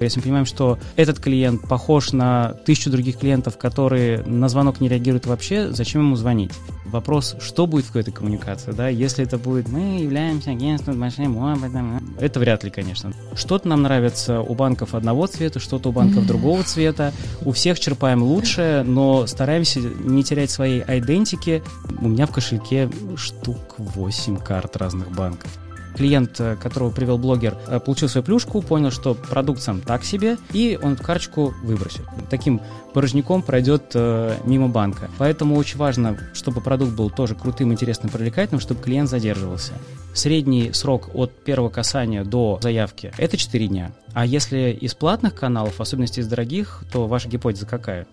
Если 0.00 0.18
мы 0.18 0.22
понимаем, 0.22 0.46
что 0.46 0.78
этот 0.96 1.20
клиент 1.20 1.68
похож 1.68 2.12
на 2.12 2.54
тысячу 2.64 2.90
других 2.90 3.18
клиентов, 3.18 3.58
которые 3.58 4.22
на 4.24 4.48
звонок 4.48 4.80
не 4.80 4.88
реагируют 4.88 5.26
вообще, 5.26 5.70
зачем 5.72 6.00
ему 6.00 6.16
звонить? 6.16 6.52
Вопрос, 6.86 7.36
что 7.38 7.66
будет 7.66 7.84
в 7.84 7.96
этой 7.96 8.10
коммуникации, 8.10 8.72
да, 8.72 8.88
если 8.88 9.24
это 9.24 9.36
будет 9.36 9.68
«мы 9.68 10.00
являемся 10.00 10.52
агентством 10.52 10.98
большим 10.98 11.36
опытом», 11.36 12.16
это 12.18 12.40
вряд 12.40 12.64
ли, 12.64 12.70
конечно. 12.70 13.12
Что-то 13.34 13.68
нам 13.68 13.82
нравится 13.82 14.40
у 14.40 14.54
банков 14.54 14.94
одного 14.94 15.26
цвета, 15.26 15.60
что-то 15.60 15.90
у 15.90 15.92
банков 15.92 16.26
другого 16.26 16.62
цвета, 16.62 17.12
у 17.44 17.52
всех 17.52 17.78
черпаем 17.78 18.22
лучшее, 18.22 18.82
но 18.82 19.26
стараемся 19.26 19.80
не 19.80 20.24
терять 20.24 20.50
своей 20.50 20.82
идентики. 20.88 21.62
У 22.00 22.08
меня 22.08 22.26
в 22.26 22.32
кошельке 22.32 22.90
штук 23.16 23.74
8 23.78 24.38
карт 24.38 24.76
разных 24.76 25.12
банков 25.12 25.50
клиент, 25.96 26.40
э, 26.40 26.56
которого 26.56 26.90
привел 26.90 27.18
блогер, 27.18 27.56
э, 27.66 27.80
получил 27.80 28.08
свою 28.08 28.24
плюшку, 28.24 28.62
понял, 28.62 28.90
что 28.90 29.14
продукт 29.14 29.60
сам 29.60 29.80
так 29.80 30.04
себе, 30.04 30.36
и 30.52 30.78
он 30.82 30.94
эту 30.94 31.02
карточку 31.02 31.54
выбросит. 31.62 32.02
Таким 32.28 32.60
порожняком 32.92 33.42
пройдет 33.42 33.92
э, 33.94 34.36
мимо 34.44 34.68
банка. 34.68 35.10
Поэтому 35.18 35.56
очень 35.56 35.78
важно, 35.78 36.18
чтобы 36.32 36.60
продукт 36.60 36.92
был 36.92 37.10
тоже 37.10 37.34
крутым, 37.34 37.72
интересным, 37.72 38.10
привлекательным, 38.10 38.60
чтобы 38.60 38.82
клиент 38.82 39.08
задерживался. 39.08 39.72
Средний 40.12 40.72
срок 40.72 41.10
от 41.14 41.32
первого 41.44 41.68
касания 41.68 42.24
до 42.24 42.58
заявки– 42.62 43.12
это 43.18 43.36
4 43.36 43.68
дня. 43.68 43.92
А 44.12 44.26
если 44.26 44.76
из 44.80 44.94
платных 44.94 45.34
каналов, 45.34 45.76
в 45.76 45.80
особенности 45.80 46.20
из 46.20 46.26
дорогих, 46.26 46.82
то 46.92 47.06
ваша 47.06 47.28
гипотеза 47.28 47.66
какая? 47.66 48.06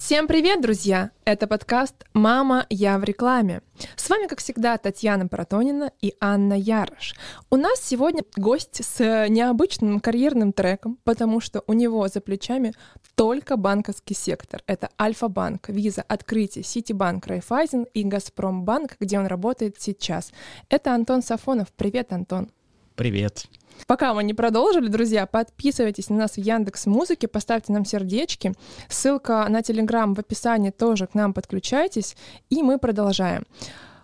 Всем 0.00 0.26
привет, 0.26 0.62
друзья! 0.62 1.10
Это 1.26 1.46
подкаст 1.46 1.94
«Мама, 2.14 2.66
я 2.70 2.98
в 2.98 3.04
рекламе». 3.04 3.60
С 3.96 4.08
вами, 4.08 4.28
как 4.28 4.38
всегда, 4.38 4.78
Татьяна 4.78 5.28
Паратонина 5.28 5.92
и 6.00 6.14
Анна 6.20 6.54
Ярош. 6.54 7.14
У 7.50 7.56
нас 7.56 7.82
сегодня 7.82 8.22
гость 8.34 8.82
с 8.82 9.28
необычным 9.28 10.00
карьерным 10.00 10.54
треком, 10.54 10.98
потому 11.04 11.40
что 11.40 11.62
у 11.66 11.74
него 11.74 12.08
за 12.08 12.22
плечами 12.22 12.72
только 13.14 13.58
банковский 13.58 14.14
сектор. 14.14 14.62
Это 14.66 14.88
Альфа-банк, 14.98 15.68
Виза, 15.68 16.00
Открытие, 16.08 16.64
Ситибанк, 16.64 17.26
Райфайзен 17.26 17.86
и 17.92 18.02
Газпромбанк, 18.02 18.96
где 19.00 19.18
он 19.18 19.26
работает 19.26 19.76
сейчас. 19.78 20.32
Это 20.70 20.94
Антон 20.94 21.22
Сафонов. 21.22 21.68
Привет, 21.76 22.14
Антон. 22.14 22.50
Привет. 22.96 23.44
Пока 23.86 24.14
мы 24.14 24.22
не 24.24 24.34
продолжили, 24.34 24.88
друзья, 24.88 25.26
подписывайтесь 25.26 26.10
на 26.10 26.16
нас 26.16 26.32
в 26.32 26.38
Яндекс 26.38 26.86
Музыке, 26.86 27.28
поставьте 27.28 27.72
нам 27.72 27.84
сердечки. 27.84 28.52
Ссылка 28.88 29.46
на 29.48 29.62
Телеграм 29.62 30.14
в 30.14 30.20
описании 30.20 30.70
тоже 30.70 31.06
к 31.06 31.14
нам 31.14 31.32
подключайтесь, 31.32 32.16
и 32.50 32.62
мы 32.62 32.78
продолжаем. 32.78 33.44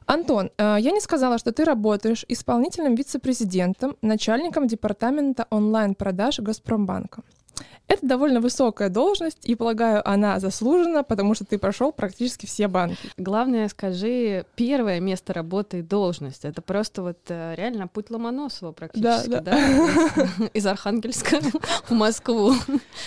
Антон, 0.07 0.51
э, 0.57 0.77
я 0.79 0.93
не 0.93 1.01
сказала, 1.01 1.39
что 1.39 1.51
ты 1.51 1.65
работаешь 1.65 2.25
исполнительным 2.29 2.95
вице-президентом, 2.95 3.97
начальником 4.03 4.69
департамента 4.69 5.47
онлайн-продаж 5.51 6.39
Газпромбанка. 6.39 7.23
Это 7.89 8.07
довольно 8.07 8.41
высокая 8.41 8.89
должность, 8.89 9.49
и, 9.49 9.55
полагаю, 9.55 10.07
она 10.09 10.41
заслужена, 10.41 11.05
потому 11.05 11.35
что 11.35 11.45
ты 11.45 11.57
прошел 11.57 11.93
практически 11.93 12.47
все 12.47 12.67
банки. 12.67 13.11
Главное, 13.17 13.69
скажи, 13.69 14.45
первое 14.57 14.99
место 14.99 15.33
работы 15.33 15.79
и 15.79 15.83
должность. 15.83 16.45
Это 16.45 16.63
просто 16.63 17.03
вот 17.03 17.19
э, 17.29 17.55
реально 17.57 17.87
путь 17.87 18.11
Ломоносова 18.11 18.73
практически, 18.73 19.29
да? 19.29 19.41
да. 19.41 19.53
да? 19.53 20.47
Из 20.53 20.67
Архангельска 20.67 21.41
в 21.89 21.93
Москву. 21.93 22.55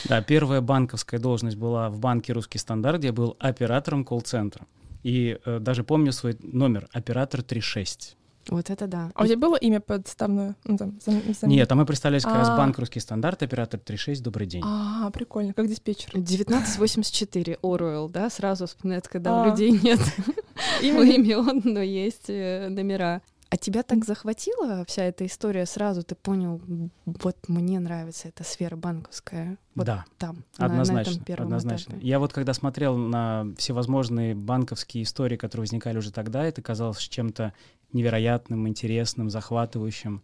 Да, 0.08 0.22
первая 0.22 0.61
банковская 0.61 1.19
должность 1.19 1.58
была 1.58 1.89
в 1.89 2.00
банке 2.00 2.31
«Русский 2.31 2.58
стандарт», 2.58 3.00
где 3.00 3.08
я 3.08 3.13
был 3.13 3.36
оператором 3.39 4.06
колл-центра. 4.06 4.66
И 5.03 5.39
э, 5.45 5.59
даже 5.59 5.84
помню 5.84 6.11
свой 6.13 6.38
номер, 6.41 6.88
оператор 6.94 7.41
36. 7.41 8.17
Вот 8.50 8.69
это 8.69 8.88
да. 8.88 9.11
А 9.14 9.23
у 9.23 9.25
тебя 9.25 9.38
было 9.38 9.55
имя 9.55 9.80
подставное? 9.80 10.55
Ну, 10.66 10.78
там, 10.78 11.00
зам, 11.05 11.22
зам... 11.39 11.50
Нет, 11.50 11.72
а 11.72 11.75
мы 11.75 11.86
представлялись 11.86 12.23
как 12.23 12.36
раз 12.36 12.50
а. 12.50 12.58
банк 12.58 12.78
«Русский 12.80 13.00
стандарт», 13.00 13.44
оператор 13.44 13.80
36, 13.80 14.23
добрый 14.23 14.47
день. 14.47 14.64
А, 14.66 15.09
прикольно, 15.11 15.53
как 15.53 15.67
диспетчер. 15.67 16.09
1984, 16.12 17.59
Оруэлл, 17.62 18.09
да, 18.09 18.29
сразу 18.29 18.66
вспоминается, 18.68 19.09
когда 19.09 19.40
у 19.40 19.44
а. 19.44 19.47
людей 19.50 19.72
нет 19.72 20.00
имен, 20.81 21.62
но 21.63 21.81
есть 21.81 22.29
э, 22.29 22.68
номера. 22.69 23.22
А 23.51 23.57
тебя 23.57 23.81
так 23.81 24.06
захватила 24.06 24.85
вся 24.85 25.06
эта 25.06 25.25
история 25.25 25.66
сразу? 25.66 26.03
Ты 26.03 26.13
понял, 26.13 26.62
вот 27.06 27.35
мне 27.47 27.79
нравится 27.79 28.28
эта 28.28 28.44
сфера 28.44 28.75
банковская. 28.75 29.57
Вот 29.74 29.88
да, 29.88 30.06
там, 30.19 30.44
однозначно. 30.57 31.13
На, 31.13 31.19
на 31.19 31.24
этом 31.24 31.45
однозначно. 31.45 31.94
Этапе. 31.94 32.07
Я 32.07 32.19
вот 32.19 32.31
когда 32.31 32.53
смотрел 32.53 32.95
на 32.95 33.47
всевозможные 33.57 34.35
банковские 34.35 35.03
истории, 35.03 35.35
которые 35.35 35.63
возникали 35.63 35.97
уже 35.97 36.12
тогда, 36.12 36.44
это 36.44 36.62
казалось 36.62 37.00
чем-то 37.00 37.53
невероятным, 37.94 38.67
интересным, 38.67 39.29
захватывающим. 39.29 40.22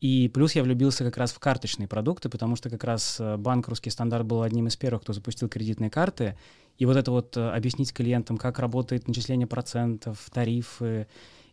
И 0.00 0.28
плюс 0.28 0.54
я 0.54 0.62
влюбился 0.62 1.02
как 1.04 1.16
раз 1.16 1.32
в 1.32 1.38
карточные 1.38 1.88
продукты, 1.88 2.28
потому 2.28 2.56
что 2.56 2.68
как 2.68 2.84
раз 2.84 3.16
э, 3.18 3.36
банк 3.36 3.68
«Русский 3.68 3.90
стандарт» 3.90 4.26
был 4.26 4.42
одним 4.42 4.66
из 4.66 4.76
первых, 4.76 5.02
кто 5.02 5.12
запустил 5.12 5.48
кредитные 5.48 5.88
карты. 5.88 6.36
И 6.76 6.84
вот 6.84 6.96
это 6.96 7.10
вот 7.10 7.36
э, 7.36 7.48
объяснить 7.48 7.92
клиентам, 7.92 8.36
как 8.36 8.58
работает 8.58 9.08
начисление 9.08 9.46
процентов, 9.46 10.28
тарифы, 10.32 11.06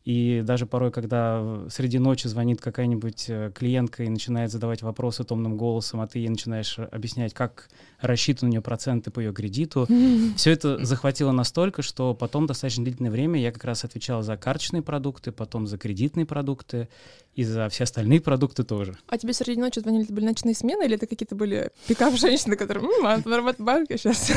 и 0.03 0.41
даже 0.43 0.65
порой, 0.65 0.91
когда 0.91 1.61
среди 1.69 1.99
ночи 1.99 2.27
звонит 2.27 2.59
какая-нибудь 2.59 3.25
э, 3.27 3.51
клиентка 3.53 4.03
и 4.03 4.09
начинает 4.09 4.51
задавать 4.51 4.81
вопросы 4.81 5.23
томным 5.23 5.57
голосом, 5.57 6.01
а 6.01 6.07
ты 6.07 6.19
ей 6.19 6.29
начинаешь 6.29 6.79
объяснять, 6.79 7.35
как 7.35 7.69
рассчитаны 7.99 8.49
у 8.49 8.51
нее 8.51 8.61
проценты 8.61 9.11
по 9.11 9.19
ее 9.19 9.31
кредиту, 9.31 9.87
все 10.37 10.51
это 10.51 10.83
захватило 10.83 11.31
настолько, 11.31 11.83
что 11.83 12.15
потом 12.15 12.47
достаточно 12.47 12.83
длительное 12.83 13.11
время 13.11 13.39
я 13.39 13.51
как 13.51 13.63
раз 13.63 13.83
отвечал 13.83 14.23
за 14.23 14.37
карточные 14.37 14.81
продукты, 14.81 15.31
потом 15.31 15.67
за 15.67 15.77
кредитные 15.77 16.25
продукты 16.25 16.87
и 17.35 17.43
за 17.43 17.69
все 17.69 17.83
остальные 17.83 18.21
продукты 18.21 18.63
тоже. 18.63 18.97
А 19.07 19.17
тебе 19.17 19.33
среди 19.33 19.59
ночи 19.59 19.79
звонили, 19.79 20.05
это 20.05 20.13
были 20.13 20.25
ночные 20.25 20.55
смены 20.55 20.85
или 20.85 20.95
это 20.95 21.05
какие-то 21.05 21.35
были 21.35 21.69
пикап 21.87 22.15
женщины, 22.15 22.55
которые, 22.55 22.83
м-м, 22.83 23.05
а, 23.05 23.17
в 23.17 23.55
банке 23.59 23.97
сейчас? 23.97 24.31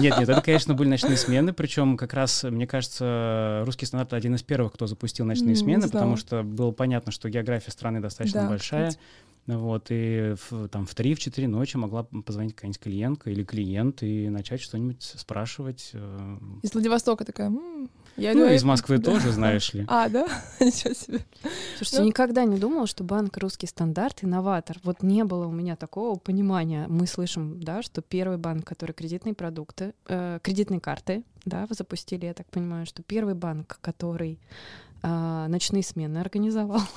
Нет, 0.00 0.18
нет, 0.18 0.28
это, 0.28 0.40
конечно, 0.40 0.74
были 0.74 0.88
ночные 0.88 1.16
смены, 1.16 1.52
причем 1.52 1.96
как 1.96 2.14
раз, 2.14 2.44
мне 2.44 2.66
кажется, 2.66 3.62
русский 3.66 3.86
стандарт 3.86 4.14
один 4.14 4.34
из 4.34 4.42
первых, 4.52 4.74
кто 4.74 4.86
запустил 4.86 5.24
ночные 5.24 5.56
смены, 5.56 5.88
потому 5.88 6.16
что 6.16 6.42
было 6.42 6.72
понятно, 6.72 7.10
что 7.10 7.30
география 7.30 7.70
страны 7.70 8.00
достаточно 8.00 8.48
большая. 8.48 8.92
Вот, 9.46 9.86
и 9.88 10.36
в, 10.50 10.68
там 10.68 10.86
в 10.86 10.94
3-4 10.94 11.48
ночи 11.48 11.76
могла 11.76 12.04
позвонить 12.04 12.54
какая-нибудь 12.54 12.80
клиентка 12.80 13.30
или 13.30 13.42
клиент 13.42 14.04
и 14.04 14.28
начать 14.28 14.60
что-нибудь 14.60 15.02
спрашивать. 15.02 15.90
Э. 15.94 16.36
Из 16.62 16.72
Владивостока 16.72 17.24
такая, 17.24 17.48
м-м, 17.48 17.90
я 18.16 18.34
ну, 18.34 18.46
из 18.46 18.64
Москвы 18.64 18.98
да. 18.98 19.10
тоже, 19.10 19.32
знаешь 19.32 19.72
ли. 19.72 19.84
А, 19.88 20.08
да? 20.08 20.26
Ничего 20.60 20.94
себе. 20.94 21.20
Слушайте, 21.76 22.00
ну... 22.00 22.06
никогда 22.06 22.44
не 22.44 22.58
думала, 22.58 22.86
что 22.86 23.04
банк 23.04 23.36
«Русский 23.38 23.66
стандарт»— 23.66 24.18
инноватор. 24.22 24.78
Вот 24.82 25.02
не 25.02 25.24
было 25.24 25.46
у 25.46 25.52
меня 25.52 25.76
такого 25.76 26.18
понимания. 26.18 26.86
Мы 26.88 27.06
слышим, 27.06 27.62
да, 27.62 27.82
что 27.82 28.02
первый 28.02 28.38
банк, 28.38 28.66
который 28.66 28.92
кредитные 28.92 29.34
продукты, 29.34 29.94
э, 30.08 30.38
кредитные 30.42 30.80
карты, 30.80 31.24
да, 31.44 31.66
вы 31.66 31.74
запустили, 31.74 32.26
я 32.26 32.34
так 32.34 32.46
понимаю, 32.48 32.86
что 32.86 33.02
первый 33.02 33.34
банк, 33.34 33.78
который 33.80 34.38
а, 35.04 35.48
ночные 35.48 35.82
смены 35.82 36.18
организовал. 36.18 36.82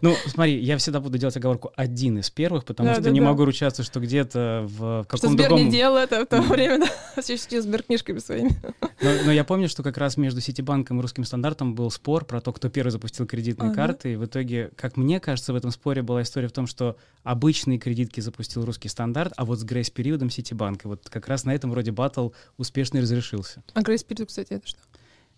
Ну, 0.00 0.14
смотри, 0.26 0.60
я 0.60 0.78
всегда 0.78 1.00
буду 1.00 1.18
делать 1.18 1.36
оговорку 1.36 1.72
один 1.74 2.18
из 2.18 2.30
первых, 2.30 2.64
потому 2.64 2.88
да, 2.88 2.94
что 2.94 3.02
да, 3.02 3.10
не 3.10 3.18
да. 3.18 3.26
могу 3.26 3.44
ручаться, 3.44 3.82
что 3.82 3.98
где-то 3.98 4.64
в 4.68 5.02
каком-то 5.02 5.16
что 5.16 5.28
Сбер 5.28 5.48
другом... 5.48 5.66
не 5.66 5.72
делал 5.72 5.96
это 5.96 6.24
в 6.24 6.26
то 6.26 6.40
время, 6.40 6.86
да, 6.86 7.22
все 7.22 7.36
с 7.36 7.48
Сберкнижками 7.48 8.18
своими. 8.18 8.50
Но, 9.00 9.10
но 9.26 9.32
я 9.32 9.44
помню, 9.44 9.68
что 9.68 9.84
как 9.84 9.96
раз 9.96 10.16
между 10.16 10.40
Ситибанком 10.40 10.98
и 10.98 11.02
Русским 11.02 11.22
стандартом 11.22 11.74
был 11.74 11.88
спор 11.90 12.24
про 12.24 12.40
то, 12.40 12.52
кто 12.52 12.68
первый 12.68 12.90
запустил 12.90 13.26
кредитные 13.26 13.70
ага. 13.70 13.76
карты, 13.76 14.14
и 14.14 14.16
в 14.16 14.24
итоге, 14.24 14.70
как 14.76 14.96
мне 14.96 15.20
кажется, 15.20 15.52
в 15.52 15.56
этом 15.56 15.70
споре 15.70 16.02
была 16.02 16.22
история 16.22 16.48
в 16.48 16.52
том, 16.52 16.66
что 16.66 16.96
обычные 17.22 17.78
кредитки 17.78 18.20
запустил 18.20 18.64
Русский 18.64 18.88
стандарт, 18.88 19.32
а 19.36 19.44
вот 19.44 19.60
с 19.60 19.64
грейс-периодом 19.64 20.30
Ситибанк. 20.30 20.84
И 20.84 20.88
вот 20.88 21.08
как 21.08 21.28
раз 21.28 21.44
на 21.44 21.54
этом 21.54 21.70
вроде 21.70 21.92
батл 21.92 22.30
успешно 22.56 23.00
разрешился. 23.00 23.62
А 23.74 23.82
грейс-период, 23.82 24.28
кстати, 24.28 24.54
это 24.54 24.66
что? 24.66 24.80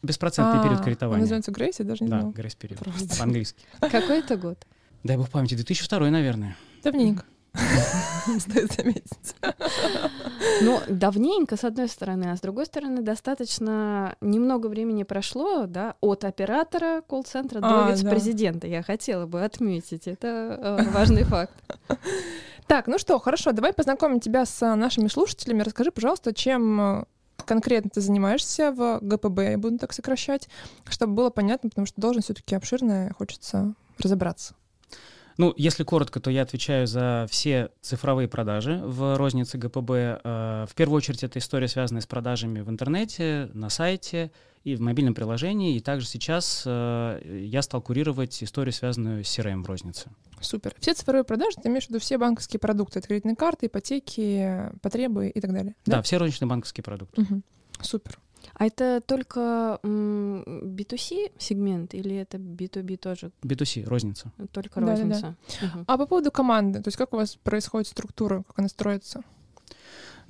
Беспроцентный 0.02 0.60
а, 0.60 0.62
период 0.62 0.82
кредитования. 0.82 1.16
Он 1.16 1.20
называется 1.22 1.50
Грейс, 1.50 1.78
я 1.78 1.84
даже 1.84 2.04
не 2.04 2.08
знала. 2.08 2.24
Да, 2.24 2.30
Грейс 2.30 2.54
период. 2.54 2.80
По-английски. 3.18 3.64
Какой 3.80 4.20
это 4.20 4.36
год? 4.36 4.66
Дай 5.04 5.16
бог 5.16 5.28
памяти, 5.28 5.54
2002, 5.54 6.10
наверное. 6.10 6.56
Давненько. 6.82 7.24
Стоит 8.38 8.72
заметить. 8.72 9.34
Ну, 10.62 10.78
давненько, 10.88 11.56
с 11.56 11.64
одной 11.64 11.88
стороны, 11.88 12.32
а 12.32 12.36
с 12.36 12.40
другой 12.40 12.66
стороны, 12.66 13.00
достаточно 13.00 14.14
немного 14.20 14.66
времени 14.66 15.04
прошло, 15.04 15.64
да, 15.66 15.94
от 16.02 16.24
оператора 16.24 17.00
колл-центра 17.00 17.60
до 17.60 17.86
а, 17.86 17.90
вице-президента. 17.90 18.66
Я 18.66 18.82
хотела 18.82 19.24
бы 19.24 19.42
отметить, 19.42 20.06
это 20.06 20.78
э, 20.80 20.90
важный 20.90 21.24
факт. 21.24 21.54
Так, 22.66 22.88
ну 22.88 22.98
что, 22.98 23.18
хорошо, 23.18 23.52
давай 23.52 23.72
познакомим 23.72 24.20
тебя 24.20 24.44
с 24.44 24.76
нашими 24.76 25.08
слушателями. 25.08 25.62
Расскажи, 25.62 25.90
пожалуйста, 25.90 26.34
чем 26.34 26.80
э, 26.80 27.04
конкретно 27.44 27.90
ты 27.92 28.00
занимаешься 28.00 28.72
в 28.72 28.98
ГПБ, 29.00 29.38
я 29.50 29.58
буду 29.58 29.78
так 29.78 29.92
сокращать, 29.92 30.48
чтобы 30.88 31.14
было 31.14 31.30
понятно, 31.30 31.68
потому 31.68 31.86
что 31.86 32.00
должен 32.00 32.22
все-таки 32.22 32.54
обширная, 32.54 33.12
хочется 33.12 33.74
разобраться. 33.98 34.54
Ну, 35.36 35.54
если 35.56 35.84
коротко, 35.84 36.20
то 36.20 36.30
я 36.30 36.42
отвечаю 36.42 36.86
за 36.86 37.26
все 37.30 37.70
цифровые 37.80 38.28
продажи 38.28 38.82
в 38.84 39.16
рознице 39.16 39.56
ГПБ. 39.56 39.90
Э, 39.90 40.66
в 40.68 40.74
первую 40.74 40.98
очередь 40.98 41.24
это 41.24 41.38
история, 41.38 41.66
связанная 41.66 42.02
с 42.02 42.06
продажами 42.06 42.60
в 42.60 42.68
интернете, 42.68 43.48
на 43.54 43.70
сайте 43.70 44.32
и 44.64 44.76
в 44.76 44.80
мобильном 44.80 45.14
приложении. 45.14 45.76
И 45.76 45.80
также 45.80 46.06
сейчас 46.06 46.64
э, 46.66 47.40
я 47.44 47.62
стал 47.62 47.80
курировать 47.80 48.42
историю, 48.42 48.72
связанную 48.72 49.24
с 49.24 49.38
CRM 49.38 49.62
в 49.62 49.66
рознице. 49.66 50.10
Супер. 50.40 50.74
Все 50.78 50.94
цифровые 50.94 51.24
продажи, 51.24 51.56
ты 51.62 51.68
имеешь 51.68 51.86
в 51.86 51.90
виду 51.90 52.00
все 52.00 52.18
банковские 52.18 52.60
продукты, 52.60 52.98
это 52.98 53.08
кредитные 53.08 53.36
карты, 53.36 53.66
ипотеки, 53.66 54.70
потребы 54.82 55.28
и 55.28 55.40
так 55.40 55.52
далее? 55.52 55.74
Да, 55.86 55.96
да 55.96 56.02
все 56.02 56.18
розничные 56.18 56.48
банковские 56.48 56.84
продукты. 56.84 57.22
Угу. 57.22 57.42
Супер. 57.82 58.18
А 58.54 58.66
это 58.66 59.02
только 59.06 59.78
B2C 59.82 61.32
сегмент 61.38 61.94
или 61.94 62.16
это 62.16 62.38
B2B 62.38 62.96
тоже? 62.96 63.32
B2C, 63.42 63.86
розница. 63.86 64.32
Только 64.52 64.80
розница. 64.80 65.20
Да, 65.20 65.28
да, 65.28 65.36
да. 65.60 65.66
Угу. 65.66 65.84
А 65.86 65.98
по 65.98 66.06
поводу 66.06 66.30
команды, 66.30 66.82
то 66.82 66.88
есть 66.88 66.96
как 66.96 67.12
у 67.12 67.16
вас 67.16 67.36
происходит 67.36 67.88
структура, 67.88 68.42
как 68.46 68.58
она 68.58 68.68
строится? 68.68 69.22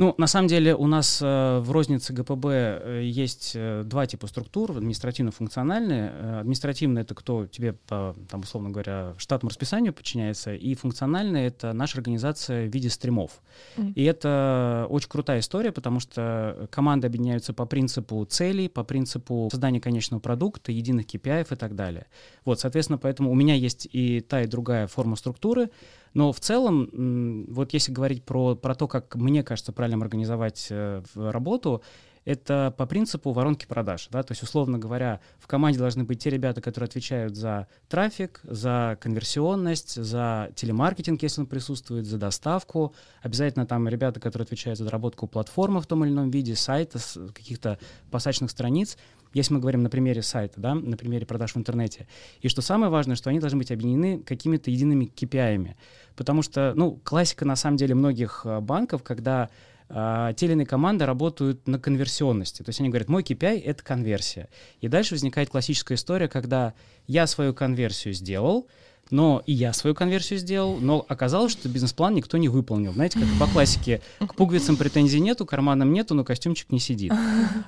Ну, 0.00 0.14
на 0.16 0.26
самом 0.26 0.48
деле 0.48 0.74
у 0.74 0.86
нас 0.86 1.20
э, 1.20 1.58
в 1.58 1.70
рознице 1.72 2.14
ГПБ 2.14 2.46
э, 2.46 3.02
есть 3.04 3.52
э, 3.54 3.82
два 3.84 4.06
типа 4.06 4.28
структур, 4.28 4.70
административно-функциональные. 4.70 6.40
Административно— 6.40 6.98
это 7.00 7.14
кто 7.14 7.46
тебе, 7.46 7.74
по, 7.74 8.16
там, 8.30 8.40
условно 8.40 8.70
говоря, 8.70 9.12
штатному 9.18 9.50
расписанию 9.50 9.92
подчиняется, 9.92 10.54
и 10.54 10.74
функциональное— 10.74 11.46
это 11.48 11.74
наша 11.74 11.98
организация 11.98 12.66
в 12.66 12.72
виде 12.72 12.88
стримов. 12.88 13.42
Mm. 13.76 13.92
И 13.92 14.02
это 14.04 14.86
очень 14.88 15.10
крутая 15.10 15.40
история, 15.40 15.70
потому 15.70 16.00
что 16.00 16.66
команды 16.70 17.06
объединяются 17.06 17.52
по 17.52 17.66
принципу 17.66 18.24
целей, 18.24 18.70
по 18.70 18.84
принципу 18.84 19.50
создания 19.50 19.82
конечного 19.82 20.22
продукта, 20.22 20.72
единых 20.72 21.14
KPI 21.14 21.46
и 21.52 21.56
так 21.56 21.76
далее. 21.76 22.06
Вот, 22.46 22.58
соответственно, 22.58 22.96
поэтому 22.96 23.30
у 23.30 23.34
меня 23.34 23.54
есть 23.54 23.86
и 23.92 24.20
та, 24.20 24.40
и 24.40 24.46
другая 24.46 24.86
форма 24.86 25.16
структуры, 25.16 25.68
но 26.14 26.32
в 26.32 26.40
целом, 26.40 27.46
вот 27.48 27.72
если 27.72 27.92
говорить 27.92 28.24
про, 28.24 28.54
про 28.54 28.74
то, 28.74 28.88
как 28.88 29.14
мне 29.14 29.42
кажется 29.42 29.72
правильно 29.72 30.02
организовать 30.04 30.66
э, 30.70 31.02
работу, 31.14 31.82
это 32.24 32.74
по 32.76 32.86
принципу 32.86 33.32
воронки 33.32 33.66
продаж. 33.66 34.08
Да? 34.10 34.22
То 34.22 34.32
есть, 34.32 34.42
условно 34.42 34.78
говоря, 34.78 35.20
в 35.38 35.46
команде 35.46 35.78
должны 35.78 36.04
быть 36.04 36.22
те 36.22 36.30
ребята, 36.30 36.60
которые 36.60 36.86
отвечают 36.86 37.34
за 37.34 37.66
трафик, 37.88 38.40
за 38.44 38.98
конверсионность, 39.00 40.02
за 40.02 40.50
телемаркетинг, 40.54 41.22
если 41.22 41.42
он 41.42 41.46
присутствует, 41.46 42.06
за 42.06 42.18
доставку. 42.18 42.94
Обязательно 43.22 43.66
там 43.66 43.88
ребята, 43.88 44.20
которые 44.20 44.44
отвечают 44.44 44.78
за 44.78 44.84
доработку 44.84 45.26
платформы 45.26 45.80
в 45.80 45.86
том 45.86 46.04
или 46.04 46.12
ином 46.12 46.30
виде, 46.30 46.54
сайта, 46.56 46.98
каких-то 47.32 47.78
посадочных 48.10 48.50
страниц 48.50 48.98
если 49.32 49.54
мы 49.54 49.60
говорим 49.60 49.82
на 49.82 49.90
примере 49.90 50.22
сайта, 50.22 50.60
да, 50.60 50.74
на 50.74 50.96
примере 50.96 51.26
продаж 51.26 51.54
в 51.54 51.56
интернете. 51.56 52.06
И 52.40 52.48
что 52.48 52.62
самое 52.62 52.90
важное, 52.90 53.16
что 53.16 53.30
они 53.30 53.38
должны 53.38 53.58
быть 53.58 53.70
объединены 53.70 54.22
какими-то 54.22 54.70
едиными 54.70 55.10
KPI. 55.14 55.74
Потому 56.16 56.42
что, 56.42 56.72
ну, 56.74 57.00
классика 57.04 57.44
на 57.44 57.56
самом 57.56 57.76
деле 57.76 57.94
многих 57.94 58.42
а, 58.44 58.60
банков, 58.60 59.02
когда 59.02 59.50
а, 59.88 60.32
те 60.34 60.46
или 60.46 60.52
иные 60.52 60.66
команды 60.66 61.04
работают 61.04 61.66
на 61.66 61.78
конверсионности. 61.78 62.62
То 62.62 62.70
есть 62.70 62.80
они 62.80 62.88
говорят, 62.90 63.08
мой 63.08 63.22
KPI— 63.22 63.60
это 63.64 63.82
конверсия. 63.82 64.48
И 64.80 64.88
дальше 64.88 65.14
возникает 65.14 65.50
классическая 65.50 65.94
история, 65.94 66.28
когда 66.28 66.74
я 67.06 67.26
свою 67.26 67.54
конверсию 67.54 68.14
сделал, 68.14 68.68
но 69.10 69.42
и 69.46 69.52
я 69.52 69.72
свою 69.72 69.94
конверсию 69.94 70.38
сделал, 70.38 70.78
но 70.78 71.04
оказалось, 71.08 71.52
что 71.52 71.68
бизнес-план 71.68 72.14
никто 72.14 72.36
не 72.38 72.48
выполнил. 72.48 72.92
Знаете, 72.92 73.18
как 73.18 73.28
по 73.38 73.46
классике, 73.52 74.00
к 74.18 74.34
пуговицам 74.34 74.76
претензий 74.76 75.20
нету, 75.20 75.46
карманам 75.46 75.92
нету, 75.92 76.14
но 76.14 76.24
костюмчик 76.24 76.70
не 76.70 76.80
сидит. 76.80 77.12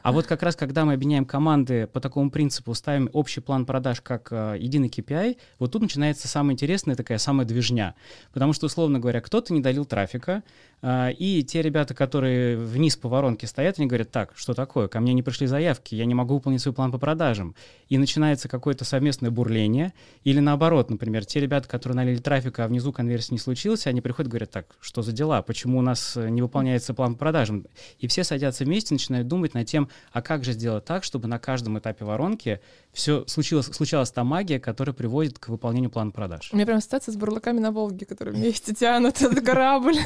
А 0.03 0.13
вот 0.13 0.27
как 0.27 0.43
раз, 0.43 0.57
когда 0.57 0.85
мы 0.85 0.95
объединяем 0.95 1.25
команды 1.25 1.87
по 1.87 2.01
такому 2.01 2.31
принципу, 2.31 2.75
ставим 2.75 3.11
общий 3.13 3.41
план 3.41 3.67
продаж 3.67 4.01
как 4.01 4.29
э, 4.31 4.57
единый 4.59 4.89
KPI, 4.89 5.37
вот 5.59 5.73
тут 5.73 5.83
начинается 5.83 6.29
самое 6.29 6.55
интересное, 6.55 6.97
такая 6.97 7.19
самая 7.19 7.47
движня. 7.47 7.95
Потому 8.33 8.53
что, 8.53 8.67
условно 8.67 8.99
говоря, 8.99 9.21
кто-то 9.21 9.53
не 9.53 9.61
долил 9.61 9.85
трафика, 9.85 10.43
и 10.85 11.45
те 11.47 11.63
ребята, 11.63 11.95
которые 11.95 12.57
вниз 12.57 12.97
по 12.97 13.09
воронке 13.09 13.47
стоят, 13.47 13.79
они 13.79 13.87
говорят, 13.87 14.11
так, 14.11 14.33
что 14.35 14.53
такое, 14.53 14.89
ко 14.89 14.99
мне 14.99 15.15
не 15.15 15.23
пришли 15.23 15.47
заявки, 15.47 15.95
я 15.95 16.05
не 16.05 16.15
могу 16.15 16.35
выполнить 16.35 16.61
свой 16.61 16.75
план 16.75 16.91
по 16.91 16.99
продажам. 16.99 17.55
И 17.89 17.99
начинается 17.99 18.49
какое-то 18.49 18.85
совместное 18.85 19.31
бурление, 19.31 19.93
или 20.25 20.41
наоборот, 20.41 20.91
например, 20.91 21.25
те 21.25 21.39
ребята, 21.39 21.69
которые 21.69 21.97
налили 21.97 22.19
трафика, 22.19 22.65
а 22.65 22.69
внизу 22.69 22.93
конверсии 22.93 23.35
не 23.35 23.39
случилось, 23.39 23.87
они 23.87 24.01
приходят 24.01 24.29
и 24.29 24.31
говорят, 24.31 24.51
так, 24.51 24.67
что 24.81 25.03
за 25.03 25.13
дела, 25.13 25.43
почему 25.43 25.79
у 25.79 25.83
нас 25.83 26.17
э, 26.17 26.29
не 26.29 26.43
выполняется 26.43 26.95
план 26.95 27.15
по 27.15 27.21
продажам? 27.21 27.67
И 27.99 28.09
все 28.09 28.25
садятся 28.25 28.65
вместе, 28.65 28.95
начинают 28.95 29.29
думать 29.29 29.55
над 29.55 29.69
тем, 29.69 29.89
а 30.11 30.21
как 30.21 30.45
же 30.45 30.53
сделать 30.53 30.85
так, 30.85 31.05
чтобы 31.05 31.29
на 31.29 31.39
каждом 31.39 31.79
этапе 31.79 32.05
воронки 32.05 32.61
все 32.93 33.25
случилось, 33.27 33.67
случалась 33.67 34.11
та 34.11 34.23
магия, 34.23 34.61
которая 34.61 34.95
приводит 34.95 35.39
к 35.39 35.49
выполнению 35.49 35.91
плана 35.91 36.11
продаж. 36.11 36.51
У 36.53 36.57
меня 36.57 36.67
прям 36.67 36.81
ситуация 36.81 37.13
с 37.13 37.17
бурлаками 37.17 37.59
на 37.59 37.73
Волге, 37.73 38.05
которые 38.05 38.35
вместе 38.35 38.75
тянут 38.75 39.21
этот 39.23 39.45
корабль. 39.45 39.97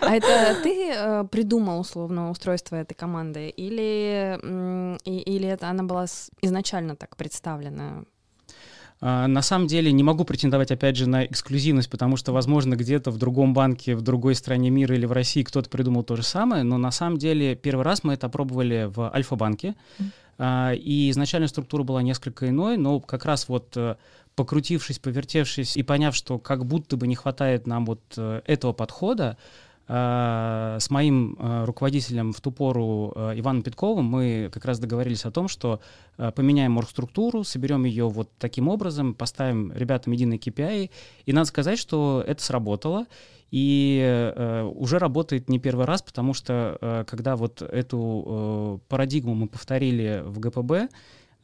А 0.00 0.14
это 0.14 0.56
ты 0.62 0.92
э, 0.94 1.24
придумал 1.30 1.80
условно 1.80 2.30
устройство 2.30 2.76
этой 2.76 2.94
команды 2.94 3.48
или, 3.48 4.38
или 5.04 5.48
это 5.48 5.68
она 5.68 5.82
была 5.82 6.06
изначально 6.40 6.96
так 6.96 7.16
представлена? 7.16 8.04
А, 9.04 9.26
на 9.26 9.42
самом 9.42 9.66
деле 9.66 9.90
не 9.90 10.04
могу 10.04 10.24
претендовать, 10.24 10.70
опять 10.70 10.96
же, 10.96 11.08
на 11.08 11.26
эксклюзивность, 11.26 11.90
потому 11.90 12.16
что, 12.16 12.32
возможно, 12.32 12.76
где-то 12.76 13.10
в 13.10 13.18
другом 13.18 13.52
банке, 13.52 13.96
в 13.96 14.00
другой 14.00 14.36
стране 14.36 14.70
мира 14.70 14.94
или 14.94 15.06
в 15.06 15.12
России 15.12 15.42
кто-то 15.42 15.68
придумал 15.68 16.04
то 16.04 16.14
же 16.14 16.22
самое, 16.22 16.62
но 16.62 16.78
на 16.78 16.92
самом 16.92 17.18
деле 17.18 17.56
первый 17.56 17.82
раз 17.82 18.04
мы 18.04 18.14
это 18.14 18.28
пробовали 18.28 18.88
в 18.88 19.12
Альфа-банке, 19.12 19.74
mm. 19.98 20.04
И 20.38 21.10
изначально 21.10 21.48
структура 21.48 21.82
была 21.82 22.02
несколько 22.02 22.48
иной, 22.48 22.76
но 22.76 23.00
как 23.00 23.24
раз 23.24 23.48
вот 23.48 23.76
э, 23.76 23.96
покрутившись, 24.34 24.98
повертевшись 24.98 25.76
и 25.76 25.82
поняв, 25.82 26.14
что 26.14 26.38
как 26.38 26.64
будто 26.64 26.96
бы 26.96 27.06
не 27.06 27.14
хватает 27.14 27.66
нам 27.66 27.84
вот 27.84 28.00
э, 28.16 28.42
этого 28.46 28.72
подхода, 28.72 29.36
Э, 29.88 30.78
с 30.80 30.90
моим 30.90 31.36
э, 31.38 31.64
руководителем 31.64 32.32
в 32.32 32.40
ту 32.40 32.50
пору 32.50 33.12
Иваном 33.34 33.62
Петковым 33.62 34.06
мы 34.06 34.48
как 34.52 34.64
раз 34.64 34.78
договорились 34.78 35.24
о 35.24 35.30
том, 35.30 35.48
что 35.48 35.80
поменяем 36.16 36.78
оргструктуру, 36.78 37.44
соберем 37.44 37.84
ее 37.84 38.08
вот 38.08 38.30
таким 38.38 38.68
образом, 38.68 39.14
поставим 39.14 39.72
ребятам 39.72 40.12
единый 40.12 40.38
KPI. 40.38 40.90
И 41.26 41.32
надо 41.32 41.46
сказать, 41.46 41.78
что 41.78 42.24
это 42.26 42.42
сработало. 42.42 43.06
И 43.52 44.00
э, 44.02 44.62
уже 44.62 44.98
работает 44.98 45.50
не 45.50 45.58
первый 45.58 45.84
раз, 45.84 46.00
потому 46.00 46.32
что 46.32 46.78
э, 46.80 47.04
когда 47.06 47.36
вот 47.36 47.60
эту 47.60 48.24
э, 48.26 48.78
парадигму 48.88 49.34
мы 49.34 49.46
повторили 49.46 50.22
в 50.24 50.40
ГПБ, 50.40 50.88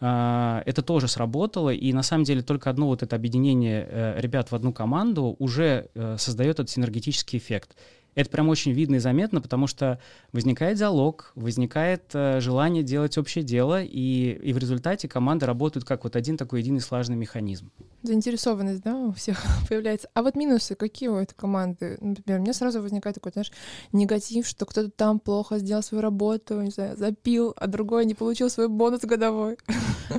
это 0.01 0.83
тоже 0.87 1.09
сработало, 1.09 1.71
и 1.71 1.93
на 1.93 2.05
самом 2.05 2.23
деле 2.23 2.41
только 2.43 2.71
одно 2.71 2.87
вот 2.87 3.03
это 3.03 3.17
объединение 3.17 4.15
ребят 4.19 4.53
в 4.53 4.55
одну 4.55 4.73
команду 4.73 5.35
уже 5.41 5.89
создает 6.19 6.61
этот 6.61 6.71
синергетический 6.71 7.37
эффект. 7.37 7.77
Это 8.15 8.31
прям 8.31 8.49
очень 8.49 8.73
видно 8.73 8.97
и 8.97 8.99
заметно, 8.99 9.41
потому 9.41 9.67
что 9.67 10.01
возникает 10.33 10.79
диалог, 10.79 11.33
возникает 11.35 12.11
э, 12.15 12.41
желание 12.41 12.83
делать 12.83 13.17
общее 13.17 13.45
дело, 13.45 13.83
и, 13.83 14.33
и 14.43 14.53
в 14.53 14.59
результате 14.59 15.07
команды 15.09 15.47
работают 15.47 15.85
как 15.85 16.05
вот 16.05 16.17
один 16.17 16.37
такой 16.37 16.61
единый 16.61 16.81
слаженный 16.81 17.17
механизм. 17.17 17.71
Заинтересованность, 18.03 18.83
да, 18.83 18.97
у 18.97 19.13
всех 19.13 19.41
появляется. 19.69 20.09
А 20.15 20.23
вот 20.23 20.35
минусы 20.35 20.75
какие 20.75 21.09
у 21.09 21.17
этой 21.17 21.35
команды? 21.35 21.97
Например, 22.01 22.41
у 22.41 22.43
меня 22.43 22.53
сразу 22.53 22.83
возникает 22.83 23.15
такой, 23.15 23.33
знаешь, 23.33 23.53
негатив, 23.93 24.47
что 24.47 24.67
кто-то 24.67 24.91
там 24.91 25.21
плохо 25.21 25.59
сделал 25.59 25.83
свою 25.83 26.03
работу, 26.03 26.61
не 26.61 26.71
знаю, 26.71 26.97
запил, 26.97 27.55
а 27.57 27.67
другой 27.67 28.05
не 28.05 28.15
получил 28.15 28.51
свой 28.51 28.69
бонус 28.69 29.03
годовой. 29.03 29.59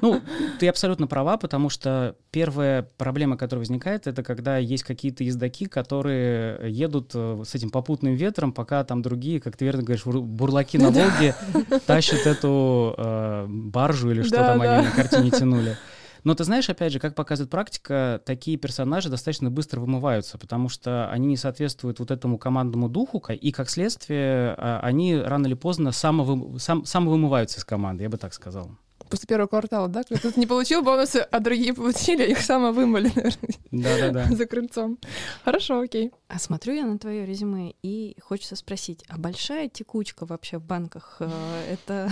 Ну, 0.01 0.21
ты 0.59 0.67
абсолютно 0.67 1.07
права, 1.07 1.37
потому 1.37 1.69
что 1.69 2.15
первая 2.29 2.83
проблема, 2.97 3.37
которая 3.37 3.61
возникает, 3.61 4.05
это 4.05 4.21
когда 4.21 4.57
есть 4.57 4.83
какие-то 4.83 5.23
ездаки, 5.23 5.65
которые 5.65 6.71
едут 6.71 7.11
э, 7.15 7.43
с 7.43 7.55
этим 7.55 7.71
попутным 7.79 8.13
ветром, 8.15 8.51
пока 8.51 8.83
там 8.83 9.01
другие, 9.01 9.39
как 9.39 9.55
ты 9.55 9.65
верно 9.65 9.83
говоришь, 9.83 10.05
бурлаки 10.05 10.77
на 10.77 10.91
Волге 10.91 11.33
тащат 11.85 12.27
эту 12.27 12.93
э, 12.97 13.45
баржу 13.47 14.11
или 14.11 14.21
что 14.21 14.35
там 14.35 14.61
они 14.61 14.85
на 14.85 14.91
картине 14.91 15.31
тянули. 15.31 15.77
Но 16.25 16.35
ты 16.35 16.43
знаешь, 16.43 16.69
опять 16.69 16.91
же, 16.91 16.99
как 16.99 17.15
показывает 17.15 17.49
практика, 17.49 18.21
такие 18.25 18.57
персонажи 18.57 19.07
достаточно 19.07 19.49
быстро 19.49 19.79
вымываются, 19.79 20.37
потому 20.37 20.67
что 20.67 21.09
они 21.09 21.27
не 21.27 21.37
соответствуют 21.37 21.99
вот 21.99 22.11
этому 22.11 22.37
командному 22.37 22.89
духу, 22.89 23.23
и 23.29 23.51
как 23.53 23.69
следствие 23.69 24.53
а, 24.57 24.81
они 24.83 25.15
рано 25.15 25.47
или 25.47 25.53
поздно 25.53 25.93
самовы, 25.93 26.59
сам, 26.59 26.83
самовымываются 26.83 27.59
из 27.59 27.63
команды, 27.63 28.03
я 28.03 28.09
бы 28.09 28.17
так 28.17 28.33
сказал 28.33 28.71
после 29.09 29.27
первого 29.27 29.47
квартала, 29.47 29.87
да? 29.87 30.03
Кто-то 30.03 30.39
не 30.39 30.47
получил 30.47 30.81
бонусы, 30.81 31.17
а 31.17 31.39
другие 31.39 31.73
получили, 31.73 32.29
их 32.29 32.39
само 32.39 32.71
вымыли, 32.71 33.11
наверное. 33.15 33.49
Да-да-да. 33.71 34.35
За 34.35 34.45
крыльцом. 34.45 34.97
Хорошо, 35.43 35.81
окей. 35.81 36.11
А 36.27 36.39
смотрю 36.39 36.73
я 36.73 36.85
на 36.85 36.97
твое 36.97 37.25
резюме 37.25 37.73
и 37.81 38.15
хочется 38.21 38.55
спросить, 38.55 39.03
а 39.07 39.17
большая 39.17 39.67
текучка 39.67 40.25
вообще 40.25 40.59
в 40.59 40.63
банках? 40.63 41.17
Э, 41.19 41.29
это, 41.69 42.11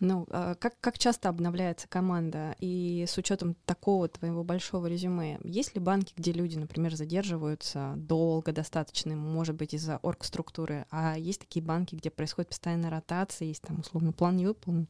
ну, 0.00 0.26
а 0.30 0.54
как, 0.54 0.74
как 0.80 0.98
часто 0.98 1.28
обновляется 1.28 1.88
команда? 1.88 2.56
И 2.60 3.04
с 3.06 3.16
учетом 3.18 3.56
такого 3.66 4.08
твоего 4.08 4.44
большого 4.44 4.86
резюме, 4.86 5.38
есть 5.44 5.74
ли 5.74 5.80
банки, 5.80 6.14
где 6.16 6.32
люди, 6.32 6.56
например, 6.56 6.94
задерживаются 6.94 7.94
долго 7.96 8.52
достаточно, 8.52 9.14
может 9.14 9.56
быть, 9.56 9.74
из-за 9.74 9.98
оргструктуры, 9.98 10.86
а 10.90 11.16
есть 11.18 11.40
такие 11.40 11.62
банки, 11.62 11.94
где 11.94 12.10
происходит 12.10 12.48
постоянная 12.48 12.90
ротация, 12.90 13.48
есть 13.48 13.62
там, 13.62 13.80
условно, 13.80 14.12
план 14.12 14.36
не 14.36 14.46
выполнен, 14.46 14.88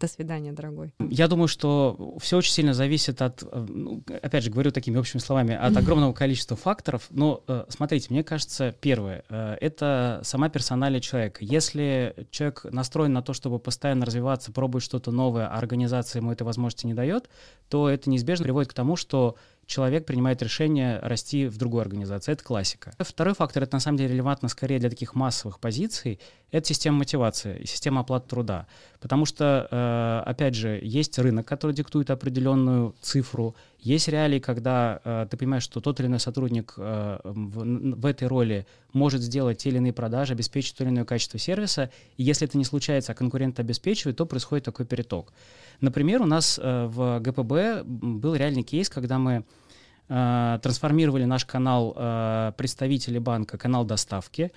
До 0.00 0.08
свидания, 0.08 0.52
дорогой. 0.52 0.94
Я 0.98 1.28
думаю, 1.28 1.46
что 1.46 2.16
все 2.20 2.38
очень 2.38 2.52
сильно 2.52 2.72
зависит 2.72 3.20
от, 3.20 3.42
э, 3.42 3.66
ну, 3.68 4.02
опять 4.22 4.44
же, 4.44 4.50
говорю 4.50 4.70
такими 4.70 4.96
общими 4.96 5.20
словами, 5.20 5.54
от 5.54 5.76
огромного 5.76 6.14
количества 6.14 6.56
факторов. 6.56 7.06
Но 7.10 7.44
э, 7.46 7.66
смотрите, 7.68 8.06
мне 8.08 8.24
кажется, 8.24 8.74
первое, 8.80 9.24
э, 9.28 9.58
это 9.60 10.20
сама 10.24 10.48
персоналия 10.48 11.02
человека. 11.02 11.44
Если 11.44 12.26
человек 12.30 12.64
настроен 12.64 13.12
на 13.12 13.20
то, 13.20 13.34
чтобы 13.34 13.58
постоянно 13.58 14.06
развиваться, 14.06 14.52
пробовать 14.52 14.84
что-то 14.84 15.10
новое, 15.10 15.46
а 15.46 15.58
организация 15.58 16.20
ему 16.20 16.32
этой 16.32 16.44
возможности 16.44 16.86
не 16.86 16.94
дает, 16.94 17.28
то 17.68 17.86
это 17.90 18.08
неизбежно 18.08 18.44
приводит 18.44 18.70
к 18.70 18.74
тому, 18.74 18.96
что 18.96 19.36
человек 19.70 20.04
принимает 20.04 20.42
решение 20.42 20.98
расти 20.98 21.46
в 21.46 21.56
другую 21.56 21.82
организацию. 21.82 22.32
Это 22.32 22.42
классика. 22.42 22.92
Второй 22.98 23.34
фактор, 23.34 23.62
это 23.62 23.76
на 23.76 23.80
самом 23.80 23.98
деле 23.98 24.14
релевантно 24.14 24.48
скорее 24.48 24.80
для 24.80 24.90
таких 24.90 25.14
массовых 25.14 25.60
позиций, 25.60 26.18
это 26.50 26.66
система 26.66 26.98
мотивации 26.98 27.60
и 27.60 27.66
система 27.66 28.00
оплаты 28.00 28.28
труда. 28.28 28.66
Потому 28.98 29.24
что, 29.26 29.68
э, 29.70 30.28
опять 30.28 30.56
же, 30.56 30.80
есть 30.82 31.16
рынок, 31.18 31.46
который 31.46 31.72
диктует 31.72 32.10
определенную 32.10 32.96
цифру, 33.00 33.54
есть 33.78 34.08
реалии, 34.08 34.40
когда 34.40 35.00
э, 35.04 35.26
ты 35.30 35.36
понимаешь, 35.36 35.62
что 35.62 35.80
тот 35.80 36.00
или 36.00 36.08
иной 36.08 36.18
сотрудник 36.18 36.74
э, 36.76 37.20
в, 37.22 37.94
в 38.00 38.06
этой 38.06 38.26
роли 38.26 38.66
может 38.92 39.22
сделать 39.22 39.58
те 39.58 39.68
или 39.68 39.76
иные 39.76 39.92
продажи, 39.92 40.32
обеспечить 40.32 40.76
то 40.76 40.82
или 40.82 40.90
иное 40.90 41.04
качество 41.04 41.38
сервиса, 41.38 41.90
и 42.16 42.24
если 42.24 42.48
это 42.48 42.58
не 42.58 42.64
случается, 42.64 43.12
а 43.12 43.14
конкурент 43.14 43.60
обеспечивает, 43.60 44.16
то 44.16 44.26
происходит 44.26 44.64
такой 44.64 44.84
переток. 44.84 45.32
Например, 45.80 46.20
у 46.20 46.26
нас 46.26 46.58
в 46.58 47.20
ГПБ 47.20 47.84
был 47.84 48.34
реальный 48.34 48.64
кейс, 48.64 48.90
когда 48.90 49.18
мы 49.18 49.44
Э, 50.12 50.58
трансформировали 50.60 51.24
наш 51.24 51.44
канал 51.44 51.94
э, 51.96 52.52
представителей 52.56 53.20
банка, 53.20 53.56
канал 53.56 53.84
доставки, 53.84 54.50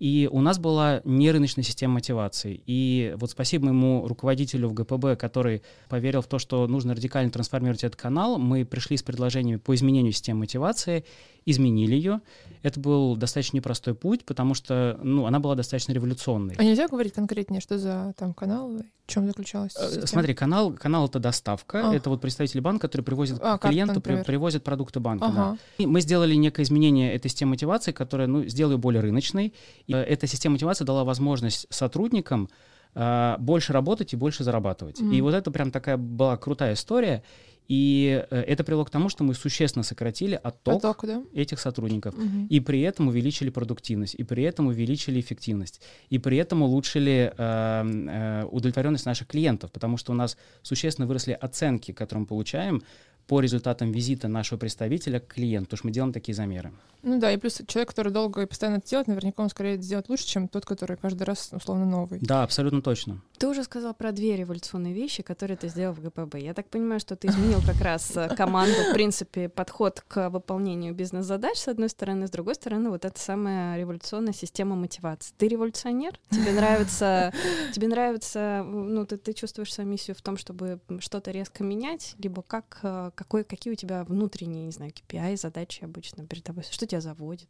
и 0.00 0.28
у 0.30 0.40
нас 0.40 0.58
была 0.58 1.00
нерыночная 1.04 1.62
система 1.62 1.94
мотивации. 1.94 2.60
И 2.66 3.14
вот 3.16 3.30
спасибо 3.30 3.66
моему 3.66 4.08
руководителю 4.08 4.68
в 4.68 4.74
ГПБ, 4.74 5.14
который 5.16 5.62
поверил 5.88 6.22
в 6.22 6.26
то, 6.26 6.40
что 6.40 6.66
нужно 6.66 6.92
радикально 6.92 7.30
трансформировать 7.30 7.84
этот 7.84 7.98
канал, 7.98 8.38
мы 8.38 8.64
пришли 8.64 8.96
с 8.96 9.04
предложениями 9.04 9.58
по 9.58 9.76
изменению 9.76 10.12
системы 10.12 10.40
мотивации, 10.40 11.04
изменили 11.46 11.94
ее. 11.94 12.20
Это 12.62 12.80
был 12.80 13.16
достаточно 13.16 13.56
непростой 13.56 13.94
путь, 13.94 14.24
потому 14.24 14.54
что 14.54 14.98
ну, 15.02 15.26
она 15.26 15.38
была 15.38 15.54
достаточно 15.54 15.92
революционной. 15.92 16.56
А 16.58 16.64
нельзя 16.64 16.88
говорить 16.88 17.14
конкретнее, 17.14 17.60
что 17.60 17.78
за 17.78 18.12
там 18.18 18.34
канал, 18.34 18.72
в 18.72 18.82
чем 19.06 19.26
заключалась 19.26 19.74
э, 19.76 19.86
система? 19.86 20.06
Смотри, 20.08 20.34
канал, 20.34 20.72
канал— 20.72 21.06
это 21.06 21.20
доставка, 21.20 21.90
а. 21.90 21.94
это 21.94 22.10
вот 22.10 22.20
представители 22.20 22.58
банка, 22.58 22.88
которые 22.88 23.04
привозят 23.04 23.38
а, 23.40 23.58
клиенту, 23.58 24.00
при, 24.00 24.24
привозят 24.24 24.64
продукты 24.64 24.98
банка. 24.98 25.26
Ага. 25.26 25.34
Да. 25.52 25.58
И 25.78 25.86
мы 25.86 26.00
сделали 26.00 26.34
некое 26.34 26.64
изменение 26.64 27.14
этой 27.14 27.28
системы 27.28 27.50
мотивации, 27.50 27.92
которая 27.92 28.26
ну, 28.26 28.44
сделала 28.44 28.72
ее 28.72 28.78
более 28.78 29.00
рыночной. 29.00 29.54
И 29.86 29.92
э, 29.92 29.96
эта 29.96 30.26
система 30.26 30.54
мотивации 30.54 30.84
дала 30.84 31.04
возможность 31.04 31.68
сотрудникам 31.70 32.48
э, 32.96 33.36
больше 33.38 33.72
работать 33.72 34.12
и 34.12 34.16
больше 34.16 34.42
зарабатывать. 34.42 35.00
Mm. 35.00 35.14
И 35.14 35.20
вот 35.20 35.34
это 35.34 35.52
прям 35.52 35.70
такая 35.70 35.96
была 35.96 36.36
крутая 36.36 36.74
история. 36.74 37.22
И 37.68 38.24
э, 38.30 38.40
это 38.42 38.64
привело 38.64 38.84
к 38.84 38.90
тому, 38.90 39.08
что 39.08 39.24
мы 39.24 39.34
существенно 39.34 39.82
сократили 39.82 40.38
отток, 40.42 40.76
отток 40.76 41.04
да? 41.06 41.22
этих 41.34 41.60
сотрудников. 41.60 42.14
Угу. 42.14 42.46
И 42.48 42.60
при 42.60 42.80
этом 42.82 43.08
увеличили 43.08 43.50
продуктивность, 43.50 44.14
и 44.14 44.24
при 44.24 44.44
этом 44.44 44.68
увеличили 44.68 45.20
эффективность, 45.20 45.80
и 46.08 46.18
при 46.18 46.36
этом 46.36 46.62
улучшили 46.62 47.32
э, 47.36 47.36
э, 47.36 48.44
удовлетворенность 48.50 49.06
наших 49.06 49.28
клиентов, 49.28 49.72
потому 49.72 49.96
что 49.96 50.12
у 50.12 50.14
нас 50.14 50.36
существенно 50.62 51.06
выросли 51.06 51.32
оценки, 51.32 51.92
которые 51.92 52.20
мы 52.22 52.26
получаем 52.26 52.82
по 53.26 53.40
результатам 53.40 53.92
визита 53.92 54.28
нашего 54.28 54.58
представителя 54.58 55.20
к 55.20 55.34
клиенту, 55.34 55.66
потому 55.66 55.78
что 55.78 55.86
мы 55.86 55.92
делаем 55.92 56.12
такие 56.12 56.34
замеры. 56.34 56.72
Ну 57.02 57.20
да, 57.20 57.30
и 57.30 57.36
плюс 57.36 57.62
человек, 57.68 57.90
который 57.90 58.10
долго 58.10 58.42
и 58.42 58.46
постоянно 58.46 58.78
это 58.78 58.88
делает, 58.88 59.06
наверняка 59.06 59.40
он 59.42 59.48
скорее 59.48 59.74
это 59.74 59.82
сделает 59.82 60.08
лучше, 60.08 60.26
чем 60.26 60.48
тот, 60.48 60.66
который 60.66 60.96
каждый 60.96 61.22
раз 61.22 61.50
условно 61.52 61.84
новый. 61.84 62.18
Да, 62.20 62.42
абсолютно 62.42 62.82
точно. 62.82 63.20
Ты 63.38 63.46
уже 63.46 63.62
сказал 63.62 63.94
про 63.94 64.10
две 64.10 64.36
революционные 64.36 64.92
вещи, 64.92 65.22
которые 65.22 65.56
ты 65.56 65.68
сделал 65.68 65.94
в 65.94 66.00
ГПБ. 66.00 66.36
Я 66.38 66.52
так 66.52 66.68
понимаю, 66.68 66.98
что 66.98 67.14
ты 67.14 67.28
изменил 67.28 67.60
как 67.64 67.80
раз 67.80 68.16
э, 68.16 68.34
команду, 68.34 68.74
в 68.90 68.92
принципе, 68.92 69.48
подход 69.48 70.02
к 70.08 70.30
выполнению 70.30 70.94
бизнес-задач, 70.94 71.58
с 71.58 71.68
одной 71.68 71.90
стороны, 71.90 72.26
с 72.26 72.30
другой 72.30 72.56
стороны, 72.56 72.90
вот 72.90 73.04
эта 73.04 73.20
самая 73.20 73.78
революционная 73.78 74.32
система 74.32 74.74
мотивации. 74.74 75.32
Ты 75.38 75.46
революционер? 75.46 76.18
Тебе 76.30 76.50
нравится, 76.52 77.32
тебе 77.72 77.86
нравится, 77.86 78.64
ну, 78.66 79.06
ты, 79.06 79.16
ты 79.16 79.32
чувствуешь 79.32 79.72
свою 79.72 79.88
миссию 79.88 80.16
в 80.16 80.22
том, 80.22 80.36
чтобы 80.36 80.80
что-то 80.98 81.30
резко 81.30 81.62
менять, 81.62 82.16
либо 82.18 82.42
как, 82.42 82.80
э, 82.82 83.10
какой, 83.16 83.42
какие 83.42 83.72
у 83.72 83.76
тебя 83.76 84.04
внутренние, 84.04 84.66
не 84.66 84.70
знаю, 84.70 84.92
KPI, 84.92 85.36
задачи 85.36 85.82
обычно 85.82 86.24
перед 86.26 86.44
тобой? 86.44 86.62
Что 86.70 86.86
тебя 86.86 87.00
заводит? 87.00 87.48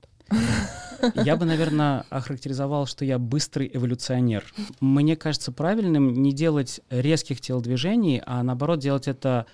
Я 1.14 1.36
бы, 1.36 1.44
наверное, 1.44 2.06
охарактеризовал, 2.08 2.86
что 2.86 3.04
я 3.04 3.18
быстрый 3.18 3.70
эволюционер. 3.72 4.44
Мне 4.80 5.16
кажется 5.16 5.52
правильным 5.52 6.14
не 6.14 6.32
делать 6.32 6.80
резких 6.88 7.40
телодвижений, 7.40 8.22
а 8.24 8.42
наоборот 8.42 8.78
делать 8.78 9.08
это 9.08 9.46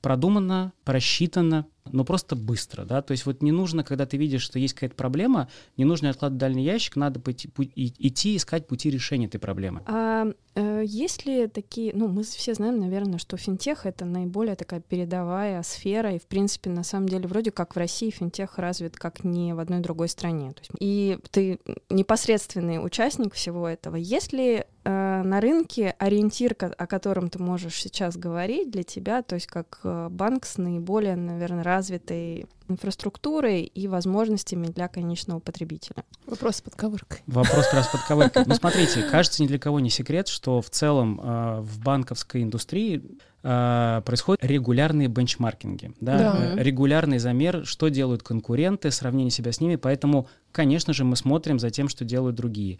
продуманно, 0.00 0.72
просчитанно, 0.84 1.66
но 1.92 2.04
просто 2.04 2.36
быстро, 2.36 2.84
да, 2.84 3.02
то 3.02 3.12
есть 3.12 3.26
вот 3.26 3.42
не 3.42 3.52
нужно, 3.52 3.84
когда 3.84 4.06
ты 4.06 4.16
видишь, 4.16 4.42
что 4.42 4.58
есть 4.58 4.74
какая-то 4.74 4.96
проблема, 4.96 5.48
не 5.76 5.84
нужно 5.84 6.10
откладывать 6.10 6.40
дальний 6.40 6.64
ящик, 6.64 6.96
надо 6.96 7.20
пойти, 7.20 7.50
идти 7.76 8.36
искать 8.36 8.66
пути 8.66 8.90
решения 8.90 9.26
этой 9.26 9.38
проблемы. 9.38 9.82
А 9.86 10.26
э, 10.54 10.82
есть 10.84 11.26
ли 11.26 11.46
такие, 11.46 11.92
ну, 11.94 12.08
мы 12.08 12.22
все 12.22 12.54
знаем, 12.54 12.78
наверное, 12.78 13.18
что 13.18 13.36
финтех— 13.36 13.76
это 13.86 14.04
наиболее 14.04 14.56
такая 14.56 14.80
передовая 14.80 15.62
сфера, 15.62 16.14
и, 16.14 16.18
в 16.18 16.26
принципе, 16.26 16.70
на 16.70 16.82
самом 16.82 17.08
деле, 17.08 17.28
вроде 17.28 17.50
как 17.50 17.74
в 17.74 17.78
России 17.78 18.10
финтех 18.10 18.58
развит 18.58 18.96
как 18.96 19.24
ни 19.24 19.52
в 19.52 19.58
одной 19.58 19.80
другой 19.80 20.08
стране. 20.08 20.52
То 20.52 20.60
есть, 20.60 20.70
и 20.78 21.18
ты 21.30 21.58
непосредственный 21.90 22.84
участник 22.84 23.34
всего 23.34 23.68
этого. 23.68 23.96
Есть 23.96 24.32
ли 24.32 24.64
э, 24.84 25.22
на 25.22 25.40
рынке 25.40 25.94
ориентир, 25.98 26.56
о 26.58 26.86
котором 26.86 27.28
ты 27.28 27.38
можешь 27.38 27.80
сейчас 27.80 28.16
говорить 28.16 28.70
для 28.70 28.82
тебя, 28.82 29.22
то 29.22 29.34
есть 29.34 29.46
как 29.46 29.80
э, 29.84 30.08
банк 30.10 30.46
с 30.46 30.58
наиболее, 30.58 31.16
наверное, 31.16 31.64
развитой 31.76 32.46
инфраструктурой 32.68 33.62
и 33.62 33.86
возможностями 33.86 34.66
для 34.66 34.88
конечного 34.88 35.40
потребителя. 35.40 36.04
Вопрос 36.26 36.56
с 36.56 36.60
подковыркой. 36.62 37.20
Вопрос 37.26 37.66
как 37.66 37.74
раз 37.74 37.88
подковыркой. 37.88 38.44
Ну, 38.46 38.54
смотрите, 38.60 39.02
кажется, 39.02 39.42
ни 39.42 39.46
для 39.46 39.58
кого 39.58 39.78
не 39.80 39.90
секрет, 39.90 40.28
что 40.28 40.60
в 40.60 40.70
целом 40.70 41.20
э, 41.22 41.60
в 41.60 41.80
банковской 41.80 42.42
индустрии 42.42 43.02
э, 43.42 44.02
происходят 44.04 44.44
регулярные 44.44 45.08
бенчмаркинги, 45.08 45.92
да? 46.00 46.18
Да. 46.18 46.54
Э, 46.54 46.62
регулярный 46.62 47.18
замер, 47.18 47.66
что 47.66 47.88
делают 47.88 48.22
конкуренты, 48.22 48.90
сравнение 48.90 49.30
себя 49.30 49.52
с 49.52 49.60
ними, 49.60 49.76
поэтому, 49.76 50.28
конечно 50.50 50.92
же, 50.92 51.04
мы 51.04 51.16
смотрим 51.16 51.58
за 51.58 51.70
тем, 51.70 51.88
что 51.88 52.04
делают 52.04 52.36
другие. 52.36 52.78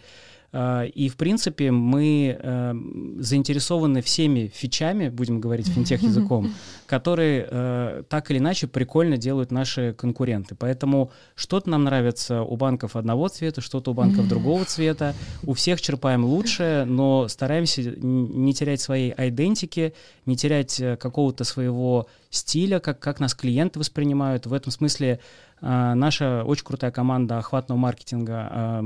А, 0.52 0.84
и, 0.84 1.08
в 1.08 1.16
принципе, 1.16 1.70
мы 1.70 2.38
э, 2.38 2.74
заинтересованы 3.18 4.00
всеми 4.02 4.50
фичами, 4.54 5.08
будем 5.08 5.40
говорить 5.40 5.68
финтех-языком, 5.68 6.52
которые 6.86 7.46
э, 7.50 8.02
так 8.08 8.30
или 8.30 8.38
иначе 8.38 8.66
прикольно 8.66 9.16
делают 9.16 9.50
наши 9.50 9.92
конкуренты. 9.92 10.54
Поэтому 10.54 11.10
что-то 11.34 11.70
нам 11.70 11.84
нравится 11.84 12.42
у 12.42 12.56
банков 12.56 12.96
одного 12.96 13.28
цвета, 13.28 13.60
что-то 13.60 13.90
у 13.90 13.94
банков 13.94 14.28
другого 14.28 14.64
цвета. 14.64 15.14
У 15.42 15.54
всех 15.54 15.80
черпаем 15.80 16.24
лучшее, 16.24 16.84
но 16.84 17.28
стараемся 17.28 17.82
не 17.82 18.54
терять 18.54 18.80
своей 18.80 19.14
идентики, 19.16 19.94
не 20.24 20.36
терять 20.36 20.80
э, 20.80 20.96
какого-то 20.96 21.44
своего 21.44 22.06
стиля, 22.30 22.78
как, 22.80 22.98
как 22.98 23.20
нас 23.20 23.34
клиенты 23.34 23.78
воспринимают. 23.78 24.46
В 24.46 24.52
этом 24.52 24.70
смысле 24.72 25.20
наша 25.60 26.44
очень 26.44 26.64
крутая 26.64 26.90
команда 26.90 27.38
охватного 27.38 27.78
маркетинга 27.78 28.50
э, 28.52 28.80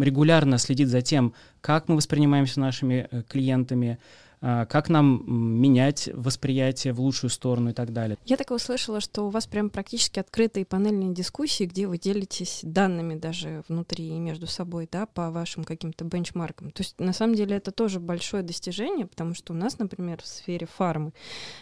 регулярно 0.00 0.58
следит 0.58 0.88
за 0.88 1.02
тем, 1.02 1.34
как 1.60 1.88
мы 1.88 1.96
воспринимаемся 1.96 2.60
нашими 2.60 3.08
э, 3.10 3.22
клиентами, 3.22 3.98
а, 4.44 4.66
как 4.66 4.88
нам 4.88 5.22
менять 5.26 6.10
восприятие 6.12 6.92
в 6.92 7.00
лучшую 7.00 7.30
сторону 7.30 7.70
и 7.70 7.72
так 7.72 7.92
далее. 7.92 8.18
Я 8.24 8.36
так 8.36 8.50
услышала, 8.50 9.00
что 9.00 9.22
у 9.22 9.30
вас 9.30 9.46
прям 9.46 9.70
практически 9.70 10.18
открытые 10.18 10.66
панельные 10.66 11.14
дискуссии, 11.14 11.62
где 11.62 11.86
вы 11.86 11.96
делитесь 11.96 12.58
данными 12.64 13.14
даже 13.14 13.62
внутри 13.68 14.08
и 14.08 14.18
между 14.18 14.48
собой, 14.48 14.88
да, 14.90 15.06
по 15.06 15.30
вашим 15.30 15.62
каким-то 15.62 16.04
бенчмаркам. 16.04 16.72
То 16.72 16.82
есть 16.82 16.98
на 16.98 17.12
самом 17.12 17.36
деле 17.36 17.56
это 17.56 17.70
тоже 17.70 18.00
большое 18.00 18.42
достижение, 18.42 19.06
потому 19.06 19.34
что 19.34 19.52
у 19.52 19.56
нас, 19.56 19.78
например, 19.78 20.20
в 20.20 20.26
сфере 20.26 20.66
фармы 20.66 21.12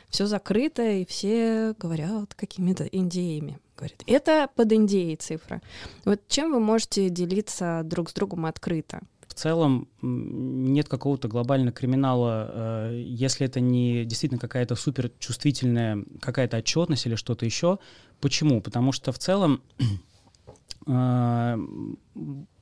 все 0.08 0.24
закрыто, 0.24 0.82
и 0.82 1.04
все 1.04 1.74
говорят 1.78 2.34
какими-то 2.34 2.84
индеями 2.84 3.58
говорит. 3.80 4.02
Это 4.06 4.48
под 4.54 4.72
индеей 4.72 5.16
цифра. 5.16 5.60
Вот 6.04 6.20
чем 6.28 6.52
вы 6.52 6.60
можете 6.60 7.08
делиться 7.08 7.82
друг 7.84 8.10
с 8.10 8.12
другом 8.12 8.46
открыто? 8.46 9.00
в 9.30 9.34
целом 9.34 9.88
нет 10.02 10.88
какого-то 10.88 11.28
глобального 11.28 11.70
криминала, 11.70 12.50
э, 12.52 13.02
если 13.06 13.46
это 13.46 13.60
не 13.60 14.04
действительно 14.04 14.40
какая-то 14.40 14.74
супер 14.74 15.12
чувствительная 15.20 16.04
какая-то 16.20 16.56
отчетность 16.56 17.06
или 17.06 17.14
что-то 17.14 17.46
еще. 17.46 17.78
Почему? 18.20 18.60
Потому 18.60 18.90
что 18.90 19.12
в 19.12 19.18
целом 19.18 19.62
э, 20.88 21.58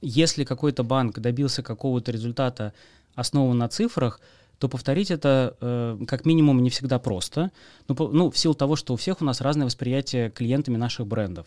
если 0.03 0.45
какой-то 0.45 0.83
банк 0.83 1.19
добился 1.19 1.63
какого-то 1.63 2.13
результата, 2.13 2.75
основан 3.15 3.57
на 3.57 3.69
цифрах, 3.69 4.21
то 4.59 4.69
повторить 4.69 5.11
это 5.11 5.57
э, 5.61 5.99
как 6.07 6.27
минимум 6.27 6.63
не 6.63 6.71
всегда 6.71 6.99
просто. 6.99 7.51
Ну, 7.87 7.95
по, 7.95 8.09
ну, 8.09 8.31
в 8.31 8.37
силу 8.39 8.55
того, 8.55 8.77
что 8.77 8.95
у 8.95 8.97
всех 8.97 9.21
у 9.21 9.25
нас 9.25 9.41
разное 9.41 9.67
восприятие 9.67 10.31
клиентами 10.31 10.77
наших 10.77 11.07
брендов. 11.07 11.47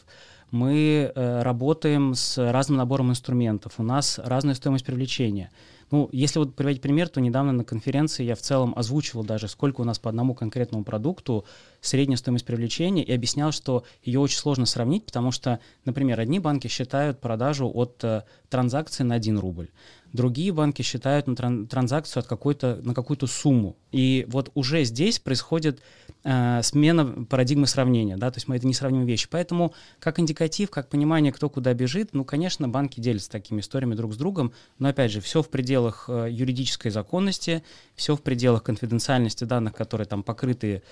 Мы 0.49 1.11
э, 1.13 1.41
работаем 1.43 2.13
с 2.13 2.37
разным 2.37 2.77
набором 2.77 3.11
инструментов, 3.11 3.73
у 3.77 3.83
нас 3.83 4.19
разная 4.19 4.55
стоимость 4.55 4.85
привлечения. 4.85 5.51
Ну, 5.91 6.07
если 6.13 6.39
вот 6.39 6.55
приводить 6.55 6.81
пример, 6.81 7.09
то 7.09 7.19
недавно 7.19 7.51
на 7.51 7.65
конференции 7.65 8.23
я 8.23 8.35
в 8.35 8.39
целом 8.39 8.73
озвучивал 8.77 9.25
даже, 9.25 9.49
сколько 9.49 9.81
у 9.81 9.83
нас 9.83 9.99
по 9.99 10.09
одному 10.09 10.33
конкретному 10.33 10.85
продукту 10.85 11.45
средняя 11.81 12.17
стоимость 12.17 12.45
привлечения 12.45 13.03
и 13.03 13.11
объяснял, 13.11 13.51
что 13.51 13.83
ее 14.01 14.21
очень 14.21 14.37
сложно 14.37 14.65
сравнить, 14.65 15.05
потому 15.05 15.31
что, 15.31 15.59
например, 15.83 16.19
одни 16.19 16.39
банки 16.39 16.67
считают 16.67 17.19
продажу 17.19 17.69
от 17.73 18.01
э, 18.05 18.23
транзакции 18.49 19.03
на 19.03 19.15
1 19.15 19.37
рубль, 19.37 19.69
другие 20.13 20.51
банки 20.51 20.81
считают 20.81 21.27
на 21.27 21.33
тран- 21.33 21.67
транзакцию 21.67 22.21
от 22.21 22.27
какой-то, 22.27 22.79
на 22.83 22.93
какую-то 22.93 23.27
сумму. 23.27 23.75
И 23.91 24.25
вот 24.29 24.51
уже 24.53 24.83
здесь 24.83 25.19
происходит 25.19 25.81
э, 26.23 26.61
смена 26.63 27.25
парадигмы 27.25 27.67
сравнения, 27.67 28.17
да, 28.17 28.31
то 28.31 28.37
есть 28.37 28.47
мы 28.47 28.57
это 28.57 28.67
не 28.67 28.73
сравним 28.73 29.05
вещи. 29.05 29.27
Поэтому 29.29 29.73
как 29.99 30.19
индикатив, 30.19 30.69
как 30.69 30.89
понимание, 30.89 31.31
кто 31.31 31.49
куда 31.49 31.73
бежит, 31.73 32.09
ну, 32.13 32.25
конечно, 32.25 32.67
банки 32.67 32.99
делятся 32.99 33.31
такими 33.31 33.61
историями 33.61 33.95
друг 33.95 34.13
с 34.13 34.17
другом, 34.17 34.53
но, 34.79 34.89
опять 34.89 35.11
же, 35.11 35.21
все 35.21 35.41
в 35.41 35.49
пределах 35.49 36.05
э, 36.07 36.27
юридической 36.29 36.91
законности, 36.91 37.63
все 37.95 38.15
в 38.15 38.21
пределах 38.21 38.63
конфиденциальности 38.63 39.43
данных, 39.43 39.73
которые 39.73 40.07
там 40.07 40.23
покрыты 40.23 40.83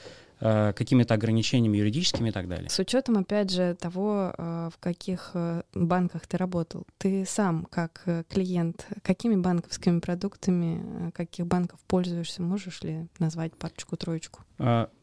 Э, 0.41 0.71
какими-то 0.73 1.15
ограничениями 1.15 1.77
юридическими 1.77 2.29
и 2.29 2.31
так 2.31 2.47
далее. 2.47 2.69
С 2.69 2.79
учетом, 2.79 3.17
опять 3.17 3.51
же, 3.51 3.75
того, 3.75 4.33
э, 4.37 4.69
в 4.73 4.77
каких 4.79 5.31
э, 5.33 5.63
банках 5.73 6.27
ты 6.27 6.37
работал, 6.37 6.87
ты 6.97 7.25
сам 7.25 7.65
как 7.69 8.05
клиент, 8.29 8.87
какими 9.01 9.35
банковскими 9.35 9.99
продуктами, 9.99 11.11
каких 11.11 11.45
банков 11.45 11.79
пользуешься, 11.87 12.41
можешь 12.41 12.81
ли 12.83 13.07
назвать 13.19 13.53
парочку-троечку? 13.57 14.43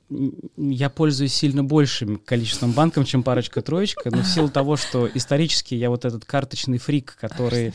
Я 0.08 0.88
пользуюсь 0.88 1.34
сильно 1.34 1.64
большим 1.64 2.18
количеством 2.18 2.72
банков, 2.72 3.06
чем 3.06 3.24
парочка-троечка, 3.24 4.10
но 4.10 4.22
в 4.22 4.26
силу 4.26 4.48
того, 4.48 4.76
что 4.76 5.08
исторически 5.12 5.74
я 5.74 5.90
вот 5.90 6.04
этот 6.04 6.24
карточный 6.24 6.78
фрик, 6.78 7.16
который, 7.20 7.74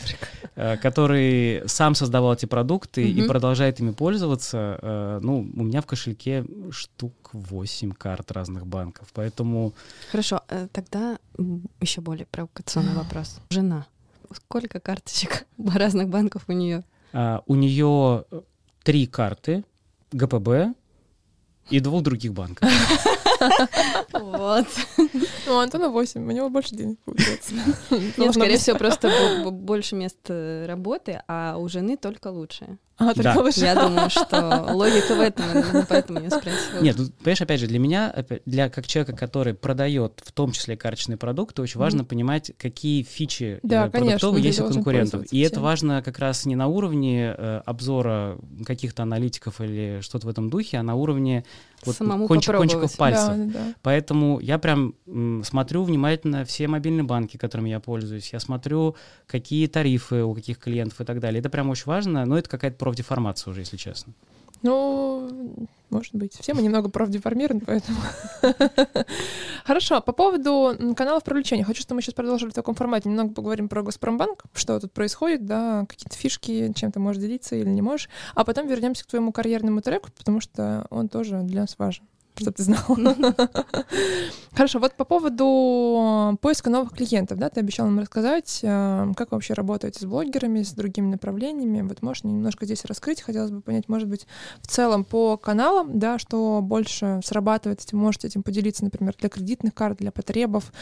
э, 0.55 0.77
который 0.77 1.63
сам 1.67 1.93
создавал 1.93 2.33
эти 2.33 2.45
продукты 2.45 3.03
и 3.09 3.27
продолжает 3.27 3.81
ими 3.81 3.91
пользоваться, 3.91 4.79
э, 4.81 5.19
ну, 5.21 5.39
у 5.39 5.63
меня 5.63 5.81
в 5.81 5.85
кошельке 5.85 6.45
штук 6.71 7.31
8 7.33 7.91
карт 7.91 8.31
разных 8.31 8.65
банков, 8.65 9.09
поэтому... 9.13 9.73
Хорошо, 10.09 10.41
э, 10.47 10.67
тогда 10.71 11.19
еще 11.81 11.99
более 11.99 12.27
провокационный 12.27 12.93
вопрос. 12.93 13.39
Жена. 13.49 13.87
Сколько 14.33 14.79
карточек 14.79 15.45
разных 15.57 16.07
банков 16.07 16.43
у 16.47 16.53
нее? 16.53 16.83
А, 17.11 17.43
у 17.45 17.55
нее 17.55 18.23
три 18.83 19.05
карты, 19.05 19.65
ГПБ, 20.13 20.73
и 21.69 21.79
двух 21.79 22.03
других 22.03 22.33
банков. 22.33 22.69
Вот. 24.13 24.67
У 25.47 25.53
Антона 25.53 25.89
8, 25.89 26.27
у 26.27 26.31
него 26.31 26.49
больше 26.49 26.75
денег 26.75 26.99
получается. 27.05 27.53
Нет, 28.17 28.33
скорее 28.33 28.57
всего, 28.57 28.77
просто 28.77 29.43
больше 29.51 29.95
мест 29.95 30.17
э, 30.27 30.65
работы, 30.67 31.21
а 31.27 31.57
у 31.57 31.67
жены 31.67 31.97
только 31.97 32.27
лучшее. 32.27 32.77
А, 32.97 33.13
да. 33.15 33.35
Я 33.55 33.75
думаю, 33.75 34.09
что 34.09 34.67
логика 34.73 35.15
в 35.15 35.19
этом, 35.19 35.45
поэтому 35.89 36.19
я 36.19 36.29
спросила. 36.29 36.81
Нет, 36.81 36.97
тут, 36.97 37.13
понимаешь, 37.15 37.41
опять 37.41 37.59
же, 37.59 37.67
для 37.67 37.79
меня, 37.79 38.13
для 38.45 38.69
как 38.69 38.87
человека, 38.87 39.15
который 39.15 39.53
продает 39.53 40.21
в 40.23 40.31
том 40.31 40.51
числе 40.51 40.77
карточные 40.77 41.17
продукты, 41.17 41.61
очень 41.61 41.79
важно 41.79 42.03
понимать, 42.03 42.51
какие 42.57 43.03
фичи 43.03 43.59
да, 43.63 43.87
э, 43.87 43.89
продуктовые 43.89 44.43
конечно, 44.43 44.47
есть 44.47 44.59
у 44.59 44.73
конкурентов. 44.73 45.23
И 45.31 45.39
это 45.41 45.59
важно 45.61 46.01
как 46.03 46.19
раз 46.19 46.45
не 46.45 46.55
на 46.55 46.67
уровне 46.67 47.33
э, 47.35 47.61
обзора 47.65 48.37
каких-то 48.65 49.03
аналитиков 49.03 49.61
или 49.61 49.99
что-то 50.01 50.27
в 50.27 50.29
этом 50.29 50.49
духе, 50.49 50.77
а 50.77 50.83
на 50.83 50.95
уровне 50.95 51.43
вот 51.85 51.95
Самому 51.95 52.27
кончик, 52.27 52.55
кончиков 52.55 52.95
пальцев. 52.95 53.29
Да, 53.29 53.45
да. 53.45 53.73
Поэтому 53.81 54.39
я 54.39 54.59
прям 54.59 54.93
м, 55.07 55.43
смотрю 55.43 55.83
внимательно 55.83 56.45
все 56.45 56.67
мобильные 56.67 57.03
банки, 57.03 57.37
которыми 57.37 57.69
я 57.69 57.79
пользуюсь. 57.79 58.31
Я 58.33 58.39
смотрю, 58.39 58.95
какие 59.25 59.65
тарифы 59.67 60.23
у 60.23 60.33
каких 60.35 60.59
клиентов 60.59 61.01
и 61.01 61.05
так 61.05 61.19
далее. 61.19 61.39
Это 61.39 61.49
прям 61.49 61.69
очень 61.69 61.85
важно, 61.85 62.25
но 62.25 62.37
это 62.37 62.49
какая-то 62.49 62.77
профдеформация 62.81 63.51
уже, 63.51 63.61
если 63.61 63.77
честно. 63.77 64.13
Ну, 64.63 65.29
может 65.91 66.15
быть. 66.15 66.33
Все 66.39 66.55
мы 66.55 66.63
немного 66.63 66.89
профдеформированы, 66.89 67.61
поэтому... 67.63 67.99
Хорошо, 69.65 70.01
по 70.01 70.13
поводу 70.13 70.75
каналов 70.95 71.23
привлечения. 71.23 71.63
Хочу, 71.63 71.81
чтобы 71.81 71.97
мы 71.97 72.01
сейчас 72.01 72.15
продолжили 72.15 72.49
в 72.49 72.53
таком 72.53 72.73
формате. 72.73 73.09
Немного 73.09 73.33
поговорим 73.33 73.69
про 73.69 73.83
Газпромбанк, 73.83 74.43
что 74.53 74.79
тут 74.79 74.91
происходит, 74.91 75.45
да, 75.45 75.85
какие-то 75.87 76.17
фишки, 76.17 76.73
чем 76.75 76.91
ты 76.91 76.99
можешь 76.99 77.21
делиться 77.21 77.55
или 77.55 77.69
не 77.69 77.83
можешь. 77.83 78.09
А 78.33 78.43
потом 78.43 78.67
вернемся 78.67 79.03
к 79.03 79.07
твоему 79.07 79.31
карьерному 79.31 79.81
треку, 79.81 80.09
потому 80.17 80.41
что 80.41 80.87
он 80.89 81.07
тоже 81.07 81.41
для 81.41 81.61
нас 81.61 81.75
важен 81.77 82.03
чтобы 82.41 82.55
ты 82.55 82.63
знал. 82.63 82.83
Хорошо, 84.53 84.79
вот 84.79 84.95
по 84.95 85.05
поводу 85.05 86.37
поиска 86.41 86.69
новых 86.69 86.91
клиентов, 86.91 87.37
да, 87.37 87.49
ты 87.49 87.61
обещал 87.61 87.87
нам 87.87 87.99
рассказать, 87.99 88.59
э, 88.63 89.11
как 89.15 89.31
вы 89.31 89.37
вообще 89.37 89.53
работаете 89.53 89.99
с 89.99 90.05
блогерами, 90.05 90.63
с 90.63 90.73
другими 90.73 91.07
направлениями. 91.07 91.81
Вот 91.87 92.01
можешь 92.01 92.23
немножко 92.23 92.65
здесь 92.65 92.83
раскрыть, 92.85 93.21
хотелось 93.21 93.51
бы 93.51 93.61
понять, 93.61 93.87
может 93.87 94.07
быть, 94.07 94.27
в 94.61 94.67
целом 94.67 95.05
по 95.05 95.37
каналам, 95.37 95.97
да, 95.97 96.19
что 96.19 96.59
больше 96.61 97.21
срабатывает, 97.23 97.81
если 97.81 97.95
можете 97.95 98.27
этим 98.27 98.43
поделиться, 98.43 98.83
например, 98.83 99.15
для 99.17 99.29
кредитных 99.29 99.73
карт, 99.73 99.97
для 99.99 100.11
потребов, 100.11 100.73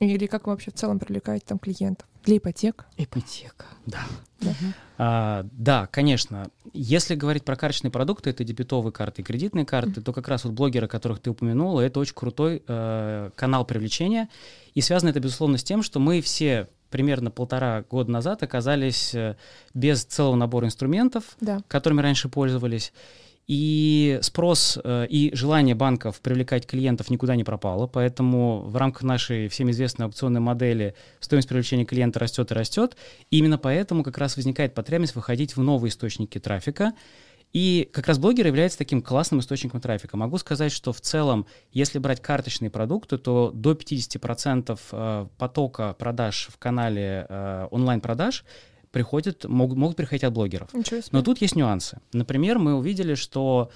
или 0.00 0.26
как 0.26 0.46
вы 0.46 0.52
вообще 0.52 0.70
в 0.70 0.74
целом 0.74 0.98
привлекаете 0.98 1.44
там 1.46 1.58
клиентов? 1.58 2.06
Для 2.24 2.36
ипотек? 2.38 2.86
Ипотека, 2.96 3.66
да. 3.86 4.00
Да. 4.40 4.50
А, 4.98 5.46
да, 5.52 5.86
конечно. 5.86 6.50
Если 6.72 7.14
говорить 7.14 7.44
про 7.44 7.56
карточные 7.56 7.90
продукты, 7.90 8.30
это 8.30 8.44
дебетовые 8.44 8.92
карты 8.92 9.22
и 9.22 9.24
кредитные 9.24 9.64
карты, 9.64 10.00
mm-hmm. 10.00 10.04
то 10.04 10.12
как 10.12 10.28
раз 10.28 10.44
вот 10.44 10.52
блогеры, 10.52 10.88
которых 10.88 11.20
ты 11.20 11.30
упомянула, 11.30 11.80
это 11.80 12.00
очень 12.00 12.14
крутой 12.14 12.62
э, 12.66 13.30
канал 13.34 13.64
привлечения. 13.64 14.28
И 14.74 14.80
связано 14.80 15.10
это, 15.10 15.20
безусловно, 15.20 15.58
с 15.58 15.64
тем, 15.64 15.82
что 15.82 16.00
мы 16.00 16.20
все 16.20 16.68
примерно 16.90 17.30
полтора 17.30 17.84
года 17.90 18.10
назад 18.10 18.42
оказались 18.42 19.14
э, 19.14 19.36
без 19.74 20.04
целого 20.04 20.36
набора 20.36 20.66
инструментов, 20.66 21.36
да. 21.40 21.60
которыми 21.68 22.00
раньше 22.00 22.28
пользовались. 22.28 22.92
И 23.48 24.18
спрос 24.20 24.78
э, 24.84 25.06
и 25.08 25.34
желание 25.34 25.74
банков 25.74 26.20
привлекать 26.20 26.66
клиентов 26.66 27.08
никуда 27.08 27.34
не 27.34 27.44
пропало, 27.44 27.86
поэтому 27.86 28.60
в 28.60 28.76
рамках 28.76 29.04
нашей 29.04 29.48
всем 29.48 29.70
известной 29.70 30.04
аукционной 30.04 30.40
модели 30.40 30.94
стоимость 31.18 31.48
привлечения 31.48 31.86
клиента 31.86 32.18
растет 32.18 32.50
и 32.50 32.54
растет. 32.54 32.98
И 33.30 33.38
именно 33.38 33.56
поэтому 33.56 34.02
как 34.02 34.18
раз 34.18 34.36
возникает 34.36 34.74
потребность 34.74 35.14
выходить 35.14 35.56
в 35.56 35.62
новые 35.62 35.88
источники 35.88 36.38
трафика. 36.38 36.92
И 37.54 37.88
как 37.90 38.06
раз 38.06 38.18
блогер 38.18 38.46
является 38.46 38.76
таким 38.76 39.00
классным 39.00 39.40
источником 39.40 39.80
трафика. 39.80 40.18
Могу 40.18 40.36
сказать, 40.36 40.70
что 40.70 40.92
в 40.92 41.00
целом, 41.00 41.46
если 41.72 41.98
брать 41.98 42.20
карточные 42.20 42.70
продукты, 42.70 43.16
то 43.16 43.50
до 43.54 43.72
50% 43.72 44.78
э, 44.92 45.26
потока 45.38 45.94
продаж 45.98 46.50
в 46.52 46.58
канале 46.58 47.24
э, 47.26 47.68
онлайн-продаж 47.70 48.44
приходят, 48.90 49.44
могут, 49.44 49.76
могут 49.76 49.96
приходить 49.96 50.24
от 50.24 50.32
блогеров. 50.32 50.70
Но 51.12 51.22
тут 51.22 51.40
есть 51.40 51.56
нюансы. 51.56 52.00
Например, 52.12 52.58
мы 52.58 52.74
увидели, 52.74 53.14
что 53.14 53.70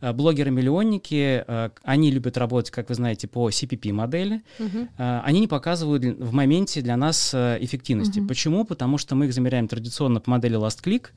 блогеры-миллионники, 0.00 1.44
э, 1.46 1.70
они 1.82 2.10
любят 2.10 2.36
работать, 2.36 2.70
как 2.70 2.88
вы 2.88 2.94
знаете, 2.94 3.28
по 3.28 3.48
CPP-модели. 3.48 4.42
Uh-huh. 4.58 5.22
Они 5.24 5.40
не 5.40 5.48
показывают 5.48 6.04
в 6.04 6.32
моменте 6.32 6.80
для 6.80 6.96
нас 6.96 7.34
эффективности. 7.34 8.20
Uh-huh. 8.20 8.28
Почему? 8.28 8.64
Потому 8.64 8.98
что 8.98 9.14
мы 9.14 9.26
их 9.26 9.32
замеряем 9.32 9.68
традиционно 9.68 10.20
по 10.20 10.30
модели 10.30 10.58
Last 10.58 10.82
Click, 10.82 11.08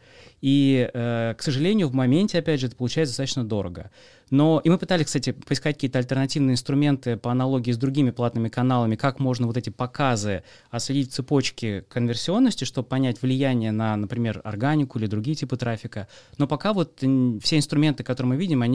и, 0.41 0.89
к 0.93 1.37
сожалению, 1.39 1.89
в 1.89 1.93
моменте, 1.93 2.39
опять 2.39 2.59
же, 2.59 2.67
это 2.67 2.75
получается 2.75 3.11
достаточно 3.11 3.43
дорого. 3.43 3.91
Но 4.31 4.61
и 4.63 4.69
мы 4.69 4.77
пытались, 4.77 5.07
кстати, 5.07 5.31
поискать 5.33 5.75
какие-то 5.75 5.99
альтернативные 5.99 6.53
инструменты 6.53 7.17
по 7.17 7.31
аналогии 7.31 7.73
с 7.73 7.77
другими 7.77 8.11
платными 8.11 8.47
каналами, 8.47 8.95
как 8.95 9.19
можно 9.19 9.45
вот 9.45 9.57
эти 9.57 9.69
показы 9.69 10.43
отследить 10.69 11.11
цепочки 11.11 11.83
конверсионности, 11.89 12.63
чтобы 12.63 12.87
понять 12.87 13.21
влияние 13.21 13.73
на, 13.73 13.95
например, 13.97 14.39
органику 14.45 14.99
или 14.99 15.07
другие 15.07 15.35
типы 15.35 15.57
трафика. 15.57 16.07
Но 16.37 16.47
пока 16.47 16.71
вот 16.71 16.99
все 16.99 17.57
инструменты, 17.57 18.03
которые 18.03 18.29
мы 18.29 18.37
видим, 18.37 18.61
они 18.61 18.70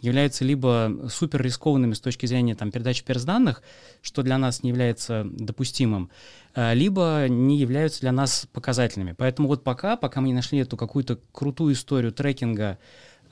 являются 0.00 0.44
либо 0.44 1.08
супер 1.10 1.42
рискованными 1.42 1.94
с 1.94 2.00
точки 2.00 2.26
зрения 2.26 2.54
там, 2.54 2.70
передачи 2.70 3.04
персданных, 3.04 3.62
что 4.02 4.22
для 4.22 4.38
нас 4.38 4.62
не 4.62 4.70
является 4.70 5.24
допустимым, 5.24 6.10
э, 6.54 6.74
либо 6.74 7.26
не 7.28 7.58
являются 7.58 8.00
для 8.00 8.12
нас 8.12 8.46
показательными. 8.52 9.14
Поэтому 9.16 9.48
вот 9.48 9.64
пока, 9.64 9.96
пока 9.96 10.20
мы 10.20 10.28
не 10.28 10.34
нашли 10.34 10.58
эту 10.58 10.76
какую-то 10.76 11.18
крутую 11.32 11.74
историю 11.74 12.12
трекинга, 12.12 12.78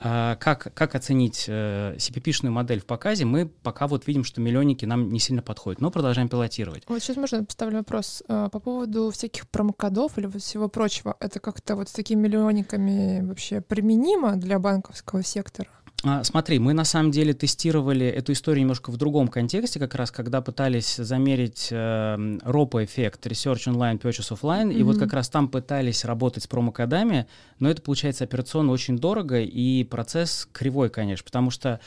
а 0.05 0.35
как, 0.35 0.73
как 0.73 0.95
оценить 0.95 1.45
э, 1.47 1.95
CPP-шную 1.95 2.51
модель 2.51 2.81
в 2.81 2.85
показе, 2.85 3.23
мы 3.23 3.47
пока 3.47 3.87
вот 3.87 4.05
видим, 4.05 4.25
что 4.25 4.41
миллионники 4.41 4.83
нам 4.83 5.09
не 5.09 5.19
сильно 5.19 5.41
подходят, 5.41 5.79
но 5.79 5.91
продолжаем 5.91 6.27
пилотировать. 6.27 6.83
Вот 6.87 7.01
сейчас 7.01 7.15
можно 7.15 7.45
поставлю 7.45 7.77
вопрос 7.77 8.21
э, 8.27 8.49
по 8.51 8.59
поводу 8.59 9.11
всяких 9.11 9.47
промокодов 9.47 10.17
или 10.17 10.27
всего 10.39 10.67
прочего. 10.67 11.15
Это 11.21 11.39
как-то 11.39 11.77
вот 11.77 11.87
с 11.87 11.93
такими 11.93 12.27
миллионниками 12.27 13.25
вообще 13.25 13.61
применимо 13.61 14.35
для 14.35 14.59
банковского 14.59 15.23
сектора? 15.23 15.69
А, 16.05 16.21
смотри, 16.25 16.59
мы 16.59 16.73
на 16.73 16.83
самом 16.83 17.11
деле 17.11 17.33
тестировали 17.33 18.05
эту 18.05 18.33
историю 18.33 18.63
немножко 18.63 18.91
в 18.91 18.97
другом 18.97 19.29
контексте, 19.29 19.79
как 19.79 19.95
раз 19.95 20.11
когда 20.11 20.41
пытались 20.41 20.97
замерить 20.97 21.69
э, 21.71 22.15
ROPO-эффект, 22.43 23.25
Research 23.25 23.71
Online, 23.71 24.01
Purchase 24.01 24.37
Offline, 24.37 24.67
mm-hmm. 24.67 24.73
и 24.73 24.83
вот 24.83 24.97
как 24.97 25.13
раз 25.13 25.29
там 25.29 25.47
пытались 25.47 26.03
работать 26.03 26.43
с 26.43 26.47
промокодами, 26.47 27.25
но 27.59 27.69
это 27.69 27.81
получается 27.81 28.25
операционно 28.25 28.73
очень 28.73 28.97
дорого, 28.97 29.39
и 29.39 29.85
процесс 29.85 30.47
кривой, 30.51 30.89
конечно, 30.89 31.23
потому 31.23 31.51
что 31.51 31.79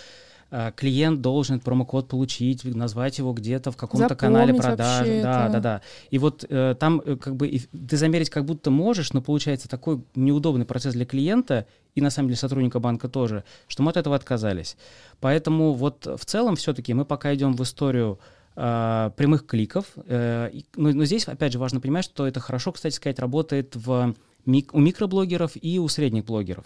клиент 0.77 1.21
должен 1.21 1.61
промокод 1.61 2.09
получить, 2.09 2.65
назвать 2.65 3.19
его 3.19 3.33
где-то 3.33 3.71
в 3.73 3.77
каком-то 3.77 4.15
канале 4.15 4.55
продаж. 4.55 5.07
Да, 5.23 5.49
да, 5.49 5.61
да. 5.61 5.81
И 6.11 6.19
вот 6.19 6.45
э, 6.49 6.77
там 6.79 7.03
э, 7.05 7.17
как 7.17 7.37
бы 7.37 7.49
и, 7.49 7.59
ты 7.59 7.97
замерить 7.97 8.31
как 8.31 8.45
будто 8.45 8.71
можешь, 8.71 9.13
но 9.13 9.21
получается 9.21 9.69
такой 9.69 10.03
неудобный 10.15 10.65
процесс 10.65 10.95
для 10.95 11.05
клиента 11.05 11.67
и 11.95 12.01
на 12.01 12.11
самом 12.11 12.29
деле 12.29 12.39
сотрудника 12.39 12.79
банка 12.79 13.09
тоже, 13.09 13.43
что 13.67 13.83
мы 13.83 13.91
от 13.91 13.97
этого 13.97 14.15
отказались. 14.15 14.77
Поэтому 15.21 15.73
вот 15.73 16.07
в 16.07 16.25
целом 16.25 16.57
все-таки 16.57 16.95
мы 16.95 17.05
пока 17.05 17.35
идем 17.35 17.55
в 17.55 17.63
историю 17.63 18.19
э, 18.55 19.11
прямых 19.17 19.47
кликов. 19.47 19.87
Э, 20.07 20.51
но, 20.77 20.91
но 20.91 21.05
здесь, 21.05 21.27
опять 21.27 21.53
же, 21.53 21.59
важно 21.59 21.81
понимать, 21.81 22.05
что 22.05 22.27
это 22.27 22.41
хорошо, 22.41 22.73
кстати 22.73 22.95
сказать, 22.95 23.19
работает 23.19 23.75
в 23.75 24.15
мик 24.47 24.73
у 24.73 24.79
микроблогеров 24.79 25.53
и 25.61 25.79
у 25.79 25.89
средних 25.89 26.25
блогеров. 26.25 26.65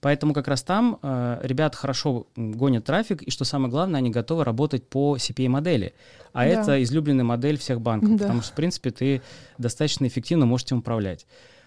Поэтому 0.00 0.34
как 0.34 0.48
раз 0.48 0.62
там 0.62 0.98
э, 1.02 1.40
ребят 1.42 1.74
хорошо 1.74 2.26
гонят 2.36 2.84
трафик, 2.84 3.22
и 3.22 3.30
что 3.30 3.44
самое 3.44 3.70
главное, 3.70 3.98
они 3.98 4.10
готовы 4.10 4.44
работать 4.44 4.86
по 4.88 5.16
CPA-модели. 5.16 5.94
А 6.32 6.44
да. 6.44 6.46
это 6.46 6.82
излюбленная 6.82 7.24
модель 7.24 7.58
всех 7.58 7.80
банков, 7.80 8.16
да. 8.16 8.24
потому 8.24 8.42
что, 8.42 8.52
в 8.52 8.56
принципе, 8.56 8.90
ты 8.90 9.22
достаточно 9.58 10.06
эффективно 10.06 10.46
можешь 10.46 10.70
им 10.70 10.78
управлять. 10.78 11.26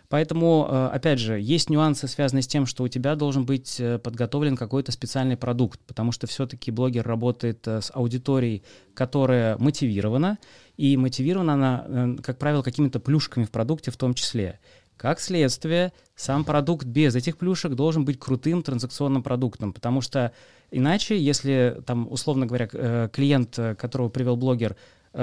Поэтому, 0.10 0.68
э, 0.70 0.90
опять 0.94 1.20
же, 1.20 1.40
есть 1.40 1.70
нюансы, 1.70 2.08
связанные 2.08 2.44
с 2.44 2.48
тем, 2.48 2.66
что 2.66 2.84
у 2.84 2.88
тебя 2.88 3.16
должен 3.16 3.46
быть 3.46 3.80
э, 3.80 3.98
подготовлен 3.98 4.56
какой-то 4.56 4.92
специальный 4.92 5.38
продукт, 5.38 5.80
потому 5.88 6.12
что 6.12 6.28
все-таки 6.28 6.72
блогер 6.72 7.06
работает 7.06 7.68
э, 7.68 7.82
с 7.82 7.92
аудиторией, 7.94 8.64
которая 8.94 9.58
мотивирована, 9.58 10.38
и 10.78 10.98
мотивирована 10.98 11.54
она, 11.54 12.18
как 12.22 12.38
правило, 12.38 12.62
какими-то 12.62 13.00
плюшками 13.00 13.46
в 13.46 13.52
продукте 13.52 13.92
в 13.92 13.98
том 13.98 14.14
числе. 14.14 14.60
Как 14.98 15.20
следствие, 15.20 15.92
сам 16.16 16.46
продукт 16.46 16.86
без 16.86 17.16
этих 17.16 17.38
плюшек 17.38 17.74
должен 17.74 18.06
быть 18.06 18.20
крутым 18.20 18.64
транзакционным 18.64 19.24
продуктом, 19.24 19.74
потому 19.74 20.02
что 20.02 20.32
иначе, 20.72 21.20
если 21.20 21.82
там, 21.86 22.10
условно 22.10 22.46
говоря, 22.46 22.70
э, 22.72 23.10
клиент, 23.12 23.60
э, 23.60 23.76
которого 23.76 24.10
привел 24.10 24.38
блогер, 24.38 24.76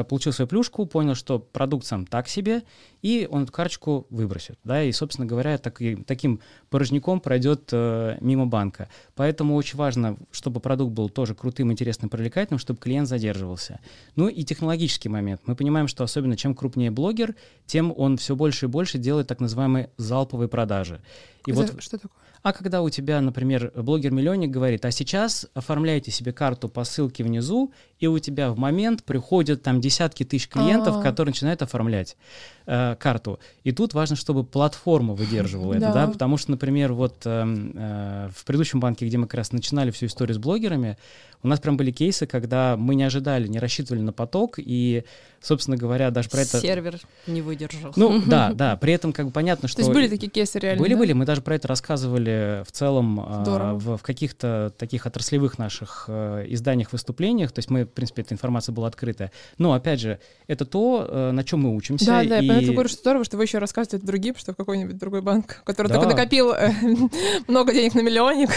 получил 0.09 0.33
свою 0.33 0.49
плюшку, 0.49 0.87
понял, 0.87 1.15
что 1.15 1.39
продукт 1.39 1.87
сам 1.87 2.07
так 2.07 2.29
себе, 2.29 2.63
и 3.03 3.29
он 3.31 3.45
эту 3.45 3.53
карточку 3.53 4.07
выбросит, 4.11 4.59
да, 4.65 4.83
и, 4.83 4.93
собственно 4.93 5.27
говоря, 5.27 5.59
так, 5.59 5.81
таким 6.07 6.41
порожняком 6.71 7.21
пройдет 7.21 7.69
э, 7.73 8.17
мимо 8.21 8.47
банка. 8.47 8.89
Поэтому 9.15 9.55
очень 9.57 9.77
важно, 9.77 10.17
чтобы 10.31 10.61
продукт 10.61 10.93
был 10.93 11.09
тоже 11.09 11.35
крутым, 11.35 11.73
интересным, 11.73 12.09
привлекательным, 12.09 12.59
чтобы 12.59 12.81
клиент 12.81 13.09
задерживался. 13.09 13.81
Ну 14.17 14.29
и 14.29 14.43
технологический 14.45 15.09
момент. 15.09 15.43
Мы 15.47 15.57
понимаем, 15.57 15.89
что 15.89 16.05
особенно 16.05 16.37
чем 16.37 16.55
крупнее 16.55 16.91
блогер, 16.91 17.35
тем 17.67 17.93
он 17.97 18.17
все 18.17 18.37
больше 18.37 18.67
и 18.67 18.69
больше 18.69 18.99
делает 18.99 19.27
так 19.27 19.41
называемые 19.41 19.91
залповые 19.97 20.49
продажи. 20.49 21.01
И 21.47 21.53
вот, 21.53 21.83
что 21.83 21.99
такое? 21.99 22.23
А 22.43 22.53
когда 22.53 22.83
у 22.83 22.91
тебя, 22.91 23.21
например, 23.21 23.73
блогер-миллионник 23.77 24.51
говорит, 24.51 24.85
а 24.85 24.91
сейчас 24.91 25.47
оформляйте 25.55 26.11
себе 26.11 26.33
карту 26.33 26.69
по 26.69 26.83
ссылке 26.83 27.23
внизу, 27.23 27.73
и 28.01 28.09
у 28.09 28.19
тебя 28.19 28.51
в 28.51 28.59
момент 28.59 29.05
приходят 29.05 29.63
там 29.63 29.81
десятки 29.81 30.25
тысяч 30.25 30.49
клиентов, 30.49 30.97
А-а-а. 30.97 31.03
которые 31.03 31.33
начинают 31.33 31.63
оформлять 31.63 32.17
э, 32.67 32.97
карту. 32.99 33.39
И 33.65 33.73
тут 33.73 33.95
важно, 33.95 34.17
чтобы 34.17 34.45
платформа 34.45 35.15
выдерживала 35.15 35.75
это, 35.75 35.93
да, 35.93 36.07
потому 36.07 36.37
что, 36.37 36.51
например, 36.51 36.93
вот 36.93 37.23
эм, 37.25 37.73
э, 37.75 38.29
в 38.35 38.45
предыдущем 38.45 38.81
банке, 38.81 39.07
где 39.07 39.19
мы 39.19 39.27
как 39.27 39.35
раз 39.35 39.53
начинали 39.53 39.91
всю 39.91 40.07
историю 40.07 40.35
с 40.35 40.39
блогерами, 40.39 40.97
у 41.43 41.49
нас 41.49 41.59
прям 41.59 41.77
были 41.77 41.91
кейсы, 41.91 42.27
когда 42.27 42.77
мы 42.77 42.95
не 42.95 43.03
ожидали, 43.03 43.49
не 43.49 43.59
рассчитывали 43.59 44.01
на 44.01 44.13
поток, 44.13 44.55
и, 44.59 45.05
собственно 45.41 45.77
говоря, 45.77 46.11
даже 46.11 46.29
про 46.29 46.43
это... 46.43 46.61
Сервер 46.61 47.01
не 47.27 47.43
выдержал. 47.43 47.93
Ну, 47.97 48.23
да, 48.25 48.53
да, 48.55 48.77
при 48.77 48.93
этом 48.93 49.13
как 49.13 49.27
бы 49.27 49.33
понятно, 49.33 49.67
что... 49.67 49.79
То 49.79 49.83
есть 49.83 49.93
были 49.93 50.09
такие 50.09 50.31
кейсы 50.31 50.61
реально, 50.61 50.83
Были-были, 50.83 51.13
да? 51.13 51.19
мы 51.19 51.25
даже 51.25 51.43
про 51.43 51.57
это 51.57 51.67
рассказывали 51.67 52.63
в 52.65 52.71
целом 52.71 53.19
э, 53.19 53.73
в, 53.75 53.97
в 53.97 54.03
каких-то 54.03 54.73
таких 54.79 55.07
отраслевых 55.07 55.59
наших 55.59 56.05
э, 56.07 56.47
изданиях, 56.49 56.93
выступлениях, 56.93 57.51
то 57.51 57.59
есть 57.59 57.71
мы, 57.71 57.85
в 57.85 57.91
принципе, 57.91 58.23
эта 58.23 58.35
информация 58.35 58.73
была 58.73 58.87
открытая. 58.87 59.33
Но, 59.59 59.73
опять 59.73 59.99
же, 59.99 60.21
это 60.47 60.65
то, 60.65 61.07
э, 61.09 61.31
на 61.33 61.43
чем 61.43 61.61
мы 61.61 61.75
учимся. 61.75 62.07
Да, 62.07 62.25
да, 62.25 62.39
и... 62.39 62.47
я 62.61 62.73
говорю, 62.73 62.89
что 62.89 62.99
здорово, 62.99 63.25
что 63.25 63.37
вы 63.37 63.45
еще 63.45 63.59
рассказываете 63.59 64.05
другим, 64.07 64.37
что 64.37 64.53
в 64.53 64.57
какой-нибудь 64.57 64.99
другой 64.99 65.23
банк, 65.23 65.63
который 65.65 65.89
да. 65.89 65.95
только 65.95 66.11
накопил 66.11 66.53
э, 66.53 66.73
много 67.49 67.73
денег 67.73 67.95
на 67.95 68.01
миллионник. 68.01 68.51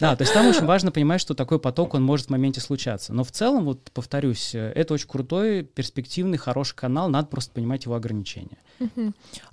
Да, 0.00 0.16
то 0.16 0.22
есть 0.22 0.32
там 0.32 0.46
очень 0.46 0.66
важно 0.66 0.90
понимать, 0.90 1.20
что 1.20 1.34
такой 1.34 1.58
поток, 1.58 1.94
он 1.94 2.02
может 2.02 2.26
в 2.26 2.30
моменте 2.30 2.60
случаться. 2.60 3.12
Но 3.12 3.24
в 3.24 3.32
целом, 3.32 3.64
вот 3.64 3.90
повторюсь, 3.92 4.54
э, 4.54 4.72
это 4.74 4.94
очень 4.94 5.08
крутой, 5.08 5.62
перспективный, 5.62 6.38
хороший 6.38 6.76
канал, 6.76 7.08
надо 7.08 7.28
просто 7.28 7.52
понимать 7.52 7.84
его 7.84 7.94
ограничения. 7.94 8.58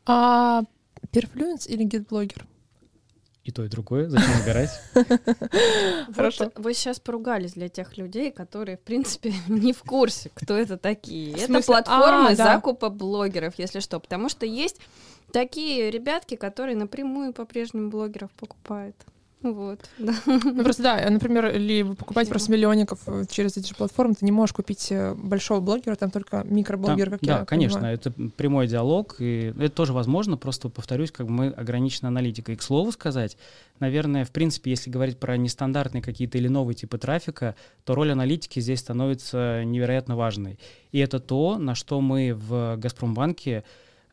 А 0.05 0.63
перфлюенс 1.12 1.67
или 1.67 1.83
гид-блогер? 1.83 2.45
И 3.47 3.51
то, 3.51 3.63
и 3.63 3.69
другое. 3.69 4.10
Зачем 4.10 4.29
выбирать? 4.39 4.69
Хорошо. 6.15 6.51
Вы 6.55 6.73
сейчас 6.73 6.99
поругались 6.99 7.53
для 7.53 7.69
тех 7.69 7.97
людей, 7.97 8.29
которые, 8.31 8.75
в 8.75 8.81
принципе, 8.81 9.33
не 9.47 9.71
в 9.71 9.83
курсе, 9.83 10.31
кто 10.33 10.57
это 10.57 10.77
такие. 10.77 11.33
Это 11.33 11.62
платформы 11.62 12.31
а, 12.31 12.36
закупа 12.36 12.89
блогеров, 12.89 13.53
если 13.57 13.79
что. 13.79 13.99
Потому 13.99 14.27
что 14.27 14.45
есть 14.45 14.81
такие 15.31 15.89
ребятки, 15.89 16.36
которые 16.36 16.75
напрямую 16.75 17.33
по-прежнему 17.33 17.89
блогеров 17.89 18.31
покупают. 18.31 18.95
Вот, 19.43 19.80
да. 20.00 20.15
Ну, 20.26 20.63
просто 20.63 20.82
да, 20.82 21.10
например, 21.10 21.47
или 21.47 21.84
вы 21.84 21.95
покупаете 21.95 22.32
просто 22.32 22.52
миллионников 22.52 23.00
э, 23.06 23.26
через 23.30 23.56
эти 23.56 23.67
же 23.67 23.76
платформы, 23.76 24.15
ты 24.15 24.26
не 24.26 24.32
можешь 24.32 24.54
купить 24.54 24.91
э, 24.91 25.13
большого 25.13 25.60
блогера, 25.60 25.95
там 25.95 26.10
только 26.10 26.43
микроблогер, 26.43 27.12
как 27.12 27.19
да, 27.21 27.39
я 27.39 27.45
конечно, 27.45 27.80
понимаю. 27.80 27.95
это 27.95 28.12
прямой 28.36 28.67
диалог, 28.67 29.17
и 29.19 29.54
это 29.60 29.69
тоже 29.69 29.93
возможно, 29.93 30.38
просто 30.38 30.69
повторюсь, 30.69 31.12
как 31.12 31.28
мы 31.28 31.50
ограничены 31.50 32.08
аналитикой. 32.08 32.56
И 32.56 32.58
к 32.58 32.63
слову 32.63 32.91
сказать, 32.91 33.38
наверное, 33.80 34.26
в 34.26 34.32
принципе, 34.32 34.71
если 34.71 34.89
говорить 34.89 35.19
про 35.19 35.38
нестандартные 35.38 36.02
какие-то 36.02 36.39
или 36.39 36.47
новые 36.47 36.76
типы 36.76 36.97
трафика, 36.97 37.56
то 37.84 37.93
роль 37.93 38.12
аналитики 38.12 38.60
здесь 38.60 38.80
становится 38.80 39.63
невероятно 39.63 40.15
важной. 40.15 40.58
И 40.91 40.97
это 40.97 41.19
то, 41.19 41.60
на 41.60 41.76
что 41.76 42.02
мы 42.02 42.34
в 42.34 42.78
Газпромбанке 42.78 43.63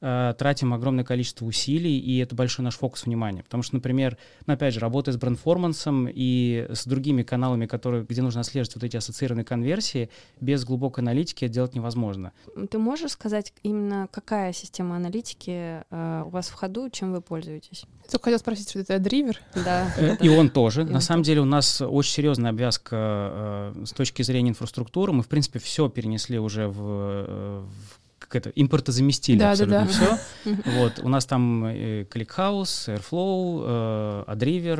э, 0.04 0.34
тратим 0.36 0.74
огромное 0.74 1.04
количество 1.04 1.46
усилий, 1.46 1.98
и 1.98 2.18
это 2.18 2.34
большой 2.34 2.64
наш 2.64 2.76
фокус 2.76 3.06
внимания. 3.06 3.42
Потому 3.42 3.62
что, 3.62 3.76
например, 3.76 4.18
ну, 4.46 4.52
опять 4.52 4.74
же, 4.74 4.80
работая 4.80 5.12
с 5.12 5.16
брендформансом 5.16 6.06
и 6.12 6.66
с 6.70 6.86
другими 6.86 7.22
каналами, 7.22 7.66
которые, 7.66 8.04
где 8.04 8.20
нужно 8.20 8.42
отслеживать 8.42 8.74
вот 8.74 8.84
эти 8.84 8.96
ассоциированные 8.96 9.44
конверсии, 9.44 10.10
без 10.40 10.64
глубокой 10.64 11.02
аналитики 11.02 11.46
это 11.46 11.54
делать 11.54 11.74
невозможно. 11.74 12.32
Ты 12.70 12.78
можешь 12.78 13.12
сказать 13.12 13.54
именно, 13.62 14.08
какая 14.10 14.52
система 14.52 14.96
аналитики 14.96 15.82
э, 15.90 16.22
у 16.26 16.28
вас 16.28 16.48
в 16.48 16.54
ходу, 16.54 16.90
чем 16.90 17.12
вы 17.12 17.22
пользуетесь? 17.22 17.86
Я 18.04 18.10
только 18.10 18.24
хотел 18.24 18.38
спросить, 18.38 18.68
что 18.68 18.80
это 18.80 18.98
Дривер? 18.98 19.40
Да. 19.54 19.90
Э, 19.96 20.16
и 20.20 20.28
он 20.28 20.50
тоже. 20.50 20.84
На 20.84 21.00
самом 21.00 21.22
деле 21.22 21.40
у 21.40 21.46
нас 21.46 21.80
очень 21.80 22.12
серьезная 22.12 22.50
обвязка 22.50 23.72
э, 23.74 23.84
с 23.86 23.92
точки 23.92 24.22
зрения 24.22 24.50
инфраструктуры. 24.50 25.12
Мы, 25.12 25.22
в 25.22 25.28
принципе, 25.28 25.58
все 25.58 25.88
перенесли 25.88 26.38
уже 26.38 26.68
в, 26.68 26.80
э, 26.80 27.64
в 27.64 28.03
как 28.34 28.46
это, 28.46 28.50
импортозаместили 28.50 29.38
да, 29.38 29.52
абсолютно 29.52 29.86
да, 29.86 29.86
да. 29.86 30.18
все. 30.44 30.56
Вот, 30.78 31.00
у 31.02 31.08
нас 31.08 31.24
там 31.26 31.66
ClickHouse, 31.66 32.98
Airflow, 32.98 34.26
Adriver, 34.26 34.78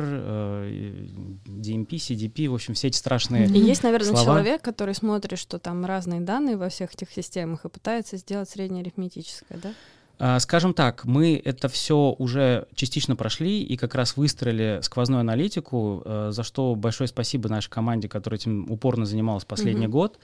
DMP, 1.45 1.89
CDP, 1.89 2.49
в 2.49 2.53
общем, 2.53 2.73
все 2.73 2.87
эти 2.87 2.97
страшные 2.97 3.47
И 3.47 3.59
есть, 3.59 3.83
наверное, 3.83 4.09
слова. 4.09 4.23
человек, 4.23 4.61
который 4.61 4.93
смотрит, 4.93 5.39
что 5.39 5.59
там 5.59 5.85
разные 5.85 6.21
данные 6.21 6.57
во 6.57 6.69
всех 6.69 6.93
этих 6.93 7.11
системах 7.11 7.65
и 7.65 7.69
пытается 7.69 8.17
сделать 8.17 8.49
среднеарифметическое, 8.49 9.59
да? 9.61 9.73
А, 10.17 10.39
скажем 10.39 10.73
так, 10.73 11.03
мы 11.05 11.41
это 11.43 11.67
все 11.67 12.15
уже 12.17 12.67
частично 12.73 13.15
прошли 13.15 13.61
и 13.61 13.75
как 13.75 13.95
раз 13.95 14.15
выстроили 14.15 14.79
сквозную 14.81 15.19
аналитику, 15.19 16.01
э, 16.05 16.29
за 16.31 16.43
что 16.43 16.73
большое 16.75 17.09
спасибо 17.09 17.49
нашей 17.49 17.69
команде, 17.69 18.07
которая 18.07 18.39
этим 18.39 18.71
упорно 18.71 19.05
занималась 19.05 19.43
последний 19.43 19.87
mm-hmm. 19.87 19.89
год. 19.89 20.19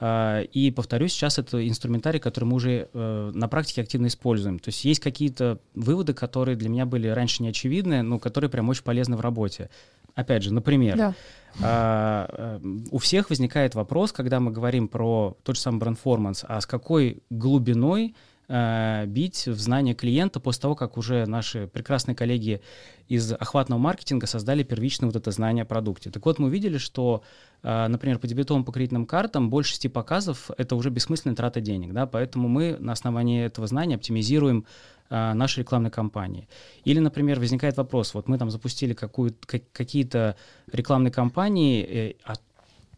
А, 0.00 0.40
и 0.40 0.70
повторюсь, 0.70 1.12
сейчас 1.12 1.38
это 1.38 1.66
инструментарий, 1.66 2.20
который 2.20 2.44
мы 2.44 2.56
уже 2.56 2.88
э, 2.92 3.32
на 3.34 3.48
практике 3.48 3.82
активно 3.82 4.08
используем. 4.08 4.58
То 4.58 4.68
есть 4.68 4.84
есть 4.84 5.00
какие-то 5.00 5.60
выводы, 5.74 6.14
которые 6.14 6.56
для 6.56 6.68
меня 6.68 6.84
были 6.84 7.08
раньше 7.08 7.42
не 7.42 7.48
очевидны, 7.48 8.02
но 8.02 8.18
которые 8.18 8.50
прям 8.50 8.68
очень 8.68 8.82
полезны 8.82 9.16
в 9.16 9.20
работе. 9.20 9.70
Опять 10.14 10.42
же, 10.42 10.52
например, 10.52 10.96
да. 10.96 11.14
а, 11.60 12.28
а, 12.30 12.60
у 12.90 12.98
всех 12.98 13.30
возникает 13.30 13.74
вопрос, 13.74 14.12
когда 14.12 14.40
мы 14.40 14.50
говорим 14.50 14.88
про 14.88 15.36
тот 15.42 15.56
же 15.56 15.62
самый 15.62 15.78
брендформанс, 15.78 16.44
а 16.46 16.60
с 16.60 16.66
какой 16.66 17.22
глубиной 17.30 18.14
Э, 18.46 19.06
бить 19.06 19.46
в 19.46 19.58
знание 19.58 19.94
клиента 19.94 20.38
после 20.38 20.62
того, 20.62 20.74
как 20.74 20.98
уже 20.98 21.24
наши 21.24 21.66
прекрасные 21.66 22.14
коллеги 22.14 22.60
из 23.08 23.32
охватного 23.32 23.80
маркетинга 23.80 24.26
создали 24.26 24.62
первичное 24.62 25.06
вот 25.06 25.16
это 25.16 25.30
знание 25.30 25.62
о 25.62 25.64
продукте. 25.64 26.10
Так 26.10 26.26
вот, 26.26 26.38
мы 26.38 26.48
увидели, 26.48 26.76
что, 26.76 27.22
э, 27.62 27.86
например, 27.88 28.18
по 28.18 28.26
дебетовым 28.26 28.64
по 28.64 28.72
кредитным 28.72 29.06
картам 29.06 29.48
больше 29.48 29.72
6 29.72 29.88
показов— 29.88 30.50
это 30.58 30.76
уже 30.76 30.90
бессмысленная 30.90 31.36
трата 31.36 31.62
денег, 31.62 31.94
да, 31.94 32.06
поэтому 32.06 32.48
мы 32.48 32.76
на 32.78 32.92
основании 32.92 33.44
этого 33.44 33.66
знания 33.66 33.94
оптимизируем 33.94 34.66
э, 35.08 35.32
наши 35.32 35.60
рекламные 35.60 35.90
кампании. 35.90 36.46
Или, 36.84 36.98
например, 36.98 37.40
возникает 37.40 37.78
вопрос, 37.78 38.12
вот 38.12 38.28
мы 38.28 38.36
там 38.36 38.50
запустили 38.50 38.92
какую 38.92 39.34
какие-то 39.72 40.36
рекламные 40.70 41.12
кампании, 41.12 42.16
а 42.24 42.34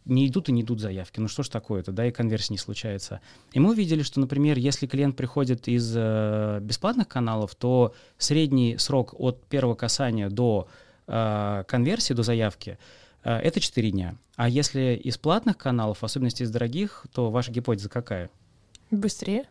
не 0.06 0.26
идут 0.26 0.48
и 0.48 0.52
не 0.52 0.62
идут 0.62 0.80
заявки. 0.80 1.20
Ну 1.20 1.28
что 1.28 1.42
ж 1.42 1.48
такое-то, 1.48 1.92
да, 1.92 2.06
и 2.06 2.10
конверсия 2.10 2.54
не 2.54 2.58
случается. 2.58 3.20
И 3.52 3.60
мы 3.60 3.70
увидели, 3.70 4.02
что, 4.02 4.18
например, 4.20 4.56
если 4.56 4.86
клиент 4.86 5.16
приходит 5.16 5.68
из 5.68 5.92
э, 5.94 6.60
бесплатных 6.62 7.08
каналов, 7.08 7.54
то 7.54 7.94
средний 8.16 8.78
срок 8.78 9.14
от 9.18 9.44
первого 9.44 9.74
касания 9.74 10.30
до 10.30 10.68
э, 11.06 11.64
конверсии, 11.66 12.14
до 12.14 12.22
заявки 12.22 12.78
Э, 13.26 13.38
это 13.38 13.58
4 13.58 13.90
дня. 13.90 14.16
А 14.36 14.48
если 14.48 14.94
из 14.94 15.18
платных 15.18 15.58
каналов, 15.58 15.98
в 15.98 16.04
особенности 16.04 16.44
из 16.44 16.50
дорогих, 16.50 17.06
то 17.12 17.30
ваша 17.30 17.50
гипотеза 17.50 17.88
какая? 17.88 18.30
Быстрее? 18.92 19.46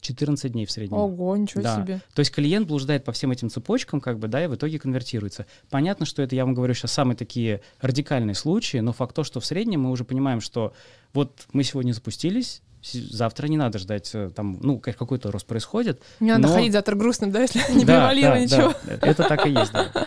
14 0.00 0.52
дней 0.52 0.66
в 0.66 0.70
среднем. 0.70 0.96
Ого, 0.98 1.36
ничего 1.36 1.62
Да. 1.62 1.76
себе. 1.76 2.00
То 2.14 2.20
есть 2.20 2.32
клиент 2.32 2.66
блуждает 2.66 3.04
по 3.04 3.12
всем 3.12 3.30
этим 3.30 3.50
цепочкам, 3.50 4.00
как 4.00 4.18
бы, 4.18 4.28
да, 4.28 4.44
и 4.44 4.46
в 4.46 4.54
итоге 4.54 4.78
конвертируется. 4.78 5.46
Понятно, 5.70 6.06
что 6.06 6.22
это, 6.22 6.34
я 6.34 6.44
вам 6.44 6.54
говорю, 6.54 6.74
сейчас 6.74 6.92
самые 6.92 7.16
такие 7.16 7.60
радикальные 7.80 8.34
случаи, 8.34 8.78
но 8.78 8.92
факт 8.92 9.14
то, 9.14 9.24
что 9.24 9.40
в 9.40 9.46
среднем 9.46 9.82
мы 9.82 9.90
уже 9.90 10.04
понимаем, 10.04 10.40
что 10.40 10.72
вот 11.12 11.46
мы 11.52 11.64
сегодня 11.64 11.92
запустились, 11.92 12.62
завтра 12.82 13.46
не 13.46 13.58
надо 13.58 13.78
ждать, 13.78 14.10
э, 14.14 14.30
там, 14.34 14.58
ну, 14.62 14.78
как- 14.78 14.96
какой-то 14.96 15.30
рост 15.30 15.44
происходит. 15.46 16.00
Не 16.18 16.30
надо 16.32 16.48
Но- 16.48 16.54
ходить 16.54 16.72
завтра 16.72 16.94
грустным, 16.96 17.30
да, 17.30 17.42
если 17.42 17.58
не 17.74 17.84
Да, 17.84 18.08
превалило 18.08 18.30
да, 18.34 18.40
ничего. 18.40 18.74
да, 18.86 19.06
это 19.06 19.24
так 19.28 19.46
и 19.46 19.50
есть, 19.50 19.72
да. 19.72 20.06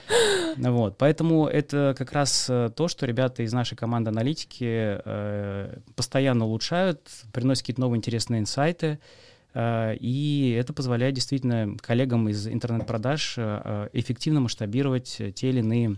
Вот, 0.58 0.98
поэтому 0.98 1.48
это 1.48 1.94
как 1.98 2.12
раз 2.14 2.48
э, 2.50 2.72
то, 2.76 2.88
что 2.88 3.06
ребята 3.06 3.44
из 3.44 3.54
нашей 3.54 3.76
команды 3.76 4.10
аналитики 4.10 5.00
э, 5.06 5.78
постоянно 5.96 6.46
улучшают, 6.46 7.08
приносят 7.32 7.62
какие-то 7.64 7.82
новые 7.82 7.98
интересные 7.98 8.40
инсайты, 8.40 8.88
э, 8.88 8.98
и 9.56 10.58
это 10.60 10.74
позволяет 10.74 11.16
действительно 11.16 11.78
коллегам 11.80 12.28
из 12.28 12.48
интернет-продаж 12.48 13.36
э, 13.38 13.90
эффективно 13.94 14.40
масштабировать 14.40 15.18
э, 15.20 15.32
те 15.32 15.50
или 15.50 15.60
иные 15.60 15.98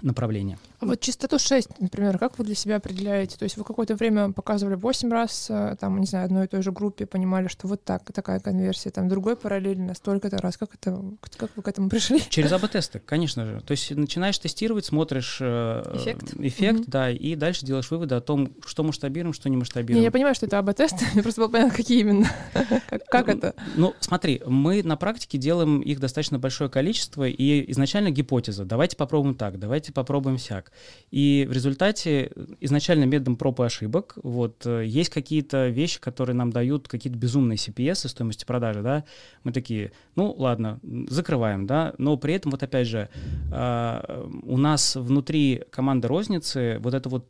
направления. 0.00 0.58
А 0.80 0.86
вот 0.86 1.00
частоту 1.00 1.38
6, 1.38 1.80
например, 1.80 2.18
как 2.18 2.38
вы 2.38 2.44
для 2.44 2.54
себя 2.54 2.76
определяете? 2.76 3.36
То 3.36 3.42
есть 3.42 3.56
вы 3.56 3.64
какое-то 3.64 3.96
время 3.96 4.30
показывали 4.32 4.74
8 4.76 5.10
раз, 5.10 5.48
э, 5.50 5.76
там, 5.80 5.98
не 6.00 6.06
знаю, 6.06 6.26
одной 6.26 6.44
и 6.44 6.48
той 6.48 6.62
же 6.62 6.70
группе, 6.70 7.04
понимали, 7.04 7.48
что 7.48 7.66
вот 7.66 7.82
так, 7.84 8.10
такая 8.12 8.38
конверсия, 8.40 8.90
там, 8.90 9.08
другой 9.08 9.36
параллельно, 9.36 9.94
столько-то 9.94 10.38
раз. 10.38 10.56
Как, 10.56 10.74
это, 10.74 11.02
как 11.36 11.50
вы 11.56 11.62
к 11.62 11.68
этому 11.68 11.88
пришли? 11.90 12.20
Через 12.28 12.52
АБ-тесты, 12.52 13.00
конечно 13.00 13.44
же. 13.44 13.60
То 13.62 13.72
есть 13.72 13.90
начинаешь 13.90 14.38
тестировать, 14.38 14.84
смотришь 14.84 15.38
э, 15.40 15.82
Эффект. 15.96 16.34
эффект 16.38 16.78
Мгм. 16.80 16.84
да, 16.88 17.10
и 17.10 17.34
дальше 17.34 17.66
делаешь 17.66 17.90
выводы 17.90 18.14
о 18.14 18.20
том, 18.20 18.52
что 18.64 18.84
масштабируем, 18.84 19.32
что 19.32 19.48
не 19.48 19.56
Не, 19.56 19.60
масштабируем. 19.60 20.04
я 20.04 20.10
понимаю, 20.12 20.34
что 20.36 20.46
это 20.46 20.58
АБ-тест, 20.60 20.94
мне 21.14 21.22
просто 21.24 21.40
было 21.40 21.48
понятно, 21.48 21.74
какие 21.76 22.00
именно. 22.00 22.26
Как- 22.88 23.04
Как 23.08 23.28
это? 23.28 23.54
Ну, 23.74 23.94
смотри, 24.00 24.40
мы 24.46 24.82
на 24.84 24.96
практике 24.96 25.38
делаем 25.38 25.80
их 25.80 25.98
достаточно 25.98 26.38
большое 26.38 26.70
количество, 26.70 27.26
и 27.26 27.70
изначально 27.72 28.10
гипотеза. 28.10 28.64
Давайте 28.64 28.96
попробуем 28.96 29.34
так, 29.34 29.58
давайте 29.58 29.92
попробуем 29.92 30.38
сяк. 30.38 30.67
И 31.10 31.46
в 31.48 31.52
результате 31.52 32.30
э, 32.34 32.46
изначально 32.60 33.04
методом 33.04 33.36
проб 33.36 33.60
и 33.60 33.64
ошибок 33.64 34.18
вот, 34.22 34.66
э, 34.66 34.84
есть 34.86 35.10
какие-то 35.10 35.68
вещи, 35.68 36.00
которые 36.00 36.36
нам 36.36 36.50
дают 36.50 36.88
какие-то 36.88 37.18
безумные 37.18 37.56
CPS 37.56 38.08
стоимости 38.08 38.44
продажи, 38.44 38.82
да, 38.82 39.04
мы 39.44 39.52
такие, 39.52 39.92
ну, 40.16 40.32
ладно, 40.32 40.80
закрываем, 41.08 41.66
да, 41.66 41.94
но 41.98 42.16
при 42.16 42.34
этом, 42.34 42.50
вот 42.52 42.62
опять 42.62 42.86
же, 42.86 43.08
а, 43.52 44.28
у 44.42 44.56
нас 44.56 44.96
внутри 44.96 45.64
команды 45.70 46.08
розницы 46.08 46.78
вот 46.80 46.94
эта 46.94 47.08
вот 47.08 47.28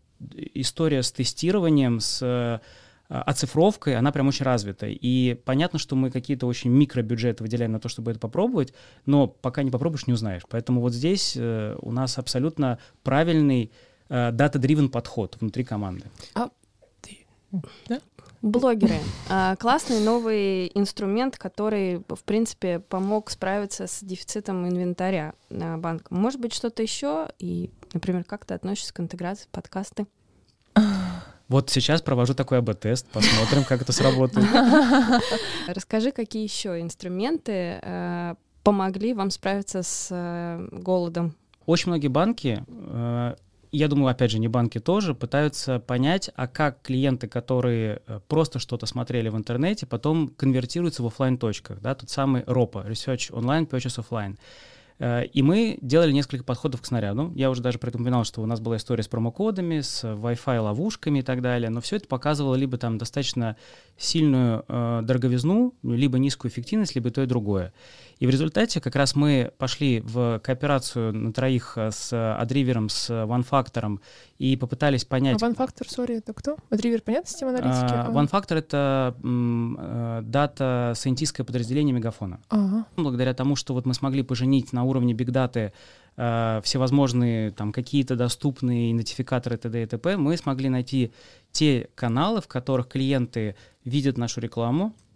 история 0.54 1.02
с 1.02 1.12
тестированием, 1.12 2.00
с 2.00 2.20
э, 2.22 2.58
оцифровкой, 3.08 3.96
она 3.96 4.12
прям 4.12 4.28
очень 4.28 4.44
развита. 4.44 4.86
И 4.88 5.34
понятно, 5.34 5.78
что 5.78 5.96
мы 5.96 6.10
какие-то 6.10 6.46
очень 6.46 6.70
микробюджеты 6.70 7.42
выделяем 7.42 7.72
на 7.72 7.80
то, 7.80 7.88
чтобы 7.88 8.10
это 8.10 8.20
попробовать, 8.20 8.74
но 9.06 9.26
пока 9.26 9.62
не 9.62 9.70
попробуешь, 9.70 10.06
не 10.06 10.12
узнаешь. 10.12 10.42
Поэтому 10.48 10.80
вот 10.80 10.92
здесь 10.92 11.34
э, 11.36 11.76
у 11.80 11.90
нас 11.90 12.18
абсолютно 12.18 12.78
правильный 13.02 13.72
э, 14.08 14.30
data-driven 14.30 14.88
подход 14.88 15.36
внутри 15.40 15.64
команды. 15.64 16.04
Блогеры. 18.42 18.98
А, 19.28 19.56
Классный 19.56 20.00
новый 20.00 20.70
инструмент, 20.74 21.36
который, 21.38 22.04
в 22.08 22.22
принципе, 22.24 22.78
помог 22.78 23.30
справиться 23.30 23.86
с 23.86 24.00
дефицитом 24.02 24.68
инвентаря 24.68 25.34
на 25.50 25.76
банк. 25.76 26.10
Может 26.10 26.40
быть, 26.40 26.52
что-то 26.52 26.82
еще? 26.82 27.30
И, 27.40 27.70
например, 27.94 28.22
как 28.24 28.44
ты 28.44 28.54
относишься 28.54 28.94
к 28.94 29.00
интеграции 29.00 29.46
в 29.46 29.48
подкасты? 29.48 30.06
Вот 31.48 31.70
сейчас 31.70 32.02
провожу 32.02 32.34
такой 32.34 32.58
A/B-тест, 32.58 33.06
посмотрим, 33.08 33.64
как 33.64 33.80
это 33.80 33.92
сработает. 33.92 34.46
Расскажи, 35.66 36.12
какие 36.12 36.42
еще 36.42 36.80
инструменты 36.80 37.80
э, 37.82 38.34
помогли 38.62 39.14
вам 39.14 39.30
справиться 39.30 39.82
с 39.82 40.08
э, 40.10 40.68
голодом? 40.72 41.34
Очень 41.64 41.90
многие 41.90 42.08
банки, 42.08 42.64
э, 42.68 43.34
я 43.72 43.88
думаю, 43.88 44.10
опять 44.10 44.30
же, 44.30 44.38
не 44.38 44.48
банки 44.48 44.78
тоже, 44.78 45.14
пытаются 45.14 45.78
понять, 45.78 46.30
а 46.34 46.46
как 46.48 46.82
клиенты, 46.82 47.28
которые 47.28 48.02
э, 48.06 48.20
просто 48.28 48.58
что-то 48.58 48.84
смотрели 48.84 49.30
в 49.30 49.36
интернете, 49.36 49.86
потом 49.86 50.28
конвертируются 50.28 51.02
в 51.02 51.06
оффлайн 51.06 51.38
точках 51.38 51.80
да, 51.80 51.94
тот 51.94 52.10
самый 52.10 52.42
ROPO, 52.42 52.86
Research 52.86 53.30
Online, 53.32 53.66
Purchase 53.66 54.04
Offline. 54.04 54.36
Э, 54.98 55.24
И 55.26 55.42
мы 55.42 55.78
делали 55.80 56.12
несколько 56.12 56.44
подходов 56.44 56.82
к 56.82 56.86
снаряду. 56.86 57.32
Я 57.34 57.50
уже 57.50 57.62
даже 57.62 57.78
про 57.78 57.88
это 57.88 57.98
упоминал, 57.98 58.24
что 58.24 58.42
у 58.42 58.46
нас 58.46 58.60
была 58.60 58.76
история 58.76 59.02
с 59.02 59.08
промокодами, 59.08 59.80
с 59.80 60.04
Wi-Fi 60.04 60.60
ловушками 60.60 61.20
и 61.20 61.22
так 61.22 61.40
далее. 61.42 61.70
Но 61.70 61.80
все 61.80 61.96
это 61.96 62.08
показывало 62.08 62.54
либо 62.54 62.78
там 62.78 62.98
достаточно 62.98 63.56
сильную 63.96 64.64
э, 64.68 65.00
дороговизну, 65.02 65.74
либо 65.82 66.18
низкую 66.18 66.50
эффективность, 66.50 66.94
либо 66.94 67.10
то 67.10 67.22
и 67.22 67.26
другое. 67.26 67.72
И 68.18 68.26
в 68.26 68.30
результате 68.30 68.80
как 68.80 68.96
раз 68.96 69.14
мы 69.14 69.52
пошли 69.58 70.00
в 70.00 70.40
кооперацию 70.40 71.12
на 71.12 71.32
троих 71.32 71.74
э, 71.76 71.90
с 71.92 72.36
Адривером, 72.36 72.88
с 72.88 73.10
OneFactor 73.10 74.00
и 74.38 74.56
попытались 74.56 75.04
А 75.04 75.08
понять, 75.08 75.42
OneFactor, 75.42 75.88
сори, 75.88 76.16
это 76.16 76.32
кто? 76.32 76.56
Адривер, 76.70 77.02
понятно, 77.02 77.28
система 77.30 77.52
аналитики? 77.52 77.92
а, 77.92 78.10
OneFactor— 78.10 78.56
это 78.58 79.16
м, 79.22 79.76
э, 79.78 80.20
дата-сайентистское 80.22 81.46
подразделение 81.46 81.94
Мегафона. 81.94 82.40
Ага. 82.48 82.86
Благодаря 82.96 83.34
тому, 83.34 83.56
что 83.56 83.74
вот 83.74 83.86
мы 83.86 83.94
смогли 83.94 84.22
поженить 84.22 84.72
на 84.72 84.82
уровне 84.84 85.14
бигдаты 85.14 85.72
э, 86.16 86.60
всевозможные 86.64 87.52
там 87.52 87.72
какие-то 87.72 88.16
доступные 88.16 88.92
идентификаторы 88.92 89.56
т.д. 89.56 89.82
и 89.82 89.86
т.п., 89.86 90.16
мы 90.16 90.36
смогли 90.36 90.68
найти 90.68 91.12
те 91.52 91.88
каналы, 91.94 92.40
в 92.40 92.48
которых 92.48 92.88
клиенты 92.88 93.54
видят 93.84 94.18
нашу 94.18 94.40
рекламу, 94.40 94.94
а, 94.96 95.07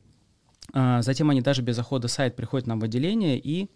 затем 0.72 1.30
они 1.30 1.40
даже 1.40 1.62
без 1.62 1.76
захода 1.76 2.08
сайт 2.08 2.36
приходят 2.36 2.66
нам 2.66 2.80
в 2.80 2.84
отделение, 2.84 3.38
и 3.38 3.68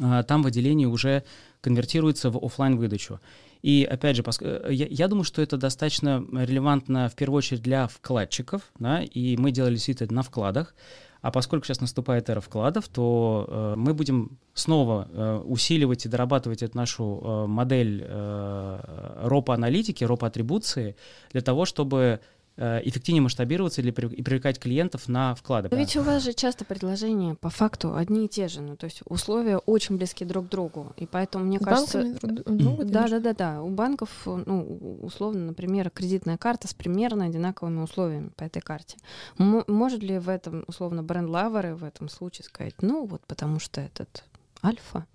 а, 0.00 0.22
там 0.22 0.42
в 0.42 0.46
отделении 0.46 0.86
уже 0.86 1.24
конвертируется 1.60 2.30
в 2.30 2.44
оффлайн 2.44 2.76
выдачу. 2.76 3.20
И 3.62 3.86
опять 3.88 4.16
же, 4.16 4.24
э, 4.40 4.68
я, 4.72 5.08
думаю, 5.08 5.24
что 5.24 5.42
это 5.42 5.56
достаточно 5.56 6.24
релевантно 6.32 7.08
в 7.08 7.14
первую 7.14 7.38
очередь 7.38 7.62
для 7.62 7.86
вкладчиков, 7.86 8.62
да, 8.78 9.02
и 9.02 9.36
мы 9.36 9.52
делали 9.52 9.76
все 9.76 9.92
это 9.92 10.12
на 10.12 10.22
вкладах. 10.22 10.74
А 11.20 11.30
поскольку 11.30 11.66
сейчас 11.66 11.80
наступает 11.80 12.28
эра 12.28 12.40
вкладов, 12.40 12.88
то 12.88 13.46
э, 13.46 13.74
мы 13.76 13.94
будем 13.94 14.38
снова 14.54 15.08
э, 15.12 15.36
усиливать 15.44 16.04
и 16.04 16.08
дорабатывать 16.08 16.64
эту 16.64 16.76
нашу 16.76 17.22
э, 17.22 17.46
модель 17.46 18.04
э, 18.04 19.18
ропа-аналитики, 19.22 20.02
ропа-атрибуции 20.02 20.96
для 21.30 21.42
того, 21.42 21.64
чтобы 21.64 22.18
э, 22.18 22.18
эффективнее 22.56 23.22
масштабироваться 23.22 23.80
или 23.80 23.88
и 23.90 24.22
привлекать 24.22 24.58
клиентов 24.58 25.08
на 25.08 25.34
вклады. 25.34 25.68
Но 25.70 25.76
ведь 25.76 25.96
у 25.96 26.02
вас 26.02 26.22
же 26.22 26.32
часто 26.32 26.64
предложения 26.64 27.34
по 27.34 27.50
факту 27.50 27.94
одни 27.96 28.26
и 28.26 28.28
те 28.28 28.48
же, 28.48 28.60
ну 28.60 28.76
то 28.76 28.84
есть 28.84 29.00
условия 29.06 29.56
очень 29.58 29.96
близки 29.96 30.24
друг 30.24 30.46
к 30.46 30.50
другу, 30.50 30.92
и 30.96 31.06
поэтому 31.06 31.44
мне 31.44 31.58
С 31.58 31.64
кажется, 31.64 32.02
друг- 32.02 32.44
ты 32.44 32.84
да, 32.84 33.08
да, 33.08 33.20
да, 33.20 33.32
да, 33.32 33.62
у 33.62 33.70
банков, 33.70 34.10
ну 34.26 34.98
условно, 35.02 35.46
например, 35.46 35.90
кредитная 35.90 36.36
карта 36.36 36.68
с 36.68 36.74
примерно 36.74 37.24
одинаковыми 37.24 37.80
условиями 37.80 38.30
по 38.36 38.44
этой 38.44 38.60
карте. 38.60 38.96
М- 39.38 39.64
может 39.66 40.02
ли 40.02 40.18
в 40.18 40.28
этом 40.28 40.64
условно 40.66 41.02
бренд-лаверы 41.02 41.74
в 41.74 41.84
этом 41.84 42.08
случае 42.08 42.44
сказать, 42.44 42.74
ну 42.82 43.06
вот 43.06 43.22
потому 43.26 43.58
что 43.60 43.80
этот 43.80 44.24
альфа, 44.62 45.06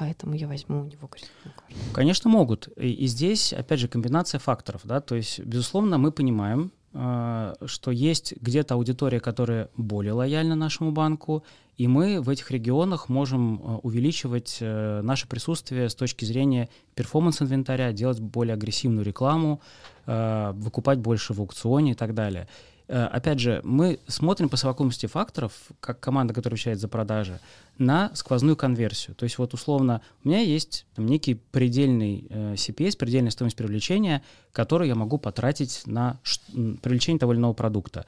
поэтому 0.00 0.34
я 0.34 0.48
возьму 0.48 0.80
у 0.80 0.84
него 0.84 1.06
кредитную 1.08 1.54
карту. 1.54 1.74
Конечно, 1.92 2.30
могут. 2.30 2.68
И, 2.76 2.90
и 2.90 3.06
здесь, 3.06 3.52
опять 3.52 3.80
же, 3.80 3.88
комбинация 3.88 4.38
факторов. 4.38 4.80
Да? 4.84 5.00
То 5.00 5.14
есть, 5.14 5.40
безусловно, 5.40 5.98
мы 5.98 6.10
понимаем, 6.10 6.72
э, 6.94 7.54
что 7.66 7.90
есть 7.90 8.32
где-то 8.40 8.74
аудитория, 8.74 9.20
которая 9.20 9.68
более 9.76 10.14
лояльна 10.14 10.54
нашему 10.54 10.90
банку, 10.90 11.44
и 11.76 11.86
мы 11.86 12.22
в 12.22 12.30
этих 12.30 12.50
регионах 12.50 13.10
можем 13.10 13.56
э, 13.56 13.76
увеличивать 13.82 14.56
э, 14.60 15.02
наше 15.02 15.28
присутствие 15.28 15.90
с 15.90 15.94
точки 15.94 16.24
зрения 16.24 16.70
перформанс-инвентаря, 16.94 17.92
делать 17.92 18.20
более 18.20 18.54
агрессивную 18.54 19.04
рекламу, 19.04 19.60
э, 20.06 20.52
выкупать 20.54 20.98
больше 20.98 21.34
в 21.34 21.40
аукционе 21.40 21.92
и 21.92 21.94
так 21.94 22.14
далее. 22.14 22.48
Э, 22.90 23.04
Опять 23.04 23.38
же, 23.38 23.60
мы 23.62 24.00
смотрим 24.08 24.48
по 24.48 24.56
совокупности 24.56 25.06
факторов, 25.06 25.52
как 25.78 26.00
команда, 26.00 26.34
которая 26.34 26.56
отвечает 26.56 26.80
за 26.80 26.88
продажи, 26.88 27.38
на 27.78 28.10
сквозную 28.14 28.56
конверсию. 28.56 29.14
То 29.14 29.24
есть 29.24 29.38
вот 29.38 29.54
условно 29.54 30.02
у 30.24 30.28
меня 30.28 30.40
есть 30.40 30.86
там, 30.96 31.06
некий 31.06 31.34
предельный 31.34 32.26
э, 32.28 32.54
CPS, 32.54 32.98
предельная 32.98 33.30
стоимость 33.30 33.56
привлечения, 33.56 34.22
которую 34.52 34.88
я 34.88 34.96
могу 34.96 35.18
потратить 35.18 35.82
на 35.86 36.18
привлечение 36.82 37.20
того 37.20 37.32
или 37.32 37.38
иного 37.38 37.52
продукта. 37.52 38.06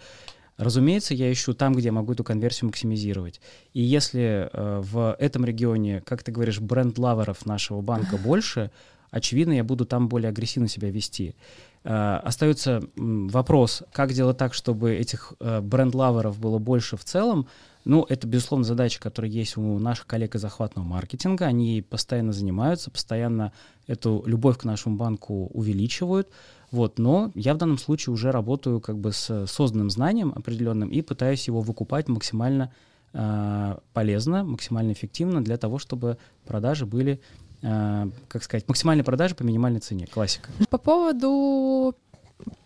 Разумеется, 0.57 1.15
я 1.15 1.33
ищу 1.33 1.55
там, 1.55 1.75
где 1.75 1.87
я 1.87 1.93
могу 1.93 2.13
эту 2.13 2.25
конверсию 2.25 2.67
максимизировать. 2.67 3.41
И 3.75 3.81
если 3.81 4.51
э, 4.53 4.81
в 4.83 5.17
этом 5.21 5.45
регионе, 5.45 6.03
как 6.05 6.25
ты 6.25 6.33
говоришь, 6.33 6.61
бренд-лаверов 6.61 7.47
нашего 7.47 7.83
банка 7.83 8.17
больше, 8.25 8.73
очевидно, 9.13 9.53
я 9.53 9.63
буду 9.63 9.87
там 9.87 10.09
более 10.09 10.31
агрессивно 10.31 10.67
себя 10.67 10.91
вести. 10.91 11.37
Э, 11.85 12.21
остается 12.23 12.83
вопрос, 12.97 13.83
как 13.93 14.13
делать 14.13 14.37
так, 14.37 14.55
чтобы 14.55 14.95
этих 14.95 15.35
э, 15.41 15.61
бренд-лаверов 15.61 16.39
было 16.39 16.59
больше 16.59 16.97
в 16.97 17.05
целом. 17.05 17.47
Ну, 17.85 18.07
это, 18.09 18.29
безусловно, 18.29 18.65
задача, 18.65 19.01
которая 19.01 19.31
есть 19.31 19.57
у 19.57 19.79
наших 19.79 20.07
коллег 20.07 20.37
из 20.37 20.41
захватного 20.41 20.87
маркетинга. 20.87 21.47
Они 21.47 21.83
постоянно 21.83 22.33
занимаются, 22.33 22.91
постоянно 22.91 23.53
эту 23.89 24.23
любовь 24.27 24.59
к 24.59 24.65
нашему 24.65 24.97
банку 24.97 25.51
увеличивают. 25.53 26.29
Вот, 26.71 26.99
но 26.99 27.33
я 27.35 27.55
в 27.55 27.59
данном 27.59 27.79
случае 27.79 28.15
уже 28.15 28.31
работаю 28.31 28.81
как 28.81 28.99
бы 28.99 29.13
с 29.13 29.47
созданным 29.47 29.91
знанием 29.91 30.33
определенным 30.35 30.89
и 30.89 31.03
пытаюсь 31.03 31.47
его 31.49 31.61
выкупать 31.61 32.09
максимально 32.09 32.73
э, 33.13 33.77
полезно, 33.93 34.45
максимально 34.45 34.93
эффективно 34.93 35.43
для 35.43 35.57
того, 35.57 35.79
чтобы 35.79 36.17
продажи 36.47 36.87
были, 36.87 37.21
как 37.63 38.43
сказать, 38.43 38.67
максимальные 38.69 39.05
продажи 39.05 39.35
по 39.35 39.43
минимальной 39.43 39.81
цене. 39.81 40.07
Классика. 40.07 40.51
По 40.69 40.79
поводу 40.79 41.95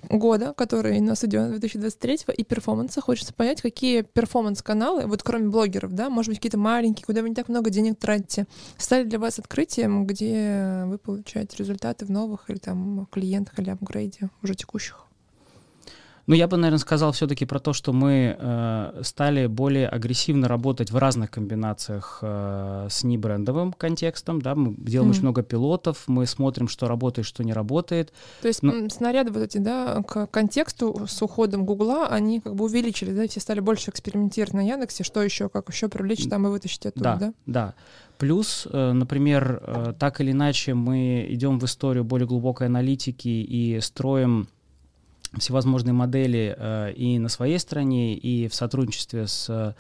года, 0.09 0.55
который 0.55 1.01
нас 1.01 1.25
идет 1.25 1.51
2023 1.51 2.21
и 2.37 2.45
перформанса, 2.45 3.01
хочется 3.01 3.35
понять, 3.35 3.61
какие 3.61 4.03
перформанс-каналы, 4.03 5.07
вот 5.07 5.23
кроме 5.23 5.49
блогеров, 5.49 5.93
да, 5.93 6.11
может 6.11 6.31
быть, 6.31 6.39
какие-то 6.39 6.59
маленькие, 6.59 7.05
куда 7.05 7.23
вы 7.23 7.29
не 7.29 7.35
так 7.35 7.49
много 7.49 7.71
денег 7.71 7.99
тратите, 7.99 8.47
стали 8.79 9.05
для 9.05 9.19
вас 9.19 9.39
открытием, 9.39 10.07
где 10.07 10.85
вы 10.87 10.99
получаете 10.99 11.57
результаты 11.59 12.07
в 12.07 12.11
новых 12.11 12.49
или 12.49 12.59
там 12.59 13.07
клиентах 13.11 13.59
или 13.59 13.71
апгрейде 13.71 14.31
уже 14.43 14.55
текущих? 14.55 15.06
Ну, 16.27 16.35
я 16.35 16.49
бы, 16.49 16.57
наверное, 16.57 16.79
сказал 16.79 17.13
все-таки 17.13 17.45
про 17.45 17.61
то, 17.61 17.73
что 17.73 17.93
мы 17.93 18.37
э, 18.37 19.01
стали 19.03 19.47
более 19.47 19.89
агрессивно 19.89 20.49
работать 20.49 20.91
в 20.91 20.97
разных 20.97 21.31
комбинациях 21.31 22.19
э, 22.21 22.89
с 22.91 23.05
небрендовым 23.05 23.73
контекстом. 23.73 24.43
Да? 24.43 24.57
Мы 24.57 24.75
делаем 24.77 25.11
mm. 25.11 25.13
очень 25.13 25.23
много 25.23 25.43
пилотов, 25.43 26.05
мы 26.09 26.27
смотрим, 26.27 26.67
что 26.67 26.89
работает, 26.89 27.27
что 27.27 27.45
не 27.45 27.53
работает. 27.53 28.13
То 28.43 28.49
есть 28.49 28.63
Но... 28.63 28.89
снаряды 28.89 29.31
вот 29.31 29.43
эти, 29.43 29.59
да, 29.59 30.03
к 30.03 30.27
контексту 30.27 31.07
с 31.07 31.23
уходом 31.23 31.65
Гугла, 31.65 32.09
они 32.09 32.41
как 32.41 32.57
бы 32.57 32.65
увеличили, 32.65 33.13
да, 33.13 33.29
все 33.29 33.41
стали 33.41 33.61
больше 33.61 33.91
экспериментировать 33.91 34.55
на 34.55 34.67
Яндексе, 34.67 35.05
что 35.05 35.23
еще, 35.23 35.49
как 35.49 35.69
еще 35.69 35.89
привлечь 35.89 36.29
там 36.29 36.47
и 36.49 36.51
вытащить 36.51 36.87
оттуда, 36.87 37.05
да? 37.05 37.19
Да, 37.19 37.33
да. 37.47 37.75
Плюс, 38.19 38.67
э, 38.71 38.93
например, 38.93 39.63
э, 39.63 39.93
так 39.99 40.21
или 40.21 40.33
иначе 40.33 40.75
мы 40.75 41.27
идем 41.29 41.61
в 41.61 41.65
историю 41.67 42.03
более 42.03 42.27
глубокой 42.27 42.67
аналитики 42.67 43.29
и 43.29 43.79
строим 43.81 44.49
всевозможные 45.39 45.93
модели 45.93 46.55
э, 46.57 46.93
и 46.93 47.19
на 47.19 47.29
своей 47.29 47.59
стороне, 47.59 48.15
и 48.15 48.49
в 48.49 48.55
сотрудничестве 48.55 49.27
с 49.27 49.49
э, 49.49 49.73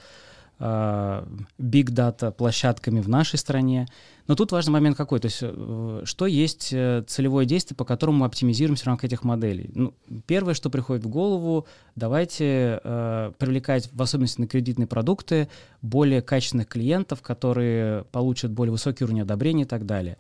big 0.59 1.25
data 1.59 2.33
площадками 2.33 3.01
в 3.01 3.09
нашей 3.09 3.38
стране. 3.38 3.87
Но 4.27 4.35
тут 4.35 4.53
важный 4.53 4.73
момент 4.73 4.97
какой, 4.97 5.21
то 5.21 5.27
есть 5.27 5.38
э, 5.42 6.03
что 6.05 6.27
есть 6.27 6.69
целевое 6.69 7.47
действие, 7.47 7.77
по 7.77 7.85
которому 7.85 8.19
мы 8.19 8.27
оптимизируем 8.27 8.77
в 8.77 8.87
рамках 8.87 9.05
этих 9.05 9.23
моделей. 9.25 9.71
Ну, 9.75 9.95
первое, 10.27 10.55
что 10.55 10.71
приходит 10.71 11.05
в 11.05 11.09
голову, 11.09 11.66
давайте 11.95 12.81
э, 12.83 13.33
привлекать, 13.38 13.90
в 13.92 14.03
особенности 14.03 14.40
на 14.40 14.47
кредитные 14.47 14.87
продукты, 14.87 15.49
более 15.83 16.23
качественных 16.23 16.69
клиентов, 16.69 17.23
которые 17.23 18.05
получат 18.05 18.51
более 18.51 18.73
высокий 18.73 19.05
уровень 19.05 19.23
одобрения 19.23 19.62
и 19.62 19.66
так 19.66 19.87
далее. 19.87 20.16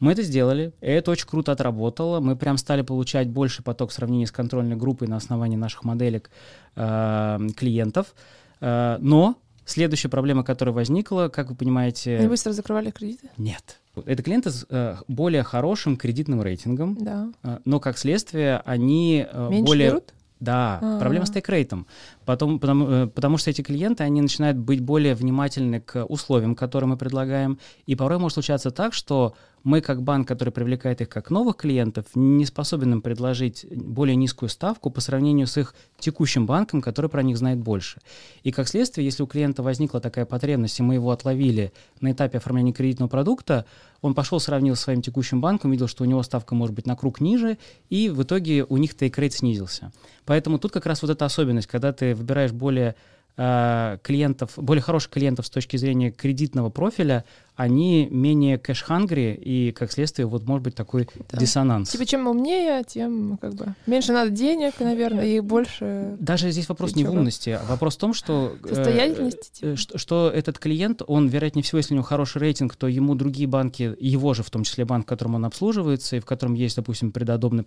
Мы 0.00 0.12
это 0.12 0.22
сделали, 0.22 0.72
и 0.80 0.86
это 0.86 1.10
очень 1.10 1.26
круто 1.26 1.52
отработало. 1.52 2.20
Мы 2.20 2.36
прям 2.36 2.58
стали 2.58 2.82
получать 2.82 3.28
больше 3.28 3.62
поток 3.62 3.90
в 3.90 3.92
сравнении 3.92 4.24
с 4.24 4.32
контрольной 4.32 4.76
группой 4.76 5.08
на 5.08 5.16
основании 5.16 5.56
наших 5.56 5.84
моделек 5.84 6.30
э, 6.76 7.38
клиентов. 7.56 8.14
Э, 8.60 8.96
но 9.00 9.36
следующая 9.64 10.08
проблема, 10.08 10.44
которая 10.44 10.74
возникла, 10.74 11.28
как 11.28 11.50
вы 11.50 11.56
понимаете... 11.56 12.18
Они 12.18 12.28
быстро 12.28 12.52
закрывали 12.52 12.90
кредиты? 12.90 13.30
Нет. 13.36 13.80
Это 14.06 14.22
клиенты 14.22 14.50
с 14.50 14.66
э, 14.68 14.96
более 15.08 15.42
хорошим 15.42 15.96
кредитным 15.96 16.42
рейтингом, 16.42 16.96
да. 17.00 17.28
э, 17.42 17.58
но 17.64 17.80
как 17.80 17.96
следствие 17.96 18.60
они 18.64 19.26
э, 19.30 19.48
Меньше 19.50 19.64
более... 19.64 19.90
берут? 19.90 20.14
Да, 20.40 20.78
А-а-а. 20.82 20.98
проблема 20.98 21.24
с 21.24 21.30
тейкрейтом. 21.30 21.86
Потом, 22.26 22.58
потому, 22.58 22.86
э, 22.88 23.06
потому 23.06 23.38
что 23.38 23.50
эти 23.50 23.62
клиенты, 23.62 24.02
они 24.02 24.20
начинают 24.20 24.58
быть 24.58 24.80
более 24.80 25.14
внимательны 25.14 25.80
к 25.80 26.04
условиям, 26.04 26.54
которые 26.54 26.88
мы 26.88 26.96
предлагаем. 26.98 27.58
И 27.86 27.94
порой 27.94 28.18
может 28.18 28.34
случаться 28.34 28.70
так, 28.70 28.92
что 28.92 29.34
мы, 29.64 29.80
как 29.80 30.02
банк, 30.02 30.28
который 30.28 30.50
привлекает 30.50 31.00
их 31.00 31.08
как 31.08 31.30
новых 31.30 31.56
клиентов, 31.56 32.04
не 32.14 32.44
способен 32.44 32.92
им 32.92 33.02
предложить 33.02 33.66
более 33.70 34.14
низкую 34.14 34.50
ставку 34.50 34.90
по 34.90 35.00
сравнению 35.00 35.46
с 35.46 35.56
их 35.56 35.74
текущим 35.98 36.44
банком, 36.44 36.82
который 36.82 37.08
про 37.08 37.22
них 37.22 37.38
знает 37.38 37.58
больше. 37.58 38.00
И 38.42 38.52
как 38.52 38.68
следствие, 38.68 39.06
если 39.06 39.22
у 39.22 39.26
клиента 39.26 39.62
возникла 39.62 40.00
такая 40.00 40.26
потребность, 40.26 40.78
и 40.78 40.82
мы 40.82 40.94
его 40.94 41.10
отловили 41.10 41.72
на 42.00 42.12
этапе 42.12 42.38
оформления 42.38 42.74
кредитного 42.74 43.08
продукта, 43.08 43.64
он 44.02 44.12
пошел, 44.12 44.38
сравнил 44.38 44.76
с 44.76 44.80
своим 44.80 45.00
текущим 45.00 45.40
банком, 45.40 45.70
видел, 45.72 45.88
что 45.88 46.04
у 46.04 46.06
него 46.06 46.22
ставка 46.22 46.54
может 46.54 46.74
быть 46.76 46.86
на 46.86 46.94
круг 46.94 47.22
ниже, 47.22 47.56
и 47.88 48.10
в 48.10 48.22
итоге 48.22 48.64
у 48.68 48.76
них 48.76 48.94
take 48.94 49.13
rate 49.13 49.32
снизился. 49.32 49.92
Поэтому 50.26 50.58
тут 50.58 50.72
как 50.72 50.84
раз 50.84 51.00
вот 51.00 51.10
эта 51.10 51.24
особенность, 51.24 51.68
когда 51.68 51.94
ты 51.94 52.14
выбираешь 52.14 52.52
более 52.52 52.96
э, 53.38 53.98
клиентов, 54.02 54.52
более 54.56 54.82
хороших 54.82 55.10
клиентов 55.10 55.46
с 55.46 55.50
точки 55.50 55.78
зрения 55.78 56.10
кредитного 56.10 56.68
профиля, 56.68 57.24
они 57.56 58.08
менее 58.10 58.58
cash 58.58 58.86
hungry, 58.86 59.34
и, 59.34 59.72
как 59.72 59.92
следствие, 59.92 60.26
вот 60.26 60.44
может 60.44 60.64
быть 60.64 60.74
такой 60.74 61.08
да. 61.30 61.38
диссонанс. 61.38 61.90
Типа, 61.90 62.04
чем 62.04 62.26
умнее, 62.26 62.82
тем 62.84 63.38
как 63.40 63.54
бы 63.54 63.74
меньше 63.86 64.12
надо 64.12 64.30
денег, 64.30 64.74
наверное, 64.80 65.24
и 65.24 65.40
больше... 65.40 66.16
Даже 66.18 66.50
здесь 66.50 66.68
вопрос 66.68 66.96
не 66.96 67.04
в 67.04 67.10
умности, 67.10 67.50
а 67.50 67.64
вопрос 67.68 67.94
в 67.96 67.98
том, 67.98 68.12
что... 68.12 68.56
Э, 68.64 68.74
Состоятельности. 68.74 69.50
Типа. 69.52 69.66
Э, 69.66 69.76
что, 69.76 69.98
что 69.98 70.32
этот 70.34 70.58
клиент, 70.58 71.02
он, 71.06 71.28
вероятнее 71.28 71.62
всего, 71.62 71.78
если 71.78 71.94
у 71.94 71.96
него 71.96 72.04
хороший 72.04 72.38
рейтинг, 72.38 72.74
то 72.74 72.88
ему 72.88 73.14
другие 73.14 73.46
банки, 73.46 73.94
его 74.00 74.34
же, 74.34 74.42
в 74.42 74.50
том 74.50 74.64
числе 74.64 74.84
банк, 74.84 75.06
в 75.06 75.08
котором 75.08 75.36
он 75.36 75.44
обслуживается, 75.44 76.16
и 76.16 76.20
в 76.20 76.24
котором 76.24 76.54
есть, 76.54 76.74
допустим, 76.74 77.12
предодобренное, 77.12 77.64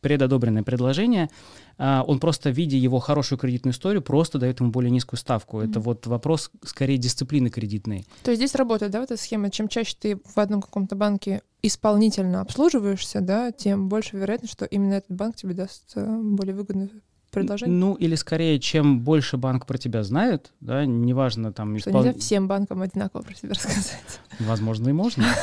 предодобренное 0.00 0.62
предложение, 0.62 1.28
а, 1.76 2.04
он 2.06 2.20
просто, 2.20 2.50
видя 2.50 2.76
его 2.76 3.00
хорошую 3.00 3.38
кредитную 3.38 3.72
историю, 3.72 4.00
просто 4.00 4.38
дает 4.38 4.60
ему 4.60 4.70
более 4.70 4.90
низкую 4.90 5.18
ставку. 5.18 5.60
Mm-hmm. 5.60 5.70
Это 5.70 5.80
вот 5.80 6.06
вопрос, 6.06 6.50
скорее, 6.62 6.98
дисциплины 6.98 7.50
кредитной. 7.50 8.06
То 8.22 8.30
есть 8.30 8.40
здесь 8.40 8.54
работает, 8.54 8.92
да, 8.92 9.00
вот 9.00 9.10
эта 9.10 9.20
схема? 9.24 9.50
Чем 9.50 9.68
чаще 9.68 9.96
ты 9.98 10.16
в 10.24 10.38
одном 10.38 10.62
каком-то 10.62 10.94
банке 10.96 11.42
исполнительно 11.62 12.40
обслуживаешься, 12.40 13.20
да, 13.20 13.50
тем 13.50 13.88
больше 13.88 14.16
вероятность, 14.16 14.52
что 14.52 14.66
именно 14.66 14.94
этот 14.94 15.16
банк 15.16 15.36
тебе 15.36 15.54
даст 15.54 15.92
э, 15.96 16.18
более 16.22 16.54
выгодную 16.54 16.90
предложение? 17.34 17.76
Ну, 17.76 17.94
или 17.94 18.14
скорее, 18.14 18.58
чем 18.58 19.00
больше 19.00 19.36
банк 19.36 19.66
про 19.66 19.78
тебя 19.78 20.02
знает, 20.02 20.52
да, 20.60 20.84
неважно 20.84 21.52
там... 21.52 21.78
Что 21.78 21.90
испол... 21.90 22.04
нельзя 22.04 22.18
всем 22.18 22.48
банкам 22.48 22.82
одинаково 22.82 23.22
про 23.22 23.34
себя 23.34 23.50
рассказать. 23.54 24.20
Возможно, 24.40 24.88
и 24.88 24.92
можно. 24.92 25.24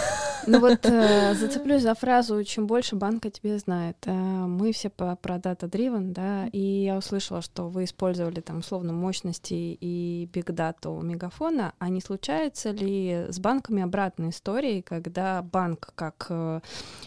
Ну 0.47 0.59
вот 0.59 0.85
э, 0.85 1.35
зацеплюсь 1.35 1.83
за 1.83 1.93
фразу 1.93 2.43
«чем 2.43 2.65
больше 2.65 2.95
банка 2.95 3.29
тебе 3.29 3.59
знает». 3.59 3.97
Э, 4.05 4.11
мы 4.11 4.71
все 4.71 4.89
по, 4.89 5.15
про 5.15 5.35
data-driven, 5.35 6.13
да, 6.13 6.47
и 6.47 6.59
я 6.59 6.97
услышала, 6.97 7.41
что 7.41 7.69
вы 7.69 7.83
использовали 7.83 8.39
там 8.41 8.59
условно 8.59 8.91
мощности 8.91 9.53
и 9.53 10.29
биг-дату 10.33 10.91
у 10.93 11.01
Мегафона. 11.01 11.73
А 11.77 11.89
не 11.89 12.01
случается 12.01 12.71
ли 12.71 13.27
с 13.29 13.39
банками 13.39 13.83
обратной 13.83 14.29
истории, 14.29 14.81
когда 14.81 15.43
банк 15.43 15.91
как 15.95 16.25
э, 16.29 16.61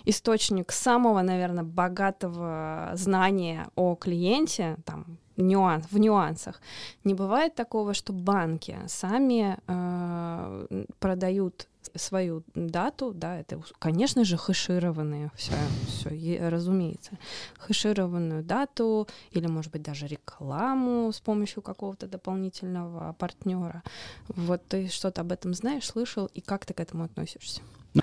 источник 0.04 0.70
самого, 0.70 1.20
наверное, 1.22 1.64
богатого 1.64 2.92
знания 2.94 3.66
о 3.74 3.96
клиенте, 3.96 4.73
там, 4.84 5.18
нюанс, 5.36 5.86
в 5.90 5.98
нюансах. 5.98 6.60
Не 7.04 7.14
бывает 7.14 7.54
такого, 7.54 7.94
что 7.94 8.12
банки 8.12 8.78
сами 8.86 9.58
э, 9.66 10.84
продают 10.98 11.68
свою 11.94 12.42
дату, 12.54 13.12
да, 13.14 13.38
это, 13.38 13.60
конечно 13.78 14.24
же, 14.24 14.36
хэшированные, 14.36 15.30
все, 15.36 15.52
все, 15.86 16.48
разумеется, 16.48 17.18
хэшированную 17.58 18.42
дату 18.42 19.06
или, 19.30 19.46
может 19.46 19.72
быть, 19.72 19.82
даже 19.82 20.06
рекламу 20.06 21.12
с 21.12 21.20
помощью 21.20 21.62
какого-то 21.62 22.06
дополнительного 22.06 23.12
партнера. 23.18 23.82
Вот 24.28 24.66
ты 24.66 24.88
что-то 24.88 25.20
об 25.20 25.32
этом 25.32 25.54
знаешь, 25.54 25.86
слышал, 25.86 26.26
и 26.26 26.40
как 26.40 26.66
ты 26.66 26.74
к 26.74 26.80
этому 26.80 27.04
относишься? 27.04 27.60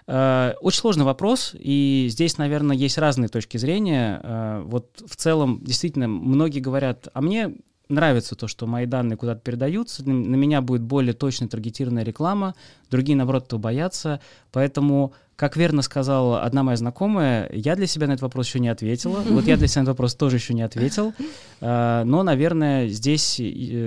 Э, 0.08 0.54
очень 0.62 0.80
сложный 0.80 1.06
вопрос, 1.06 1.54
и 1.58 2.08
здесь, 2.10 2.38
наверное, 2.38 2.76
есть 2.76 2.98
разные 2.98 3.30
точки 3.30 3.58
зрения. 3.58 4.20
Э, 4.24 4.64
вот 4.66 5.04
в 5.06 5.16
целом, 5.16 5.60
действительно, 5.64 6.08
многие 6.08 6.60
говорят, 6.60 7.08
а 7.14 7.22
мне 7.22 7.56
нравится 7.90 8.36
то, 8.36 8.48
что 8.48 8.68
мои 8.68 8.86
данные 8.86 9.18
куда-то 9.18 9.42
передаются, 9.42 10.08
на 10.08 10.36
меня 10.36 10.62
будет 10.62 10.82
более 10.82 11.14
точно 11.14 11.50
таргетированная 11.50 12.04
реклама, 12.04 12.56
другие, 12.90 13.18
наоборот, 13.18 13.46
этого 13.48 13.60
боятся, 13.60 14.22
поэтому 14.52 15.14
как 15.42 15.58
верно 15.58 15.82
сказала 15.82 16.44
одна 16.44 16.62
моя 16.62 16.78
знакомая, 16.78 17.50
я 17.52 17.76
для 17.76 17.88
себя 17.88 18.06
на 18.06 18.12
этот 18.12 18.22
вопрос 18.22 18.46
еще 18.46 18.60
не 18.60 18.70
ответила. 18.70 19.24
Вот 19.32 19.46
я 19.46 19.58
для 19.58 19.66
себя 19.66 19.82
на 19.82 19.86
этот 19.86 19.94
вопрос 19.94 20.14
тоже 20.14 20.36
еще 20.36 20.54
не 20.54 20.62
ответил. 20.62 21.16
А, 21.62 22.04
но, 22.04 22.22
наверное, 22.22 22.88
здесь, 22.90 23.42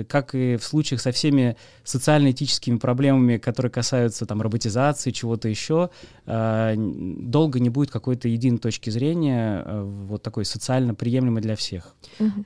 как 0.09 0.35
и 0.35 0.57
в 0.57 0.65
случаях 0.65 0.99
со 0.99 1.13
всеми 1.13 1.55
социально-этическими 1.85 2.77
проблемами, 2.77 3.37
которые 3.37 3.71
касаются 3.71 4.25
там 4.25 4.41
роботизации, 4.41 5.11
чего-то 5.11 5.47
еще, 5.47 5.91
а, 6.25 6.73
долго 6.75 7.61
не 7.61 7.69
будет 7.69 7.89
какой-то 7.89 8.27
единой 8.27 8.57
точки 8.57 8.89
зрения, 8.89 9.63
а, 9.65 9.83
вот 9.85 10.23
такой 10.23 10.43
социально 10.43 10.93
приемлемой 10.93 11.41
для 11.41 11.55
всех. 11.55 11.95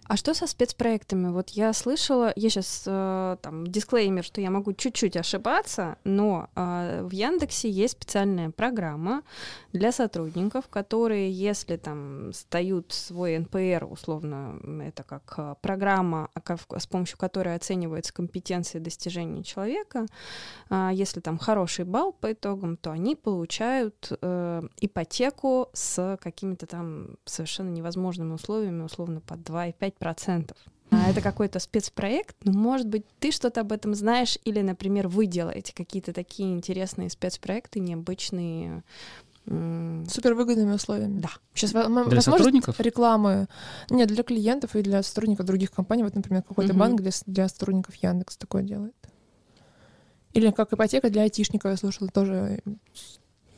А 0.05 0.17
что 0.17 0.35
со 0.35 0.45
спецпроектами? 0.45 1.29
Вот 1.29 1.49
я 1.49 1.73
слышала, 1.73 2.31
я 2.35 2.49
сейчас 2.51 2.83
э, 2.85 3.37
там 3.41 3.65
дисклеймер, 3.65 4.23
что 4.23 4.39
я 4.39 4.51
могу 4.51 4.73
чуть-чуть 4.73 5.17
ошибаться, 5.17 5.95
но 6.03 6.47
в 6.55 7.09
Яндексе 7.11 7.71
есть 7.71 7.93
специальная 7.93 8.51
программа, 8.51 8.98
программа 8.99 9.23
для 9.73 9.91
сотрудников, 9.91 10.67
которые, 10.67 11.31
если 11.31 11.77
там 11.77 12.33
сдают 12.33 12.91
свой 12.91 13.37
НПР, 13.37 13.87
условно, 13.89 14.59
это 14.83 15.03
как 15.03 15.33
э, 15.37 15.55
программа, 15.61 16.29
а 16.33 16.79
с 16.79 16.87
помощью 16.87 17.17
которой 17.17 17.55
оцениваются 17.55 18.13
компетенции 18.13 18.79
достижения 18.79 19.43
человека, 19.43 20.05
а, 20.69 20.91
если 20.93 21.21
там 21.21 21.37
хороший 21.37 21.85
балл 21.85 22.11
по 22.11 22.31
итогам, 22.31 22.77
то 22.77 22.91
они 22.91 23.15
получают 23.15 24.11
э, 24.21 24.61
ипотеку 24.81 25.69
с 25.73 26.17
какими-то 26.21 26.65
там 26.65 27.17
совершенно 27.25 27.69
невозможными 27.69 28.33
условиями, 28.33 28.83
условно 28.83 29.21
под 29.21 29.39
2,5%. 29.39 30.55
А 30.91 31.09
это 31.09 31.21
какой-то 31.21 31.59
спецпроект, 31.59 32.35
ну, 32.43 32.51
может 32.53 32.87
быть, 32.87 33.05
ты 33.19 33.31
что-то 33.31 33.61
об 33.61 33.71
этом 33.71 33.93
знаешь, 33.93 34.39
или, 34.43 34.61
например, 34.61 35.07
вы 35.07 35.27
делаете 35.27 35.73
какие-то 35.75 36.13
такие 36.13 36.51
интересные 36.51 37.09
спецпроекты, 37.09 37.79
необычные, 37.79 38.83
Супер 39.45 40.35
выгодными 40.35 40.73
условиями. 40.73 41.21
Да. 41.21 41.29
Сейчас 41.55 41.71
для 41.71 42.21
сотрудников? 42.21 42.79
рекламы. 42.79 43.47
Нет, 43.89 44.07
для 44.09 44.21
клиентов 44.21 44.75
и 44.75 44.83
для 44.83 45.01
сотрудников 45.01 45.47
других 45.47 45.71
компаний. 45.71 46.03
Вот, 46.03 46.13
например, 46.13 46.43
какой-то 46.43 46.73
угу. 46.73 46.79
банк 46.79 47.01
для, 47.01 47.11
для 47.25 47.47
сотрудников 47.47 47.95
Яндекс 47.95 48.37
такое 48.37 48.61
делает. 48.61 48.93
Или 50.33 50.51
как 50.51 50.71
ипотека 50.71 51.09
для 51.09 51.23
айтишников, 51.23 51.71
я 51.71 51.77
слушала, 51.77 52.09
тоже 52.09 52.61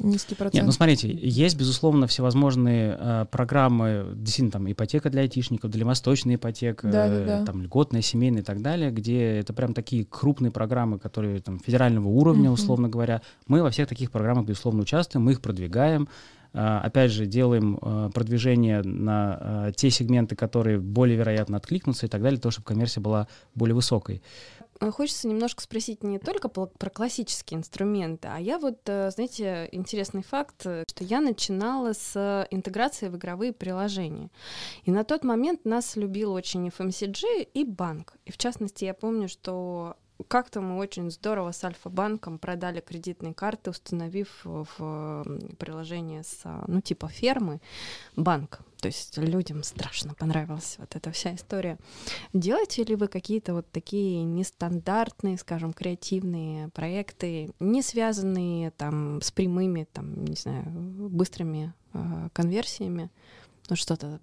низкий 0.03 0.35
процент. 0.35 0.55
Нет, 0.55 0.65
ну 0.65 0.71
смотрите, 0.71 1.09
есть, 1.11 1.57
безусловно, 1.57 2.07
всевозможные 2.07 2.97
э, 2.99 3.25
программы, 3.29 4.13
действительно, 4.15 4.51
там, 4.51 4.71
ипотека 4.71 5.09
для 5.09 5.21
айтишников, 5.21 5.71
дальневосточная 5.71 6.35
ипотека, 6.35 6.87
да, 6.89 7.07
да, 7.07 7.25
да. 7.25 7.45
там, 7.45 7.61
льготная, 7.61 8.01
семейная 8.01 8.41
и 8.41 8.45
так 8.45 8.61
далее, 8.61 8.91
где 8.91 9.37
это 9.37 9.53
прям 9.53 9.73
такие 9.73 10.05
крупные 10.05 10.51
программы, 10.51 10.99
которые 10.99 11.39
там 11.41 11.59
федерального 11.59 12.07
уровня, 12.07 12.49
mm-hmm. 12.49 12.53
условно 12.53 12.89
говоря. 12.89 13.21
Мы 13.47 13.61
во 13.61 13.69
всех 13.69 13.87
таких 13.87 14.11
программах, 14.11 14.45
безусловно, 14.45 14.81
участвуем, 14.81 15.25
мы 15.25 15.33
их 15.33 15.41
продвигаем. 15.41 16.07
Uh, 16.53 16.81
опять 16.81 17.11
же, 17.11 17.27
делаем 17.27 17.77
uh, 17.77 18.11
продвижение 18.11 18.81
на 18.81 19.69
uh, 19.69 19.73
те 19.73 19.89
сегменты, 19.89 20.35
которые 20.35 20.79
более 20.79 21.15
вероятно 21.15 21.55
откликнутся 21.55 22.07
и 22.07 22.09
так 22.09 22.21
далее, 22.21 22.41
того, 22.41 22.51
чтобы 22.51 22.65
конверсия 22.65 22.99
была 22.99 23.29
более 23.55 23.73
высокой. 23.73 24.21
Э, 24.81 24.89
хочется 24.91 25.27
немножко 25.27 25.61
спросить 25.61 26.03
не 26.03 26.19
только 26.19 26.49
про 26.49 26.89
классические 26.89 27.59
инструменты, 27.59 28.27
а 28.27 28.39
я 28.39 28.57
вот, 28.57 28.79
э, 28.87 29.11
знаете, 29.11 29.69
интересный 29.71 30.23
факт, 30.23 30.65
э, 30.65 30.83
что 30.89 31.03
я 31.03 31.21
начинала 31.21 31.93
с 31.93 32.47
интеграции 32.49 33.07
в 33.07 33.15
игровые 33.15 33.53
приложения. 33.53 34.29
И 34.83 34.91
на 34.91 35.03
тот 35.03 35.23
момент 35.23 35.65
нас 35.65 35.95
любил 35.95 36.33
очень 36.33 36.67
FMCG 36.67 37.47
и 37.53 37.63
банк. 37.63 38.15
И 38.25 38.31
в 38.31 38.37
частности, 38.37 38.85
я 38.85 38.93
помню, 38.93 39.29
что 39.29 39.95
как-то 40.27 40.61
мы 40.61 40.77
очень 40.77 41.09
здорово 41.11 41.51
с 41.51 41.63
Альфа-банком 41.63 42.39
продали 42.39 42.79
кредитные 42.79 43.33
карты, 43.33 43.69
установив 43.71 44.41
в 44.43 45.25
приложение 45.57 46.23
с, 46.23 46.41
ну, 46.67 46.81
типа 46.81 47.07
фермы 47.07 47.61
банк. 48.15 48.61
То 48.81 48.87
есть 48.87 49.17
людям 49.17 49.61
страшно 49.63 50.15
понравилась 50.15 50.75
вот 50.79 50.95
эта 50.95 51.11
вся 51.11 51.35
история. 51.35 51.77
Делаете 52.33 52.83
ли 52.83 52.95
вы 52.95 53.07
какие-то 53.07 53.53
вот 53.53 53.69
такие 53.71 54.23
нестандартные, 54.23 55.37
скажем, 55.37 55.71
креативные 55.71 56.69
проекты, 56.69 57.51
не 57.59 57.83
связанные 57.83 58.71
там 58.71 59.21
с 59.21 59.31
прямыми, 59.31 59.87
там, 59.93 60.25
не 60.25 60.35
знаю, 60.35 60.63
быстрыми 60.65 61.73
э, 61.93 62.29
конверсиями? 62.33 63.11
Ну, 63.69 63.75
что-то 63.75 64.19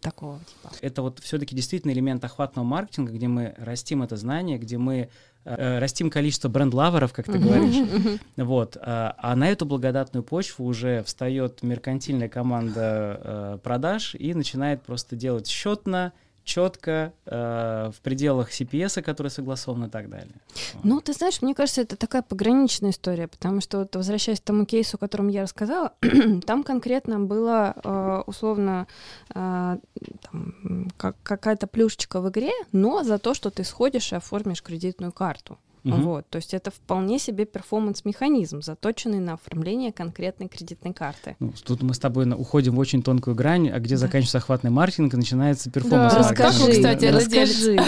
такого 0.00 0.38
типа. 0.40 0.74
Это 0.80 1.02
вот 1.02 1.18
все-таки 1.20 1.54
действительно 1.54 1.92
элемент 1.92 2.24
охватного 2.24 2.64
маркетинга, 2.64 3.12
где 3.12 3.28
мы 3.28 3.54
растим 3.58 4.02
это 4.02 4.16
знание, 4.16 4.58
где 4.58 4.78
мы 4.78 5.08
э, 5.44 5.78
растим 5.78 6.10
количество 6.10 6.48
бренд-лаверов, 6.48 7.12
как 7.12 7.26
ты 7.26 7.38
говоришь. 7.38 8.20
Вот. 8.36 8.76
А, 8.80 9.14
а 9.18 9.36
на 9.36 9.48
эту 9.48 9.66
благодатную 9.66 10.22
почву 10.22 10.64
уже 10.64 11.02
встает 11.02 11.62
меркантильная 11.62 12.28
команда 12.28 13.20
э, 13.22 13.58
продаж 13.62 14.14
и 14.14 14.34
начинает 14.34 14.82
просто 14.82 15.16
делать 15.16 15.46
счетно, 15.46 16.12
четко, 16.48 17.12
э, 17.26 17.90
в 17.94 18.00
пределах 18.00 18.50
CPS, 18.50 19.02
который 19.02 19.28
согласован 19.28 19.84
и 19.84 19.88
так 19.90 20.08
далее. 20.08 20.34
Ну, 20.82 21.00
ты 21.00 21.12
знаешь, 21.12 21.42
мне 21.42 21.54
кажется, 21.54 21.82
это 21.82 21.96
такая 21.96 22.22
пограничная 22.22 22.90
история, 22.90 23.28
потому 23.28 23.60
что, 23.60 23.78
вот, 23.78 23.94
возвращаясь 23.94 24.40
к 24.40 24.44
тому 24.44 24.64
кейсу, 24.64 24.96
о 24.96 24.98
котором 24.98 25.28
я 25.28 25.42
рассказала, 25.42 25.92
там 26.46 26.64
конкретно 26.64 27.20
было 27.20 27.74
э, 27.84 28.22
условно 28.26 28.86
э, 29.34 29.76
как, 30.96 31.16
какая-то 31.22 31.66
плюшечка 31.66 32.20
в 32.20 32.30
игре, 32.30 32.52
но 32.72 33.04
за 33.04 33.18
то, 33.18 33.34
что 33.34 33.50
ты 33.50 33.62
сходишь 33.64 34.12
и 34.12 34.16
оформишь 34.16 34.62
кредитную 34.62 35.12
карту. 35.12 35.58
Угу. 35.84 35.94
Вот, 35.96 36.28
то 36.28 36.36
есть 36.36 36.54
это 36.54 36.70
вполне 36.70 37.18
себе 37.18 37.44
перформанс-механизм, 37.44 38.62
заточенный 38.62 39.20
на 39.20 39.34
оформление 39.34 39.92
конкретной 39.92 40.48
кредитной 40.48 40.92
карты. 40.92 41.36
Ну, 41.40 41.52
тут 41.64 41.82
мы 41.82 41.94
с 41.94 41.98
тобой 41.98 42.28
уходим 42.30 42.74
в 42.74 42.78
очень 42.78 43.02
тонкую 43.02 43.34
грань, 43.36 43.68
а 43.70 43.78
где 43.78 43.94
да. 43.94 44.00
заканчивается 44.00 44.38
охватный 44.38 44.70
маркетинг 44.70 45.14
и 45.14 45.16
начинается 45.16 45.70
перформанс 45.70 46.14
да. 46.14 46.18
Расскажи, 46.20 46.72
кстати, 46.72 47.04
расскажи. 47.06 47.78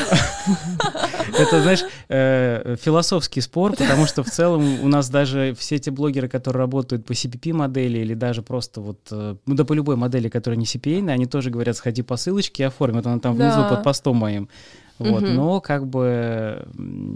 Это, 1.38 1.62
знаешь, 1.62 1.84
э, 2.08 2.76
философский 2.80 3.40
спор, 3.40 3.76
потому 3.76 4.06
что 4.06 4.22
в 4.22 4.30
целом 4.30 4.82
у 4.82 4.88
нас 4.88 5.08
даже 5.08 5.54
все 5.58 5.76
эти 5.76 5.90
блогеры, 5.90 6.28
которые 6.28 6.60
работают 6.60 7.06
по 7.06 7.12
CPP-модели 7.12 7.98
или 7.98 8.14
даже 8.14 8.42
просто 8.42 8.80
вот, 8.80 9.00
э, 9.10 9.36
ну 9.46 9.54
да 9.54 9.64
по 9.64 9.72
любой 9.72 9.96
модели, 9.96 10.28
которая 10.28 10.58
не 10.58 10.64
CPA, 10.64 11.08
они 11.10 11.26
тоже 11.26 11.50
говорят, 11.50 11.76
сходи 11.76 12.02
по 12.02 12.16
ссылочке 12.16 12.64
и 12.64 12.66
оформи, 12.66 12.96
вот 12.96 13.06
она 13.06 13.18
там 13.18 13.34
внизу 13.34 13.64
под 13.68 13.82
постом 13.82 14.16
моим. 14.16 14.48
Вот, 15.00 15.22
угу. 15.22 15.32
но 15.32 15.60
как 15.60 15.86
бы 15.86 16.68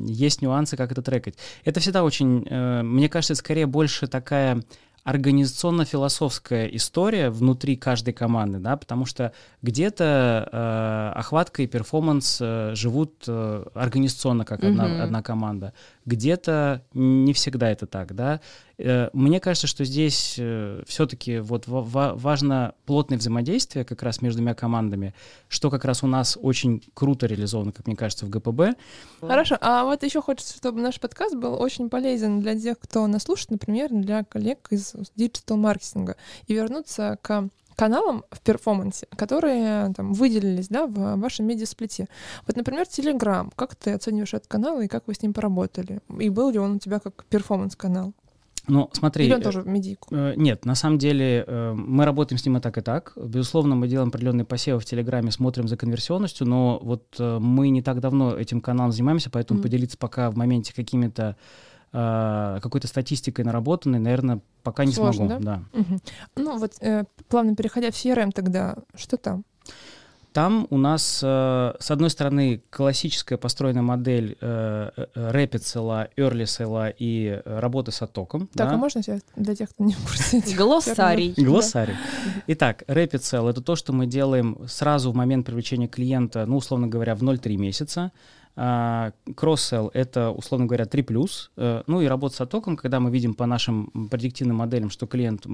есть 0.06 0.40
нюансы, 0.40 0.76
как 0.76 0.90
это 0.90 1.02
трекать. 1.02 1.34
Это 1.64 1.80
всегда 1.80 2.02
очень, 2.02 2.46
э, 2.48 2.82
мне 2.82 3.10
кажется, 3.10 3.34
скорее 3.34 3.66
больше 3.66 4.06
такая 4.06 4.62
организационно-философская 5.04 6.66
история 6.68 7.28
внутри 7.28 7.76
каждой 7.76 8.14
команды, 8.14 8.58
да, 8.58 8.76
потому 8.76 9.04
что 9.04 9.32
где-то 9.60 10.48
э, 10.50 11.18
охватка 11.18 11.62
и 11.62 11.66
перформанс 11.66 12.38
э, 12.40 12.74
живут 12.74 13.24
э, 13.28 13.64
организационно 13.74 14.46
как 14.46 14.64
одна, 14.64 14.88
mm-hmm. 14.88 15.00
одна 15.02 15.22
команда, 15.22 15.74
где-то 16.06 16.82
не 16.92 17.32
всегда 17.32 17.70
это 17.70 17.86
так, 17.86 18.14
да. 18.14 18.40
Э, 18.78 19.08
мне 19.12 19.40
кажется, 19.40 19.66
что 19.66 19.84
здесь 19.84 20.36
э, 20.38 20.82
все-таки 20.86 21.38
вот 21.38 21.64
важно 21.66 22.74
плотное 22.86 23.18
взаимодействие 23.18 23.84
как 23.84 24.02
раз 24.02 24.20
между 24.20 24.38
двумя 24.38 24.54
командами, 24.54 25.14
что 25.48 25.70
как 25.70 25.84
раз 25.84 26.02
у 26.02 26.06
нас 26.06 26.38
очень 26.40 26.82
круто 26.94 27.26
реализовано, 27.26 27.72
как 27.72 27.86
мне 27.86 27.96
кажется, 27.96 28.26
в 28.26 28.30
ГПБ. 28.30 28.76
Хорошо, 29.20 29.56
а 29.60 29.84
вот 29.84 30.02
еще 30.02 30.20
хочется, 30.20 30.56
чтобы 30.56 30.80
наш 30.80 31.00
подкаст 31.00 31.36
был 31.36 31.54
очень 31.60 31.88
полезен 31.88 32.40
для 32.40 32.58
тех, 32.58 32.78
кто 32.78 33.06
нас 33.06 33.22
слушает, 33.22 33.50
например, 33.50 33.88
для 33.90 34.24
коллег 34.24 34.66
из 34.70 34.94
digital-маркетинга, 35.16 36.16
и 36.46 36.54
вернуться 36.54 37.18
к 37.22 37.48
каналам 37.74 38.24
в 38.30 38.40
performance 38.40 38.96
е, 38.96 39.06
которые 39.16 39.92
там 39.94 40.12
выделились, 40.12 40.68
да, 40.68 40.86
в 40.86 41.16
вашем 41.16 41.46
медиа 41.46 41.71
split 41.71 41.96
е. 41.96 42.06
Вот, 42.46 42.56
например, 42.56 42.86
Telegram. 42.86 43.50
Как 43.56 43.74
ты 43.74 43.92
оцениваешь 43.92 44.34
этот 44.34 44.48
канал 44.48 44.80
и 44.80 44.88
как 44.88 45.06
вы 45.06 45.14
с 45.14 45.22
ним 45.22 45.32
поработали? 45.32 46.00
И 46.18 46.28
был 46.28 46.50
ли 46.50 46.58
он 46.58 46.76
у 46.76 46.78
тебя 46.78 46.98
как 47.00 47.24
performance-канал? 47.26 48.12
Ну, 48.66 48.88
смотри. 48.92 49.26
Или 49.26 49.34
он 49.34 49.42
тоже 49.42 49.60
в 49.60 49.66
медийку? 49.66 50.14
Э, 50.14 50.34
нет, 50.36 50.64
на 50.64 50.74
самом 50.74 50.98
деле 50.98 51.44
э, 51.46 51.72
мы 51.74 52.04
работаем 52.04 52.38
с 52.38 52.46
ним 52.46 52.56
и 52.56 52.60
так, 52.60 52.78
и 52.78 52.80
так. 52.80 53.12
Безусловно, 53.16 53.74
мы 53.74 53.88
делаем 53.88 54.08
определенные 54.08 54.46
посевы 54.46 54.80
в 54.80 54.84
Телеграме, 54.84 55.30
смотрим 55.30 55.68
за 55.68 55.76
конверсионностью, 55.76 56.46
но 56.46 56.78
вот 56.82 57.04
э, 57.18 57.38
мы 57.38 57.68
не 57.68 57.82
так 57.82 58.00
давно 58.00 58.34
этим 58.36 58.60
каналом 58.60 58.92
занимаемся, 58.92 59.28
поэтому 59.30 59.60
mm. 59.60 59.62
поделиться 59.62 59.98
пока 59.98 60.30
в 60.30 60.36
моменте 60.36 60.72
какими-то 60.74 61.36
э, 61.94 62.58
какой-то 62.60 62.86
статистикой 62.88 63.44
наработанной, 63.44 63.98
наверное, 63.98 64.40
пока 64.62 64.84
не 64.84 64.92
Сложно, 64.92 65.26
смогу. 65.26 65.44
Да? 65.44 65.62
Да. 65.72 65.80
Угу. 65.80 66.00
Ну 66.36 66.58
вот, 66.58 66.72
э, 66.80 67.04
плавно 67.28 67.56
переходя 67.56 67.90
в 67.90 67.94
CRM 67.94 68.32
тогда, 68.32 68.76
что 68.94 69.16
там? 69.16 69.44
Там 70.34 70.66
у 70.70 70.78
нас, 70.78 71.20
э, 71.22 71.74
с 71.78 71.92
одной 71.92 72.10
стороны, 72.10 72.60
классическая 72.68 73.36
построенная 73.36 73.82
модель 73.82 74.36
э, 74.40 74.90
э, 74.96 75.30
Rapid 75.30 75.60
Sell, 75.60 76.08
Early 76.16 76.42
Sell 76.42 76.92
и 76.98 77.40
работы 77.44 77.92
с 77.92 78.02
оттоком. 78.02 78.48
Так, 78.48 78.70
да? 78.70 78.74
а 78.74 78.76
можно 78.76 79.00
сейчас 79.00 79.20
для 79.36 79.54
тех, 79.54 79.70
кто 79.70 79.84
не 79.84 79.92
в 79.92 80.02
курсе? 80.02 80.42
Глоссарий. 80.56 81.34
Глоссарий. 81.36 81.94
Итак, 82.48 82.82
Rapid 82.88 83.20
Sell— 83.20 83.48
это 83.50 83.62
то, 83.62 83.76
что 83.76 83.92
мы 83.92 84.06
делаем 84.06 84.58
сразу 84.66 85.12
в 85.12 85.14
момент 85.14 85.46
привлечения 85.46 85.86
клиента, 85.86 86.44
ну, 86.46 86.56
условно 86.56 86.88
говоря, 86.88 87.14
в 87.14 87.22
0,3 87.22 87.56
месяца. 87.56 88.10
А, 88.56 89.12
кросс-селл— 89.34 89.90
это, 89.94 90.30
условно 90.30 90.66
говоря, 90.66 90.84
3+. 90.84 91.28
Э, 91.56 91.82
ну 91.88 92.00
и 92.00 92.06
работа 92.06 92.36
с 92.36 92.40
оттоком, 92.40 92.76
когда 92.76 93.00
мы 93.00 93.10
видим 93.10 93.34
по 93.34 93.46
нашим 93.46 94.08
предиктивным 94.10 94.58
моделям, 94.58 94.90
что 94.90 95.06
клиент 95.06 95.44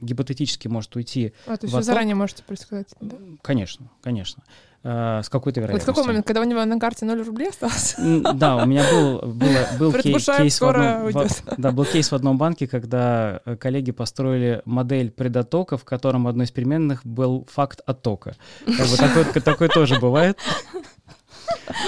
гипотетически 0.00 0.66
может 0.68 0.96
уйти 0.96 1.34
А, 1.46 1.58
то 1.58 1.66
есть 1.66 1.74
вы 1.74 1.82
заранее 1.82 2.14
можете 2.14 2.42
предсказать, 2.44 2.94
да? 3.00 3.16
Конечно, 3.42 3.90
конечно. 4.02 4.42
Uh, 4.82 5.20
с 5.20 5.28
какой-то 5.28 5.58
вероятностью. 5.58 5.92
Вот 5.92 5.94
в 5.94 5.96
какой 5.96 6.06
момент, 6.06 6.26
когда 6.26 6.40
у 6.42 6.44
него 6.44 6.64
на 6.64 6.78
карте 6.78 7.06
0 7.06 7.20
рублей 7.24 7.48
осталось? 7.48 7.96
Да, 8.34 8.56
у 8.56 8.66
меня 8.66 8.84
был, 8.88 9.18
было, 9.32 9.66
был 9.80 9.92
кейс, 9.92 10.26
кейс 10.26 10.60
в 10.60 10.64
одном, 10.64 11.10
в, 11.10 11.58
да, 11.58 11.72
был 11.72 11.84
кейс 11.84 12.12
в 12.12 12.14
одном 12.14 12.38
банке, 12.38 12.68
когда 12.68 13.40
э, 13.44 13.56
коллеги 13.56 13.90
построили 13.90 14.62
модель 14.64 15.10
предоттока, 15.10 15.76
в 15.76 15.84
котором 15.84 16.28
одной 16.28 16.46
из 16.46 16.52
переменных 16.52 17.04
был 17.04 17.48
факт 17.50 17.80
оттока. 17.84 18.36
Как 18.64 18.86
бы 18.86 18.96
такой, 18.96 19.42
такой 19.42 19.68
тоже 19.70 19.98
бывает. 19.98 20.38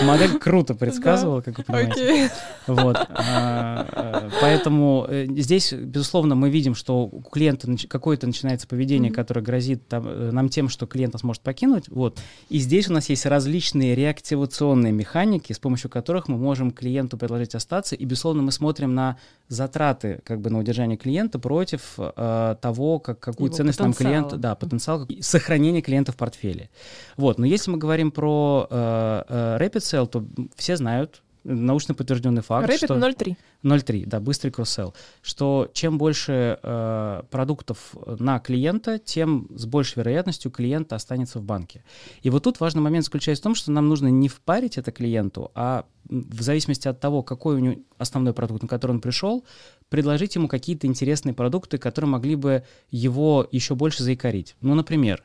Модель 0.02 0.38
круто 0.38 0.74
предсказывала, 0.74 1.40
как 1.40 1.58
вы 1.58 1.64
понимаете. 1.64 2.30
Вот. 2.66 2.96
А, 2.96 3.86
а, 3.92 4.30
поэтому 4.40 5.06
э, 5.08 5.26
здесь, 5.36 5.72
безусловно, 5.72 6.34
мы 6.34 6.50
видим, 6.50 6.74
что 6.74 7.04
у 7.06 7.22
клиента 7.22 7.68
какое-то 7.88 8.26
начинается 8.26 8.66
поведение, 8.66 9.10
которое 9.10 9.40
грозит 9.40 9.82
э, 9.90 10.30
нам 10.32 10.48
тем, 10.48 10.68
что 10.68 10.86
клиент 10.86 11.14
нас 11.14 11.22
может 11.22 11.42
покинуть. 11.42 11.88
Вот. 11.88 12.18
И 12.48 12.58
здесь 12.58 12.88
у 12.88 12.92
нас 12.92 13.08
есть 13.08 13.26
различные 13.26 13.94
реактивационные 13.94 14.92
механики, 14.92 15.52
с 15.52 15.58
помощью 15.58 15.90
которых 15.90 16.28
мы 16.28 16.36
можем 16.36 16.70
клиенту 16.70 17.16
предложить 17.16 17.54
остаться. 17.54 17.94
И, 17.94 18.04
безусловно, 18.04 18.42
мы 18.42 18.52
смотрим 18.52 18.94
на 18.94 19.16
затраты 19.48 20.20
как 20.24 20.40
бы 20.40 20.50
на 20.50 20.58
удержание 20.58 20.98
клиента 20.98 21.38
против 21.38 21.94
э, 21.96 22.56
того, 22.60 22.98
как, 22.98 23.18
какую 23.18 23.46
Его 23.46 23.56
ценность 23.56 23.80
нам 23.80 23.94
клиент, 23.94 24.36
да, 24.36 24.54
потенциал 24.54 25.06
сохранения 25.20 25.80
клиента 25.80 26.12
в 26.12 26.16
портфеле. 26.16 26.68
Вот. 27.16 27.38
Но 27.38 27.46
если 27.46 27.70
мы 27.70 27.78
говорим 27.78 28.10
про 28.10 28.66
э, 28.68 29.22
э, 29.56 29.58
Rapid 29.58 29.80
Sell, 29.80 30.06
то 30.06 30.24
все 30.56 30.76
знают, 30.76 31.22
научно 31.48 31.94
подтвержденный 31.94 32.42
факт, 32.42 32.68
Rapid 32.68 32.84
что... 32.84 32.94
0,3. 32.94 33.36
0,3, 33.64 34.06
да, 34.06 34.20
быстрый 34.20 34.50
кросс-селл, 34.50 34.94
что 35.22 35.70
чем 35.72 35.98
больше 35.98 36.58
э, 36.62 37.22
продуктов 37.30 37.96
на 38.06 38.38
клиента, 38.38 38.98
тем 38.98 39.48
с 39.56 39.66
большей 39.66 40.00
вероятностью 40.00 40.50
клиент 40.50 40.92
останется 40.92 41.38
в 41.38 41.42
банке. 41.42 41.82
И 42.22 42.30
вот 42.30 42.44
тут 42.44 42.60
важный 42.60 42.82
момент 42.82 43.04
заключается 43.04 43.42
в 43.42 43.44
том, 43.44 43.54
что 43.54 43.72
нам 43.72 43.88
нужно 43.88 44.08
не 44.08 44.28
впарить 44.28 44.78
это 44.78 44.92
клиенту, 44.92 45.50
а 45.54 45.86
в 46.04 46.40
зависимости 46.40 46.88
от 46.88 47.00
того, 47.00 47.22
какой 47.22 47.56
у 47.56 47.58
него 47.58 47.76
основной 47.98 48.32
продукт, 48.32 48.62
на 48.62 48.68
который 48.68 48.92
он 48.92 49.00
пришел, 49.00 49.44
предложить 49.88 50.36
ему 50.36 50.48
какие-то 50.48 50.86
интересные 50.86 51.34
продукты, 51.34 51.78
которые 51.78 52.10
могли 52.10 52.36
бы 52.36 52.64
его 52.90 53.46
еще 53.50 53.74
больше 53.74 54.02
заикарить. 54.02 54.54
Ну, 54.60 54.74
например, 54.74 55.22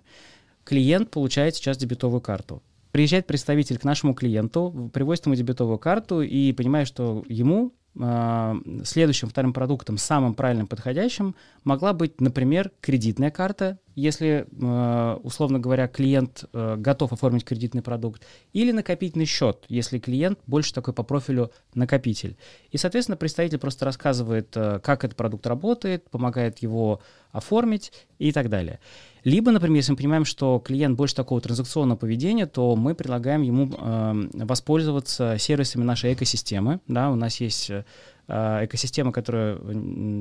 клиент 0.63 1.11
получает 1.11 1.55
сейчас 1.55 1.77
дебетовую 1.77 2.21
карту 2.21 2.61
приезжает 2.93 3.25
представитель 3.25 3.79
к 3.79 3.83
нашему 3.83 4.13
клиенту, 4.13 4.91
привозит 4.93 5.25
ему 5.25 5.33
дебетовую 5.33 5.79
карту 5.79 6.21
и 6.21 6.53
понимает, 6.53 6.87
что 6.87 7.23
ему 7.27 7.73
э, 7.99 8.55
следующим 8.85 9.29
вторым 9.29 9.51
продуктом, 9.51 9.97
самым 9.97 10.35
правильным 10.35 10.67
подходящим, 10.67 11.35
могла 11.63 11.93
быть, 11.93 12.21
например, 12.21 12.71
кредитная 12.81 13.31
карта, 13.31 13.79
если, 13.95 14.47
э, 14.49 15.19
условно 15.23 15.59
говоря, 15.59 15.87
клиент 15.87 16.45
э, 16.53 16.75
готов 16.77 17.13
оформить 17.13 17.45
кредитный 17.45 17.81
продукт, 17.81 18.23
или 18.53 18.71
накопительный 18.71 19.25
счет, 19.25 19.65
если 19.69 19.99
клиент 19.99 20.39
больше 20.47 20.73
такой 20.73 20.93
по 20.93 21.03
профилю 21.03 21.51
накопитель. 21.73 22.37
И, 22.71 22.77
соответственно, 22.77 23.17
представитель 23.17 23.59
просто 23.59 23.85
рассказывает, 23.85 24.55
э, 24.55 24.79
как 24.81 25.03
этот 25.03 25.17
продукт 25.17 25.45
работает, 25.47 26.09
помогает 26.09 26.59
его 26.59 27.01
оформить 27.31 27.91
и 28.19 28.31
так 28.31 28.49
далее. 28.49 28.79
Либо, 29.23 29.51
например, 29.51 29.77
если 29.77 29.91
мы 29.91 29.97
понимаем, 29.97 30.25
что 30.25 30.59
клиент 30.59 30.97
больше 30.97 31.15
такого 31.15 31.39
транзакционного 31.39 31.97
поведения, 31.97 32.45
то 32.45 32.75
мы 32.75 32.93
предлагаем 32.95 33.41
ему 33.41 33.71
э, 33.71 34.29
воспользоваться 34.33 35.37
сервисами 35.37 35.83
нашей 35.83 36.13
экосистемы. 36.13 36.79
Да, 36.87 37.09
у 37.09 37.15
нас 37.15 37.39
есть 37.39 37.71
экосистема, 38.27 39.11
которая 39.11 39.57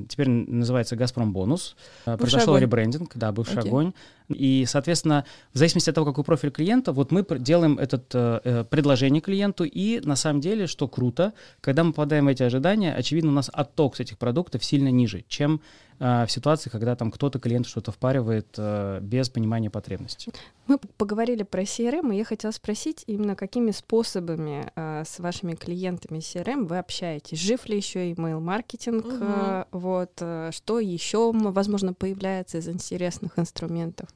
теперь 0.09 0.29
называется 0.29 0.97
«Газпром 0.97 1.33
Бонус». 1.33 1.77
Бывший 2.05 2.19
Произошел 2.19 2.55
огонь. 2.55 2.63
ребрендинг, 2.63 3.13
да, 3.15 3.31
бывший 3.33 3.59
okay. 3.59 3.69
огонь. 3.69 3.93
И, 4.29 4.65
соответственно, 4.67 5.25
в 5.53 5.59
зависимости 5.59 5.91
от 5.91 5.95
того, 5.95 6.07
какой 6.07 6.25
профиль 6.25 6.51
клиента, 6.51 6.93
вот 6.93 7.11
мы 7.11 7.25
делаем 7.39 7.79
это 7.79 8.03
э, 8.13 8.41
э, 8.45 8.65
предложение 8.65 9.21
клиенту, 9.21 9.65
и 9.65 10.01
на 10.01 10.17
самом 10.17 10.41
деле, 10.41 10.67
что 10.67 10.89
круто, 10.89 11.33
когда 11.61 11.85
мы 11.85 11.93
попадаем 11.93 12.27
в 12.27 12.29
эти 12.29 12.43
ожидания, 12.43 12.95
очевидно, 12.95 13.31
у 13.31 13.35
нас 13.35 13.51
отток 13.53 13.97
с 13.97 14.01
этих 14.01 14.19
продуктов 14.19 14.65
сильно 14.65 14.89
ниже, 14.89 15.25
чем 15.29 15.55
э, 15.55 15.92
в 16.03 16.27
ситуации, 16.29 16.69
когда 16.69 16.97
там 16.97 17.13
кто-то 17.13 17.39
клиент 17.39 17.67
что-то 17.67 17.93
впаривает 17.93 18.55
э, 18.59 18.99
без 19.01 19.29
понимания 19.29 19.71
потребностей. 19.71 20.33
Мы 20.67 20.79
поговорили 20.79 21.45
про 21.45 21.63
CRM, 21.63 22.13
и 22.13 22.19
я 22.19 22.25
хотела 22.25 22.51
спросить 22.51 23.05
именно 23.07 23.37
какими 23.37 23.71
способами 23.71 24.71
э, 24.75 25.05
с 25.07 25.21
вашими 25.21 25.55
клиентами 25.55 26.19
CRM 26.19 26.67
вы 26.67 26.79
общаетесь? 26.79 27.39
Жив 27.39 27.69
ли 27.69 27.77
еще 27.77 28.11
email-маркетинг? 28.11 29.05
Угу. 29.05 29.17
Э, 29.21 29.65
вот, 29.71 30.13
э, 30.21 30.51
что 30.53 30.81
еще, 30.81 31.31
возможно, 31.33 31.95
появляется 31.95 32.59
из 32.59 32.69
интересных 32.69 33.39
инструментов? 33.39 34.09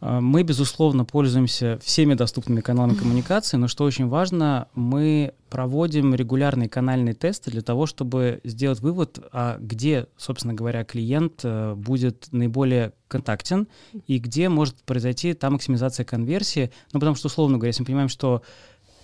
А, 0.00 0.20
мы, 0.20 0.42
безусловно, 0.42 1.04
пользуемся 1.04 1.78
всеми 1.82 2.14
доступными 2.14 2.60
каналами 2.60 2.94
коммуникации, 2.94 3.56
но 3.56 3.68
что 3.68 3.84
очень 3.84 4.08
важно, 4.08 4.68
мы 4.74 5.34
проводим 5.50 6.14
регулярные 6.14 6.68
канальные 6.68 7.14
тесты 7.14 7.50
для 7.50 7.62
того, 7.62 7.86
чтобы 7.86 8.40
сделать 8.44 8.80
вывод, 8.80 9.18
а 9.32 9.58
где, 9.60 10.06
собственно 10.16 10.54
говоря, 10.54 10.84
клиент 10.84 11.40
э, 11.42 11.74
будет 11.74 12.28
наиболее 12.30 12.92
контактен 13.08 13.66
и 14.06 14.18
где 14.18 14.48
может 14.48 14.76
произойти 14.84 15.34
та 15.34 15.50
максимизация 15.50 16.04
конверсии. 16.04 16.70
Ну, 16.92 17.00
потому 17.00 17.16
что, 17.16 17.26
условно 17.26 17.58
говоря, 17.58 17.70
если 17.70 17.82
мы 17.82 17.86
понимаем, 17.86 18.08
что 18.08 18.42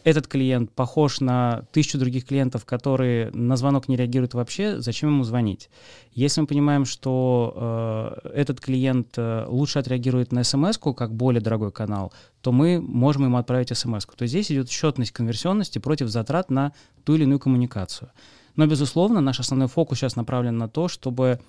этот 0.07 0.29
клиент 0.29 0.71
похож 0.71 1.19
на 1.19 1.65
тысячу 1.73 1.99
других 1.99 2.27
клиентов, 2.27 2.65
которые 2.65 3.33
на 3.33 3.57
звонок 3.57 3.89
не 3.89 3.97
реагируют 3.97 4.35
вообще, 4.35 4.81
зачем 4.81 5.09
ему 5.11 5.25
звонить? 5.25 5.69
Если 6.13 6.41
мы 6.41 6.47
понимаем, 6.47 6.85
что 6.85 8.21
э, 8.25 8.29
этот 8.35 8.61
клиент 8.61 9.15
э, 9.17 9.47
лучше 9.49 9.81
отреагирует 9.81 10.31
на 10.31 10.45
смс 10.45 10.79
как 10.79 11.13
более 11.13 11.41
дорогой 11.41 11.73
канал, 11.73 12.13
то 12.41 12.53
мы 12.53 12.81
можем 12.81 13.25
ему 13.25 13.37
отправить 13.37 13.77
смс. 13.77 14.07
То 14.07 14.23
есть 14.23 14.31
здесь 14.31 14.53
идет 14.53 14.71
счетность 14.71 15.11
конверсионности 15.11 15.81
против 15.81 16.09
затрат 16.09 16.53
на 16.53 16.73
ту 17.03 17.17
или 17.17 17.25
иную 17.25 17.41
коммуникацию. 17.41 18.13
Но, 18.55 18.65
безусловно, 18.69 19.21
наш 19.21 19.41
основной 19.41 19.67
фокус 19.67 19.99
сейчас 19.99 20.15
направлен 20.15 20.57
на 20.57 20.69
то, 20.69 20.87
чтобы 20.87 21.41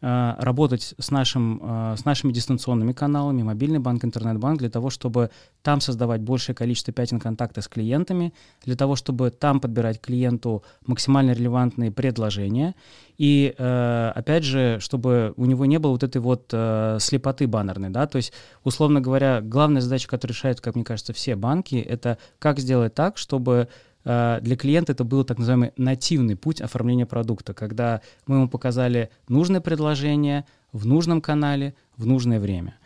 работать 0.00 0.94
с, 0.98 1.10
нашим, 1.10 1.60
э, 1.62 1.96
с 1.96 2.04
нашими 2.04 2.32
дистанционными 2.32 2.92
каналами, 2.92 3.42
мобильный 3.42 3.78
банк, 3.78 4.04
интернет-банк, 4.04 4.58
для 4.58 4.70
того, 4.70 4.90
чтобы 4.90 5.30
там 5.62 5.80
создавать 5.80 6.20
большее 6.20 6.54
количество 6.54 6.92
пятен 6.92 7.18
контакта 7.18 7.60
с 7.62 7.68
клиентами, 7.68 8.32
для 8.64 8.76
того, 8.76 8.96
чтобы 8.96 9.30
там 9.30 9.60
подбирать 9.60 10.00
клиенту 10.00 10.62
максимально 10.86 11.32
релевантные 11.32 11.90
предложения. 11.90 12.74
И, 13.18 13.54
э, 13.56 14.12
опять 14.14 14.44
же, 14.44 14.78
чтобы 14.80 15.32
у 15.36 15.46
него 15.46 15.66
не 15.66 15.78
было 15.78 15.92
вот 15.92 16.02
этой 16.02 16.20
вот 16.20 16.46
слепоты 17.00 17.46
баннерной, 17.46 17.90
да, 17.90 18.06
то 18.06 18.16
есть, 18.16 18.32
условно 18.64 19.00
говоря, 19.00 19.40
главная 19.40 19.80
задача, 19.80 20.08
которую 20.08 20.34
решают, 20.34 20.60
как 20.60 20.74
мне 20.74 20.84
кажется, 20.84 21.12
все 21.12 21.34
банки, 21.34 21.76
это 21.76 22.18
как 22.38 22.58
сделать 22.58 22.94
так, 22.94 23.16
чтобы 23.16 23.56
Э, 23.56 23.95
для 24.06 24.56
клиента 24.56 24.92
это 24.92 25.02
был 25.02 25.24
так 25.24 25.38
называемый 25.38 25.72
нативный 25.76 26.36
путь 26.36 26.60
оформления 26.60 27.06
продукта, 27.06 27.54
когда 27.54 28.00
мы 28.26 28.36
ему 28.36 28.48
показали 28.48 29.10
нужное 29.28 29.60
предложение 29.60 30.44
в 30.72 30.86
нужном 30.86 31.20
канале 31.20 31.74
в 31.96 32.06
нужное 32.06 32.38
время. 32.38 32.76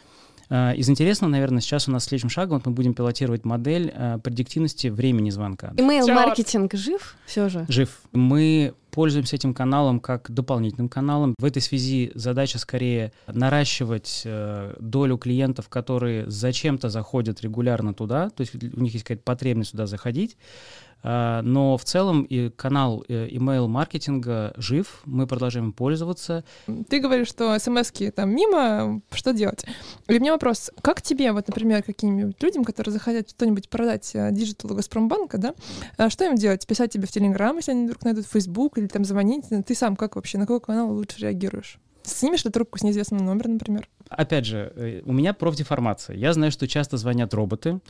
Э, 0.50 0.74
из 0.74 0.90
интересного, 0.90 1.30
наверное, 1.30 1.60
сейчас 1.60 1.88
у 1.88 1.92
нас 1.92 2.04
следующим 2.04 2.28
шагом 2.28 2.58
вот 2.58 2.66
мы 2.66 2.72
будем 2.72 2.92
пилотировать 2.92 3.44
модель 3.44 3.92
э, 3.94 4.18
предиктивности 4.22 4.88
времени 4.88 5.30
звонка. 5.30 5.72
Email-маркетинг 5.76 6.74
жив 6.74 7.16
все 7.24 7.48
же? 7.48 7.64
Жив. 7.68 8.00
Мы 8.12 8.74
пользуемся 8.90 9.36
этим 9.36 9.54
каналом 9.54 10.00
как 10.00 10.30
дополнительным 10.30 10.88
каналом. 10.88 11.36
В 11.38 11.44
этой 11.44 11.62
связи 11.62 12.10
задача 12.16 12.58
скорее 12.58 13.12
наращивать 13.28 14.22
э, 14.24 14.74
долю 14.80 15.16
клиентов, 15.16 15.68
которые 15.68 16.28
зачем-то 16.28 16.88
заходят 16.88 17.40
регулярно 17.40 17.94
туда, 17.94 18.30
то 18.30 18.40
есть 18.40 18.54
у 18.54 18.80
них 18.80 18.92
есть 18.92 19.04
какая-то 19.04 19.22
потребность 19.22 19.70
туда 19.70 19.86
заходить. 19.86 20.36
А, 21.03 21.42
но 21.42 21.76
в 21.76 21.84
целом 21.84 22.22
и 22.22 22.51
канал 22.51 23.05
э, 23.09 23.28
email-маркетинга 23.28 24.53
жив, 24.57 25.01
мы 25.05 25.26
продолжаем 25.26 25.72
пользоваться. 25.72 26.44
Ты 26.88 27.01
говоришь, 27.01 27.28
что 27.28 27.59
смс 27.59 27.90
там 28.14 28.34
мимо, 28.34 29.01
что 29.12 29.32
делать? 29.32 29.64
И 30.09 30.16
у 30.16 30.20
меня 30.20 30.32
вопрос, 30.32 30.70
как 30.82 31.03
тебе, 31.03 31.32
вот, 31.32 31.48
например, 31.48 31.82
каким-нибудь 31.82 32.42
людям, 32.42 32.64
которые 32.64 32.92
захотят 32.92 33.30
что-нибудь 33.30 33.68
продать 33.68 34.11
э, 34.14 34.30
digital 34.32 34.69
у 34.69 34.74
Газпромбанка, 34.74 35.38
да, 35.38 35.55
а 35.96 36.11
что 36.11 36.24
им 36.24 36.34
делать? 36.36 36.66
Писать 36.66 36.92
тебе 36.92 37.07
в 37.07 37.12
Телеграм, 37.12 37.57
если 37.57 37.72
они 37.72 37.86
вдруг 37.86 38.05
найдут 38.05 38.26
Facebook, 38.26 38.78
или 38.78 38.86
там 38.86 39.05
звонить? 39.05 39.44
Ты 39.66 39.74
сам 39.74 39.96
как 39.96 40.16
вообще, 40.16 40.38
на 40.38 40.44
какой 40.44 40.61
канал 40.61 40.92
лучше 40.92 41.20
реагируешь? 41.20 41.78
Снимешь 42.03 42.44
ли 42.44 42.51
трубку 42.51 42.78
с 42.78 42.82
неизвестным 42.82 43.24
номером, 43.24 43.55
например? 43.55 43.88
Опять 44.09 44.46
же, 44.46 44.72
э, 44.74 45.03
у 45.05 45.12
меня 45.12 45.32
профдеформация. 45.34 46.16
Я 46.16 46.32
знаю, 46.32 46.51
что 46.51 46.66
часто 46.66 46.96
звонят 46.96 47.34
роботы, 47.34 47.80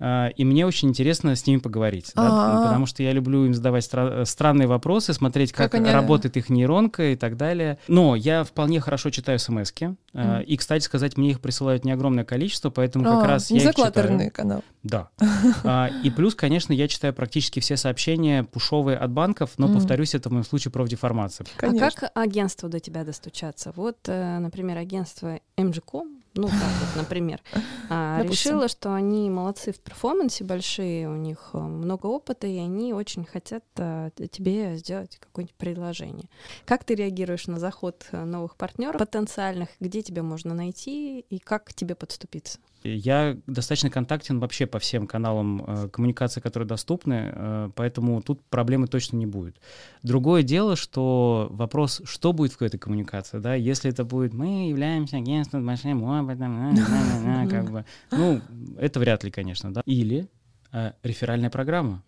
и 0.00 0.44
мне 0.44 0.66
очень 0.66 0.88
интересно 0.88 1.36
с 1.36 1.46
ними 1.46 1.58
поговорить, 1.58 2.12
да, 2.14 2.62
потому 2.64 2.86
что 2.86 3.02
я 3.02 3.12
люблю 3.12 3.44
им 3.44 3.54
задавать 3.54 3.84
стра- 3.84 4.24
странные 4.24 4.66
вопросы, 4.66 5.12
смотреть, 5.12 5.52
как, 5.52 5.72
как 5.72 5.80
они... 5.80 5.90
работает 5.90 6.36
их 6.36 6.48
нейронка 6.48 7.12
и 7.12 7.16
так 7.16 7.36
далее. 7.36 7.78
Но 7.88 8.16
я 8.16 8.44
вполне 8.44 8.80
хорошо 8.80 9.10
читаю 9.10 9.38
смс 9.38 9.72
mm. 9.72 10.44
и, 10.44 10.56
кстати 10.56 10.84
сказать, 10.84 11.16
мне 11.16 11.30
их 11.30 11.40
присылают 11.40 11.84
не 11.84 11.92
огромное 11.92 12.24
количество, 12.24 12.70
поэтому 12.70 13.08
а, 13.08 13.16
как 13.16 13.28
раз 13.28 13.50
я 13.50 13.58
их 13.58 13.74
читаю. 13.74 14.30
канал. 14.32 14.64
Да. 14.82 15.10
А, 15.64 15.88
и 16.02 16.10
плюс, 16.10 16.34
конечно, 16.34 16.72
я 16.72 16.88
читаю 16.88 17.12
практически 17.12 17.60
все 17.60 17.76
сообщения 17.76 18.44
пушовые 18.44 18.96
от 18.96 19.10
банков, 19.10 19.52
но, 19.58 19.72
повторюсь, 19.72 20.14
это 20.14 20.28
в 20.28 20.32
моем 20.32 20.44
случае 20.44 20.72
профдеформация. 20.72 21.46
Конечно. 21.56 21.86
А 21.86 21.90
как 21.90 22.10
агентству 22.14 22.68
до 22.68 22.80
тебя 22.80 23.04
достучаться? 23.04 23.72
Вот, 23.76 23.98
э, 24.06 24.38
например, 24.38 24.78
агентство 24.78 25.40
MGCOM, 25.56 26.19
ну, 26.40 26.48
так 26.48 26.72
вот, 26.80 26.96
например, 26.96 27.40
а, 27.88 28.22
решила, 28.22 28.68
что 28.68 28.94
они 28.94 29.28
молодцы 29.28 29.72
в 29.72 29.80
перформансе 29.80 30.44
большие, 30.44 31.08
у 31.08 31.16
них 31.16 31.50
э, 31.52 31.58
много 31.58 32.06
опыта, 32.06 32.46
и 32.46 32.56
они 32.56 32.94
очень 32.94 33.24
хотят 33.24 33.64
а, 33.76 34.10
тебе 34.10 34.76
сделать 34.76 35.18
какое-нибудь 35.18 35.56
предложение. 35.56 36.28
Как 36.64 36.84
ты 36.84 36.94
реагируешь 36.94 37.46
на 37.46 37.58
заход 37.58 38.06
э, 38.12 38.24
новых 38.24 38.56
партнеров 38.56 38.98
потенциальных, 38.98 39.68
где 39.80 40.02
тебя 40.02 40.22
можно 40.22 40.54
найти 40.54 41.20
и 41.20 41.38
как 41.38 41.64
к 41.64 41.74
тебе 41.74 41.94
подступиться? 41.94 42.58
Я 42.82 43.36
достаточно 43.46 43.90
контактен 43.90 44.38
вообще 44.38 44.66
по 44.66 44.78
всем 44.78 45.06
каналам 45.06 45.62
э, 45.66 45.88
коммуникации, 45.88 46.40
которые 46.40 46.66
доступны, 46.66 47.30
э, 47.30 47.70
поэтому 47.74 48.22
тут 48.22 48.42
проблемы 48.44 48.86
точно 48.86 49.16
не 49.16 49.26
будет. 49.26 49.56
Другое 50.02 50.42
дело, 50.42 50.76
что 50.76 51.48
вопрос, 51.50 52.00
что 52.04 52.32
будет 52.32 52.52
в 52.52 52.62
этой 52.62 52.78
коммуникации, 52.78 53.38
да, 53.38 53.54
если 53.54 53.90
это 53.90 54.04
будет 54.04 54.32
«мы 54.32 54.70
являемся 54.70 55.18
агентством 55.18 55.66
большим 55.66 56.02
опытом», 56.34 57.48
как 57.50 57.70
бы, 57.70 57.84
ну, 58.10 58.40
это 58.78 59.00
вряд 59.00 59.24
ли, 59.24 59.30
конечно, 59.30 59.72
да. 59.72 59.82
Или 59.86 60.28
э, 60.72 60.92
реферальная 61.02 61.50
программа 61.50 62.02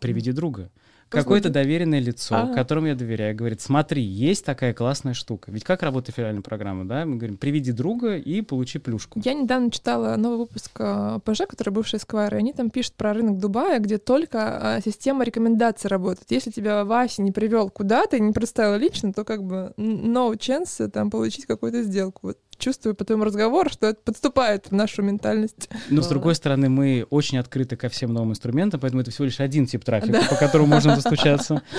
«Приведи 0.00 0.32
друга» 0.32 0.70
какое-то 1.12 1.50
доверенное 1.50 2.00
лицо, 2.00 2.34
а 2.34 2.54
которому 2.54 2.88
я 2.88 2.94
доверяю, 2.94 3.36
говорит, 3.36 3.60
смотри, 3.60 4.02
есть 4.02 4.44
такая 4.44 4.74
классная 4.74 5.14
штука. 5.14 5.50
Ведь 5.52 5.64
как 5.64 5.82
работает 5.82 6.16
федеральная 6.16 6.42
программа, 6.42 6.84
да? 6.86 7.04
Мы 7.04 7.16
говорим, 7.16 7.36
приведи 7.36 7.72
друга 7.72 8.16
и 8.16 8.40
получи 8.42 8.78
плюшку. 8.78 9.20
Я 9.22 9.34
недавно 9.34 9.70
читала 9.70 10.16
новый 10.16 10.38
выпуск 10.38 10.72
ПЖ, 11.24 11.42
который 11.48 11.70
бывший 11.70 11.98
Esquire, 11.98 12.34
и 12.34 12.38
они 12.38 12.52
там 12.52 12.70
пишут 12.70 12.94
про 12.94 13.12
рынок 13.12 13.38
Дубая, 13.38 13.78
где 13.78 13.98
только 13.98 14.78
э, 14.78 14.80
система 14.84 15.24
рекомендаций 15.24 15.88
работает. 15.88 16.30
Если 16.30 16.50
тебя 16.50 16.84
Вася 16.84 17.22
не 17.22 17.32
привел 17.32 17.70
куда-то, 17.70 18.18
не 18.18 18.32
представил 18.32 18.78
лично, 18.78 19.12
то 19.12 19.24
как 19.24 19.44
бы 19.44 19.72
no 19.76 20.32
chance 20.36 20.88
там 20.88 21.10
получить 21.10 21.46
какую-то 21.46 21.82
сделку. 21.82 22.20
Вот 22.28 22.38
чувствую 22.62 22.94
по 22.94 23.04
твоему 23.04 23.24
разговору, 23.24 23.68
что 23.68 23.88
это 23.88 24.00
подступает 24.02 24.68
в 24.70 24.72
нашу 24.72 25.02
ментальность. 25.02 25.68
Но, 25.90 26.00
с 26.00 26.06
другой 26.06 26.34
стороны, 26.34 26.68
мы 26.68 27.06
очень 27.10 27.38
открыты 27.38 27.76
ко 27.76 27.88
всем 27.88 28.12
новым 28.14 28.30
инструментам, 28.30 28.80
поэтому 28.80 29.02
это 29.02 29.10
всего 29.10 29.24
лишь 29.24 29.40
один 29.40 29.66
тип 29.66 29.84
трафика, 29.84 30.12
да. 30.12 30.28
по 30.28 30.36
которому 30.36 30.68
можно 30.68 30.94
достучаться. 30.94 31.62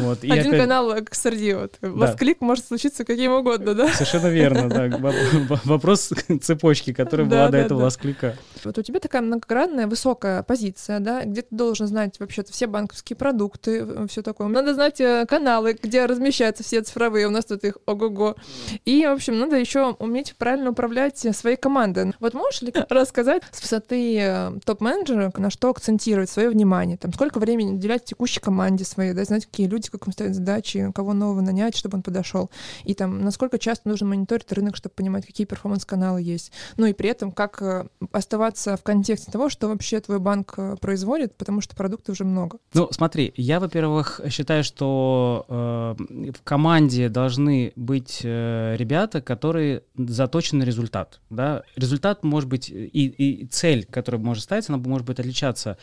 Вот. 0.00 0.24
И 0.24 0.30
Один 0.30 0.52
опять... 0.52 0.60
канал 0.60 0.90
к 0.94 1.10
XRD. 1.10 1.60
Вот. 1.60 1.72
Да. 1.80 1.88
Восклик 1.90 2.40
может 2.40 2.66
случиться 2.66 3.04
каким 3.04 3.32
угодно, 3.32 3.74
да? 3.74 3.88
Совершенно 3.92 4.28
верно, 4.28 4.68
да. 4.68 5.58
Вопрос 5.64 6.12
цепочки, 6.42 6.92
которая 6.92 7.26
была 7.26 7.48
до 7.48 7.58
этого 7.58 7.82
восклика. 7.82 8.36
Вот 8.64 8.78
у 8.78 8.82
тебя 8.82 9.00
такая 9.00 9.22
многогранная, 9.22 9.86
высокая 9.86 10.42
позиция, 10.42 11.00
да, 11.00 11.24
где 11.24 11.42
ты 11.42 11.48
должен 11.54 11.86
знать 11.86 12.18
вообще-то 12.18 12.52
все 12.52 12.66
банковские 12.66 13.16
продукты, 13.16 14.06
все 14.08 14.22
такое. 14.22 14.48
Надо 14.48 14.74
знать 14.74 15.00
э, 15.00 15.26
каналы, 15.28 15.76
где 15.80 16.06
размещаются 16.06 16.62
все 16.62 16.82
цифровые, 16.82 17.26
у 17.26 17.30
нас 17.30 17.44
тут 17.44 17.64
их 17.64 17.78
ого-го. 17.86 18.36
И, 18.84 19.04
в 19.06 19.12
общем, 19.12 19.38
надо 19.38 19.56
еще 19.56 19.96
уметь 19.98 20.29
уметь 20.30 20.36
правильно 20.36 20.70
управлять 20.70 21.18
своей 21.36 21.56
командой. 21.56 22.12
Вот 22.20 22.34
можешь 22.34 22.62
ли 22.62 22.72
рассказать 22.88 23.42
с 23.50 23.62
высоты 23.62 24.18
э, 24.18 24.52
топ-менеджера, 24.64 25.32
на 25.36 25.50
что 25.50 25.70
акцентировать 25.70 26.30
свое 26.30 26.50
внимание? 26.50 26.96
Там, 26.96 27.12
сколько 27.12 27.38
времени 27.38 27.74
уделять 27.74 28.04
текущей 28.04 28.40
команде 28.40 28.84
своей, 28.84 29.12
да, 29.12 29.24
знать, 29.24 29.46
какие 29.46 29.66
люди, 29.66 29.90
как 29.90 30.06
им 30.06 30.12
ставят 30.12 30.34
задачи, 30.34 30.90
кого 30.94 31.12
нового 31.12 31.40
нанять, 31.40 31.76
чтобы 31.76 31.96
он 31.96 32.02
подошел. 32.02 32.50
И 32.84 32.94
там, 32.94 33.22
насколько 33.22 33.58
часто 33.58 33.88
нужно 33.88 34.08
мониторить 34.08 34.52
рынок, 34.52 34.76
чтобы 34.76 34.94
понимать, 34.94 35.26
какие 35.26 35.46
перформанс-каналы 35.46 36.22
есть. 36.22 36.52
Ну 36.76 36.86
и 36.86 36.92
при 36.92 37.10
этом, 37.10 37.32
как 37.32 37.62
э, 37.62 37.86
оставаться 38.12 38.76
в 38.76 38.82
контексте 38.82 39.30
того, 39.30 39.48
что 39.48 39.68
вообще 39.68 40.00
твой 40.00 40.18
банк 40.18 40.54
э, 40.56 40.76
производит, 40.80 41.36
потому 41.36 41.60
что 41.60 41.76
продуктов 41.76 42.14
уже 42.14 42.24
много. 42.24 42.58
Ну, 42.74 42.88
смотри, 42.90 43.32
я, 43.36 43.60
во-первых, 43.60 44.20
считаю, 44.28 44.64
что 44.64 45.46
э, 45.48 46.32
в 46.32 46.42
команде 46.44 47.08
должны 47.08 47.72
быть 47.76 48.20
э, 48.24 48.76
ребята, 48.76 49.20
которые 49.20 49.82
заточен 50.20 50.58
на 50.58 50.64
результат. 50.64 51.20
Да? 51.30 51.62
Результат 51.76 52.24
может 52.24 52.48
быть 52.48 52.68
и, 52.68 53.06
и 53.06 53.46
цель, 53.46 53.86
которая 53.86 54.20
может 54.20 54.44
ставиться, 54.44 54.72
она 54.72 54.82
может 54.82 55.06
быть 55.06 55.18
отличаться 55.18 55.78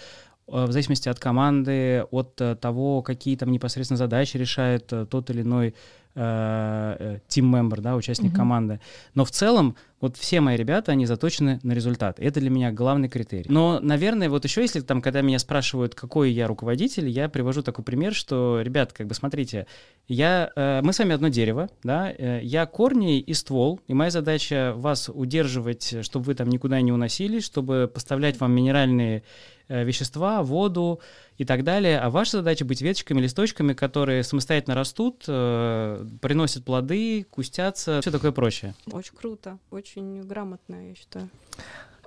э, 0.47 0.65
в 0.65 0.71
зависимости 0.71 1.09
от 1.09 1.19
команды, 1.19 2.05
от 2.11 2.39
э, 2.39 2.55
того, 2.55 3.01
какие 3.01 3.35
там 3.35 3.51
непосредственно 3.51 3.97
задачи 3.97 4.37
решает 4.37 4.93
э, 4.93 5.07
тот 5.09 5.31
или 5.31 5.41
иной 5.41 5.73
тим-мембер, 6.17 7.81
да, 7.81 7.95
участник 7.95 8.33
uh-huh. 8.33 8.37
команды. 8.37 8.79
Но 9.13 9.23
в 9.23 9.31
целом 9.31 9.75
вот 9.99 10.15
все 10.15 10.41
мои 10.41 10.55
ребята, 10.55 10.91
они 10.91 11.05
заточены 11.05 11.59
на 11.63 11.73
результат. 11.73 12.19
Это 12.19 12.39
для 12.39 12.49
меня 12.49 12.71
главный 12.71 13.09
критерий. 13.09 13.45
Но, 13.49 13.79
наверное, 13.81 14.29
вот 14.29 14.43
еще 14.45 14.61
если 14.61 14.81
там, 14.81 15.01
когда 15.01 15.21
меня 15.21 15.39
спрашивают, 15.39 15.95
какой 15.95 16.31
я 16.31 16.47
руководитель, 16.47 17.09
я 17.09 17.29
привожу 17.29 17.63
такой 17.63 17.83
пример, 17.83 18.13
что, 18.13 18.61
ребят, 18.61 18.93
как 18.93 19.07
бы 19.07 19.15
смотрите, 19.15 19.65
я, 20.07 20.51
э, 20.55 20.81
мы 20.83 20.93
с 20.93 20.99
вами 20.99 21.15
одно 21.15 21.29
дерево, 21.29 21.69
да, 21.83 22.11
э, 22.11 22.41
я 22.43 22.67
корни 22.67 23.19
и 23.19 23.33
ствол, 23.33 23.79
и 23.87 23.93
моя 23.95 24.11
задача 24.11 24.73
вас 24.75 25.09
удерживать, 25.11 25.95
чтобы 26.03 26.25
вы 26.25 26.35
там 26.35 26.49
никуда 26.49 26.79
не 26.81 26.91
уносились, 26.91 27.43
чтобы 27.43 27.89
поставлять 27.91 28.39
вам 28.39 28.51
минеральные 28.51 29.23
э, 29.67 29.83
вещества, 29.83 30.43
воду 30.43 31.01
и 31.37 31.45
так 31.45 31.63
далее. 31.63 31.99
А 31.99 32.09
ваша 32.09 32.37
задача 32.37 32.65
быть 32.65 32.81
веточками, 32.81 33.21
листочками, 33.21 33.73
которые 33.73 34.23
самостоятельно 34.23 34.75
растут, 34.75 35.23
э, 35.27 36.05
приносят 36.21 36.65
плоды, 36.65 37.25
кустятся, 37.29 38.01
все 38.01 38.11
такое 38.11 38.31
прочее. 38.31 38.73
Очень 38.91 39.15
круто, 39.15 39.59
очень 39.69 40.21
грамотно, 40.23 40.89
я 40.89 40.95
считаю. 40.95 41.29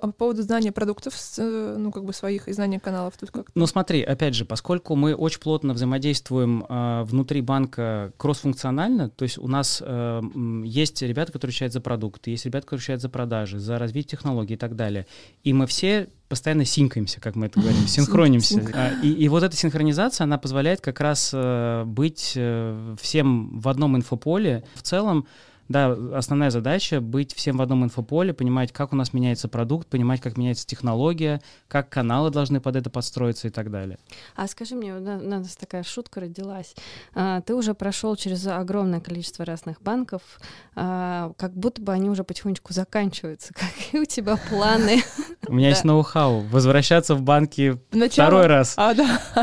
А 0.01 0.07
по 0.07 0.13
поводу 0.13 0.41
знания 0.41 0.71
продуктов, 0.71 1.13
э, 1.37 1.75
ну, 1.77 1.91
как 1.91 2.05
бы 2.05 2.13
своих 2.13 2.47
и 2.47 2.53
знания 2.53 2.79
каналов 2.79 3.13
тут 3.19 3.29
как 3.29 3.45
-то... 3.45 3.51
Ну, 3.53 3.67
смотри, 3.67 4.01
опять 4.01 4.33
же, 4.33 4.45
поскольку 4.45 4.95
мы 4.95 5.13
очень 5.13 5.39
плотно 5.39 5.73
взаимодействуем 5.73 6.65
э, 6.67 7.03
внутри 7.03 7.41
банка 7.41 8.11
кроссфункционально, 8.17 9.09
то 9.09 9.23
есть 9.23 9.37
у 9.37 9.47
нас 9.47 9.81
э, 9.85 10.21
есть 10.65 11.03
ребята, 11.03 11.31
которые 11.31 11.51
отвечают 11.51 11.73
за 11.73 11.81
продукты, 11.81 12.31
есть 12.31 12.45
ребята, 12.45 12.65
которые 12.65 12.79
отвечают 12.79 13.01
за 13.01 13.09
продажи, 13.09 13.59
за 13.59 13.77
развитие 13.77 14.17
технологий 14.17 14.55
и 14.55 14.57
так 14.57 14.75
далее. 14.75 15.05
И 15.43 15.53
мы 15.53 15.67
все 15.67 16.09
постоянно 16.31 16.65
синкаемся, 16.65 17.19
как 17.19 17.35
мы 17.35 17.47
это 17.47 17.59
говорим, 17.59 17.85
синхронимся. 17.87 18.65
А, 18.73 18.93
и, 19.03 19.11
и 19.11 19.27
вот 19.27 19.43
эта 19.43 19.55
синхронизация, 19.55 20.23
она 20.23 20.37
позволяет 20.37 20.81
как 20.81 20.99
раз 20.99 21.31
э, 21.33 21.83
быть 21.85 22.33
э, 22.35 22.95
всем 22.99 23.59
в 23.59 23.67
одном 23.67 23.97
инфополе. 23.97 24.63
В 24.75 24.81
целом, 24.81 25.27
да, 25.71 25.91
основная 26.15 26.49
задача 26.49 27.01
быть 27.01 27.33
всем 27.33 27.57
в 27.57 27.61
одном 27.61 27.83
инфополе, 27.83 28.33
понимать, 28.33 28.71
как 28.71 28.93
у 28.93 28.95
нас 28.95 29.13
меняется 29.13 29.47
продукт, 29.47 29.87
понимать, 29.87 30.21
как 30.21 30.37
меняется 30.37 30.65
технология, 30.65 31.41
как 31.67 31.89
каналы 31.89 32.29
должны 32.29 32.59
под 32.59 32.75
это 32.75 32.89
подстроиться 32.89 33.47
и 33.47 33.51
так 33.51 33.71
далее. 33.71 33.97
А 34.35 34.47
скажи 34.47 34.75
мне, 34.75 34.95
у 34.95 34.99
нас 34.99 35.55
такая 35.55 35.83
шутка 35.83 36.21
родилась. 36.21 36.75
А, 37.13 37.41
ты 37.41 37.55
уже 37.55 37.73
прошел 37.73 38.15
через 38.15 38.45
огромное 38.47 38.99
количество 38.99 39.45
разных 39.45 39.81
банков, 39.81 40.21
а, 40.75 41.33
как 41.37 41.53
будто 41.53 41.81
бы 41.81 41.91
они 41.91 42.09
уже 42.09 42.23
потихонечку 42.23 42.73
заканчиваются. 42.73 43.53
Какие 43.53 44.01
у 44.01 44.05
тебя 44.05 44.37
планы? 44.49 45.01
У 45.47 45.53
меня 45.53 45.69
есть 45.69 45.83
ноу-хау. 45.83 46.41
Возвращаться 46.41 47.15
в 47.15 47.21
банки 47.21 47.79
второй 48.09 48.47
раз. 48.47 48.75
А. 48.77 48.93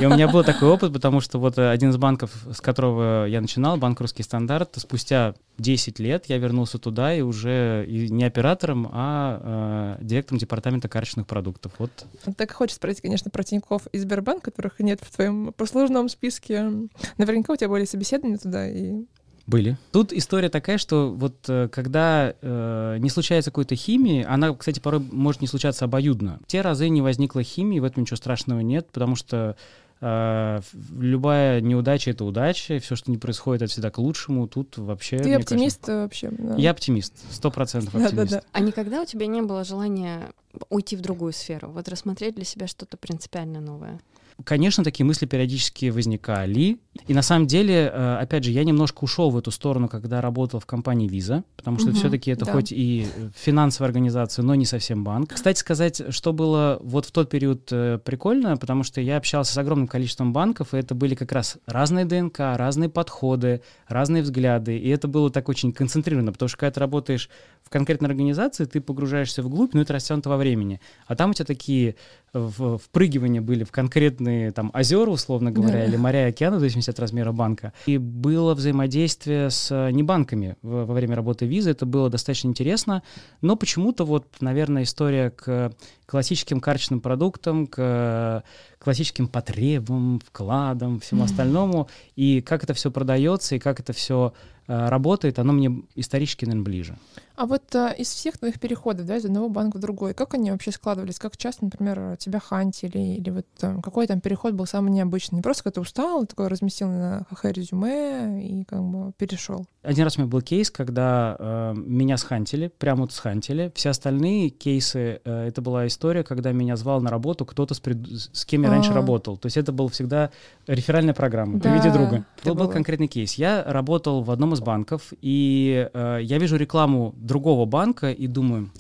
И 0.01 0.07
у 0.07 0.11
меня 0.11 0.29
был 0.29 0.45
такой 0.45 0.69
опыт, 0.69 0.93
потому 0.93 1.21
что 1.21 1.39
вот 1.39 1.59
один 1.59 1.91
из 1.91 1.97
банков, 1.97 2.31
с 2.53 2.61
которого 2.61 3.27
я 3.27 3.41
начинал, 3.41 3.77
банк 3.77 4.01
«Русский 4.01 4.23
стандарт», 4.23 4.75
спустя 4.77 5.35
10 5.59 5.99
лет 5.99 6.18
я 6.27 6.39
вернулся 6.39 6.79
туда 6.79 7.15
и 7.15 7.21
уже 7.21 7.85
и 7.87 8.09
не 8.11 8.25
оператором, 8.25 8.89
а 8.93 9.97
э, 10.01 10.05
директором 10.05 10.39
департамента 10.39 10.89
карточных 10.89 11.27
продуктов. 11.27 11.73
Вот. 11.79 12.07
Так 12.37 12.53
хочется 12.53 12.77
спросить, 12.77 13.03
конечно, 13.03 13.31
про 13.31 13.43
Тинькофф 13.43 13.87
и 13.89 13.99
Сбербанк, 13.99 14.43
которых 14.43 14.81
нет 14.81 15.01
в 15.03 15.15
твоем 15.15 15.53
послужном 15.57 16.09
списке. 16.09 16.71
Наверняка 17.17 17.53
у 17.53 17.57
тебя 17.57 17.69
были 17.69 17.85
собеседования 17.85 18.39
туда, 18.39 18.69
и 18.69 19.05
были. 19.49 19.79
Тут 19.93 20.13
история 20.13 20.51
такая, 20.51 20.77
что 20.77 21.11
вот 21.11 21.37
э, 21.49 21.69
когда 21.73 22.35
э, 22.41 22.97
не 22.99 23.09
случается 23.09 23.51
какой-то 23.51 23.77
химии, 23.77 24.23
она, 24.23 24.55
кстати, 24.55 24.79
порой 24.79 25.01
может 25.11 25.41
не 25.41 25.47
случаться 25.47 25.87
обоюдно. 25.87 26.39
В 26.45 26.47
те 26.47 26.61
разы 26.61 26.91
не 26.91 27.01
возникло 27.01 27.43
химии, 27.43 27.81
в 27.81 27.85
этом 27.85 28.03
ничего 28.03 28.19
страшного 28.19 28.61
нет, 28.61 28.91
потому 28.93 29.17
что 29.17 29.57
любая 30.01 31.61
неудача— 31.61 32.11
это 32.13 32.25
удача, 32.25 32.79
все, 32.79 32.97
что 32.97 33.11
не 33.11 33.19
происходит, 33.19 33.63
это 33.63 33.73
всегда 33.73 33.91
к 33.91 33.99
лучшему. 33.99 34.47
Тут 34.47 34.79
вообще... 34.79 35.19
Ты 35.19 35.35
оптимист 35.35 35.81
кажется, 35.81 36.03
вообще? 36.03 36.31
Да. 36.31 36.55
Я 36.57 36.71
оптимист, 36.71 37.15
сто 37.31 37.51
процентов 37.51 37.95
оптимист. 37.95 38.15
Да, 38.15 38.25
да, 38.25 38.31
да. 38.37 38.43
А 38.53 38.61
никогда 38.61 39.03
у 39.03 39.05
тебя 39.05 39.27
не 39.27 39.43
было 39.43 39.65
желания 39.65 40.31
уйти 40.71 40.97
в 40.97 41.01
другую 41.01 41.33
сферу, 41.33 41.69
вот 41.71 41.89
рассмотреть 41.89 42.35
для 42.35 42.45
себя 42.45 42.67
что-то 42.67 42.97
принципиально 42.97 43.61
новое? 43.61 44.01
Конечно, 44.45 44.85
такие 44.85 45.05
мысли 45.05 45.27
периодически 45.27 45.91
возникали. 45.91 46.79
И 47.09 47.15
на 47.15 47.23
самом 47.23 47.47
деле, 47.47 47.91
э, 47.93 48.19
опять 48.21 48.45
же, 48.45 48.53
я 48.53 48.63
немножко 48.63 49.03
ушел 49.03 49.31
в 49.31 49.37
эту 49.37 49.51
сторону, 49.51 49.89
когда 49.89 50.21
работал 50.21 50.61
в 50.61 50.67
компании 50.67 51.11
Visa, 51.11 51.43
потому 51.57 51.79
что 51.79 51.89
угу, 51.89 51.97
все-таки 51.97 52.31
это 52.31 52.45
да. 52.45 52.53
хоть 52.53 52.71
и 52.71 53.07
финансовая 53.35 53.89
организация, 53.89 54.45
но 54.45 54.55
не 54.55 54.65
совсем 54.65 55.03
банк. 55.03 55.35
Кстати 55.35 55.59
сказать, 55.59 56.03
что 56.11 56.33
было 56.33 56.79
вот 56.83 57.07
в 57.07 57.11
тот 57.11 57.31
период 57.31 57.69
э, 57.73 57.99
прикольно, 58.05 58.57
потому 58.57 58.85
что 58.85 59.01
я 59.01 59.17
общался 59.17 59.53
с 59.53 59.59
огромным 59.59 59.89
количеством 59.89 60.33
банков, 60.33 60.73
и 60.73 60.79
это 60.79 60.95
были 60.95 61.17
как 61.17 61.33
раз 61.33 61.59
разные 61.67 62.05
ДНК, 62.05 62.39
разные 62.39 62.89
подходы, 62.89 63.63
разные 63.89 64.23
взгляды, 64.23 64.79
и 64.79 64.89
это 64.89 65.09
было 65.09 65.31
так 65.31 65.49
очень 65.49 65.73
концентрировано, 65.73 66.33
потому 66.33 66.49
что 66.49 66.59
когда 66.59 66.73
ты 66.73 66.81
работаешь 66.81 67.29
в 67.65 67.71
конкретной 67.71 68.09
организации, 68.09 68.65
ты 68.67 68.81
погружаешься 68.81 69.43
вглубь, 69.43 69.75
но 69.75 69.83
это 69.83 69.93
растянуто 69.93 70.29
во 70.29 70.37
времени. 70.37 70.81
А 71.07 71.17
там 71.17 71.31
у 71.31 71.35
тебя 71.35 71.45
такие 71.45 71.97
в, 72.33 72.79
впрыгивания 72.79 73.41
были 73.41 73.65
в 73.65 73.71
конкретные 73.71 74.51
там 74.53 74.71
озера, 74.75 75.11
условно 75.11 75.51
говоря, 75.51 75.81
да. 75.81 75.85
или 75.85 75.97
моря 75.97 76.27
и 76.27 76.31
океаны, 76.31 76.57
в 76.57 76.61
зависимости 76.61 76.91
от 76.91 76.99
размера 76.99 77.33
банка. 77.33 77.73
И 77.87 77.99
было 77.99 78.55
взаимодействие 78.55 79.51
с 79.51 79.71
э, 79.71 79.91
небанками 79.91 80.57
во 80.63 80.93
время 80.93 81.17
работы 81.17 81.47
визы, 81.47 81.71
это 81.71 81.87
было 81.87 82.11
достаточно 82.11 82.49
интересно, 82.49 83.03
но 83.41 83.57
почему-то 83.57 84.05
вот, 84.05 84.27
наверное, 84.41 84.83
история 84.83 85.31
к 85.31 85.73
классическим 86.07 86.61
карточным 86.61 87.01
продуктам, 87.01 87.67
к 87.67 88.43
классическим 88.79 89.29
потребам, 89.29 90.21
вкладам, 90.25 91.01
всему 91.01 91.25
остальному, 91.25 91.89
и 92.17 92.41
как 92.41 92.65
это 92.65 92.75
все 92.75 92.91
продается, 92.91 93.57
и 93.57 93.59
как 93.59 93.81
это 93.81 93.93
все 93.93 94.33
э, 94.67 94.89
работает, 94.89 95.39
оно 95.39 95.53
мне 95.53 95.83
исторически, 95.95 96.45
наверное, 96.45 96.65
ближе. 96.65 96.99
А 97.39 97.47
вот 97.47 97.73
а, 97.77 97.91
из 97.91 98.09
всех 98.09 98.37
твоих 98.37 98.59
переходов, 98.59 99.07
да, 99.07 99.17
из 99.17 99.25
одного 99.25 99.49
банка 99.49 99.77
в 99.77 99.81
другой, 99.81 100.13
как 100.13 100.35
они 100.35 100.51
вообще 100.51 100.73
складывались? 100.73 101.21
Как 101.21 101.37
часто, 101.37 101.67
например, 101.67 102.17
тебя 102.19 102.41
хантили? 102.41 102.99
Или 102.99 103.31
вот 103.31 103.47
а, 103.63 103.81
какой 103.81 104.09
там 104.09 104.21
переход 104.21 104.55
был 104.55 104.67
самый 104.67 104.91
необычный? 104.91 105.37
Не 105.37 105.43
просто 105.43 105.63
когда 105.63 105.75
ты 105.75 105.81
устал, 105.83 106.27
такой 106.27 106.49
разместил 106.49 106.89
на 106.89 107.25
ХХ 107.31 107.45
резюме 107.45 108.45
и 108.45 108.65
как 108.65 108.83
бы 108.83 109.13
перешел. 109.17 109.67
Один 109.85 110.03
раз 110.03 110.19
у 110.19 110.23
меня 110.23 110.31
был 110.31 110.43
кейс, 110.43 110.69
когда 110.69 111.37
э, 111.39 111.75
меня 111.77 112.17
схантили, 112.17 112.73
прямо 112.77 113.03
вот 113.03 113.13
схантили. 113.13 113.71
Все 113.77 113.91
остальные 113.91 114.51
кейсы, 114.51 115.21
э, 115.25 115.47
это 115.47 115.63
была 115.63 115.87
история, 115.87 116.25
когда 116.25 116.51
меня 116.51 116.75
звал 116.75 117.01
на 117.01 117.09
работу 117.09 117.47
кто-то, 117.47 117.75
с, 117.75 117.81
пред... 117.81 117.99
с 118.11 118.45
кем 118.45 118.65
я 118.65 118.71
раньше 118.71 118.91
А. 118.91 118.95
работал. 118.95 119.37
То 119.37 119.47
есть 119.47 119.57
это 119.57 119.71
был 119.71 119.89
всегда 119.89 120.31
реферальная 120.67 121.15
программа. 121.15 121.61
Да, 121.61 121.71
Приведи 121.71 121.91
друга. 121.91 122.27
это 122.39 122.49
Был, 122.49 122.55
был 122.57 122.69
конкретный 122.69 123.07
кейс. 123.07 123.35
Я 123.35 123.63
работал 123.65 124.25
в 124.25 124.31
одном 124.33 124.55
из 124.55 124.61
банков, 124.61 125.13
и 125.23 125.89
э, 125.95 126.19
я 126.23 126.39
вижу 126.39 126.57
рекламу 126.57 127.15
другого 127.29 127.67
банка 127.67 128.11
и 128.11 128.27
думаю, 128.27 128.71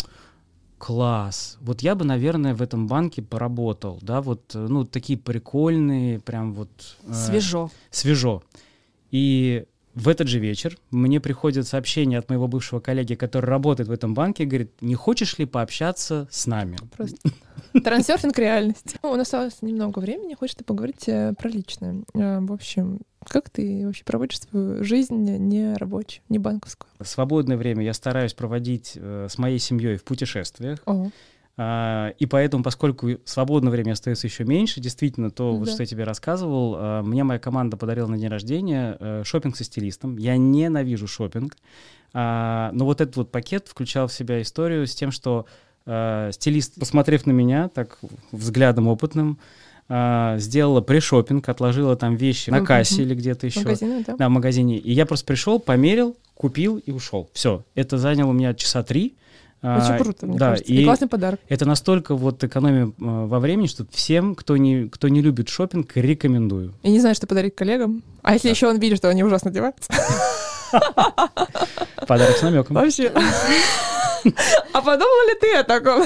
класс, 0.78 1.58
вот 1.60 1.82
я 1.82 1.94
бы, 1.94 2.04
наверное, 2.04 2.54
в 2.54 2.62
этом 2.62 2.86
банке 2.86 3.22
поработал, 3.22 3.98
да, 4.02 4.20
вот, 4.20 4.54
ну, 4.54 4.84
такие 4.84 5.18
прикольные, 5.18 6.18
прям 6.18 6.54
вот... 6.54 6.96
э, 7.04 7.12
Свежо. 7.12 7.70
свежо. 7.90 8.42
И 9.10 9.66
в 9.98 10.08
этот 10.08 10.28
же 10.28 10.38
вечер 10.38 10.78
мне 10.90 11.20
приходит 11.20 11.66
сообщение 11.66 12.18
от 12.18 12.28
моего 12.28 12.46
бывшего 12.46 12.80
коллеги, 12.80 13.14
который 13.14 13.46
работает 13.46 13.88
в 13.88 13.92
этом 13.92 14.14
банке, 14.14 14.44
говорит, 14.44 14.70
не 14.80 14.94
хочешь 14.94 15.38
ли 15.38 15.46
пообщаться 15.46 16.28
с 16.30 16.46
нами? 16.46 16.76
Просто 16.96 17.18
трансерфинг 17.84 18.38
реальности. 18.38 18.96
У 19.02 19.08
нас 19.08 19.22
осталось 19.28 19.60
немного 19.62 19.98
времени, 19.98 20.34
хочется 20.34 20.64
поговорить 20.64 21.08
э, 21.08 21.34
про 21.38 21.48
личное. 21.48 22.02
Э, 22.14 22.38
В 22.40 22.52
общем, 22.52 23.00
как 23.28 23.50
ты 23.50 23.84
вообще 23.84 24.04
проводишь 24.04 24.40
свою 24.40 24.84
жизнь 24.84 25.14
не 25.14 25.74
рабочую, 25.74 26.22
не 26.28 26.38
банковскую? 26.38 26.88
Свободное 27.02 27.56
время 27.56 27.84
я 27.84 27.92
стараюсь 27.92 28.34
проводить 28.34 28.92
э, 28.94 29.26
с 29.28 29.36
моей 29.36 29.58
семьей 29.58 29.96
в 29.96 30.04
путешествиях. 30.04 30.78
О, 30.86 31.06
А, 31.06 31.10
и 31.60 32.26
поэтому, 32.30 32.62
поскольку 32.62 33.08
свободного 33.24 33.72
времени 33.72 33.92
остается 33.92 34.28
еще 34.28 34.44
меньше, 34.44 34.80
действительно, 34.80 35.30
то, 35.30 35.56
вот 35.56 35.66
Да. 35.66 35.72
что 35.72 35.82
я 35.82 35.86
тебе 35.86 36.04
рассказывал, 36.04 36.76
а, 36.78 37.02
мне 37.02 37.24
моя 37.24 37.40
команда 37.40 37.76
подарила 37.76 38.06
на 38.06 38.16
день 38.16 38.28
рождения 38.28 38.96
э, 39.00 39.22
шопинг 39.24 39.56
со 39.56 39.64
стилистом. 39.64 40.16
Я 40.18 40.36
ненавижу 40.36 41.08
шопинг, 41.08 41.56
а, 42.14 42.70
но 42.74 42.84
вот 42.84 43.00
этот 43.00 43.16
вот 43.16 43.32
пакет 43.32 43.66
включал 43.66 44.06
в 44.06 44.12
себя 44.12 44.40
историю 44.40 44.86
с 44.86 44.94
тем, 44.94 45.10
что 45.10 45.46
стилист, 45.84 46.78
посмотрев 46.78 47.24
на 47.24 47.30
меня 47.30 47.68
так 47.70 47.98
взглядом 48.30 48.88
опытным, 48.88 49.38
а, 49.88 50.36
сделала 50.38 50.82
пришопинг, 50.82 51.48
отложила 51.48 51.96
там 51.96 52.14
вещи 52.14 52.50
на 52.50 52.64
кассе 52.64 53.02
или 53.02 53.14
где-то 53.14 53.46
еще. 53.46 53.60
магазины, 53.60 54.04
да? 54.06 54.16
Да, 54.16 54.28
в 54.28 54.30
магазине. 54.30 54.76
И 54.76 54.92
я 54.92 55.06
просто 55.06 55.24
пришел, 55.24 55.58
померил, 55.58 56.14
купил 56.34 56.76
и 56.76 56.90
ушел. 56.90 57.30
Все. 57.32 57.64
Это 57.74 57.96
заняло 57.96 58.30
у 58.30 58.32
меня 58.34 58.52
часа 58.52 58.82
три. 58.82 59.16
Очень 59.60 59.94
А, 59.94 59.98
круто, 59.98 60.26
мне 60.26 60.38
да, 60.38 60.50
кажется. 60.50 60.72
И 60.72 60.82
и 60.82 60.84
классный 60.84 61.08
подарок. 61.08 61.40
это 61.48 61.66
настолько 61.66 62.14
вот 62.14 62.44
экономия 62.44 62.86
э, 62.86 62.90
во 62.98 63.40
времени, 63.40 63.66
что 63.66 63.84
всем, 63.90 64.34
кто 64.36 64.56
не, 64.56 64.88
кто 64.88 65.08
не 65.08 65.20
любит 65.20 65.48
шопинг, 65.48 65.96
рекомендую. 65.96 66.74
И 66.82 66.90
не 66.90 67.00
знаю, 67.00 67.14
что 67.16 67.26
подарить 67.26 67.56
коллегам. 67.56 68.04
А 68.22 68.34
если 68.34 68.48
Да. 68.48 68.52
еще 68.54 68.68
он 68.68 68.78
видит, 68.78 68.98
что 68.98 69.08
они 69.08 69.24
ужасно 69.24 69.50
одеваются? 69.50 69.92
Подарок 72.06 72.36
с 72.36 72.42
намеком. 72.42 72.76
Вообще. 72.76 73.12
А 74.72 74.82
подумала 74.82 75.28
ли 75.28 75.34
ты 75.40 75.54
о 75.56 75.64
таком? 75.64 76.02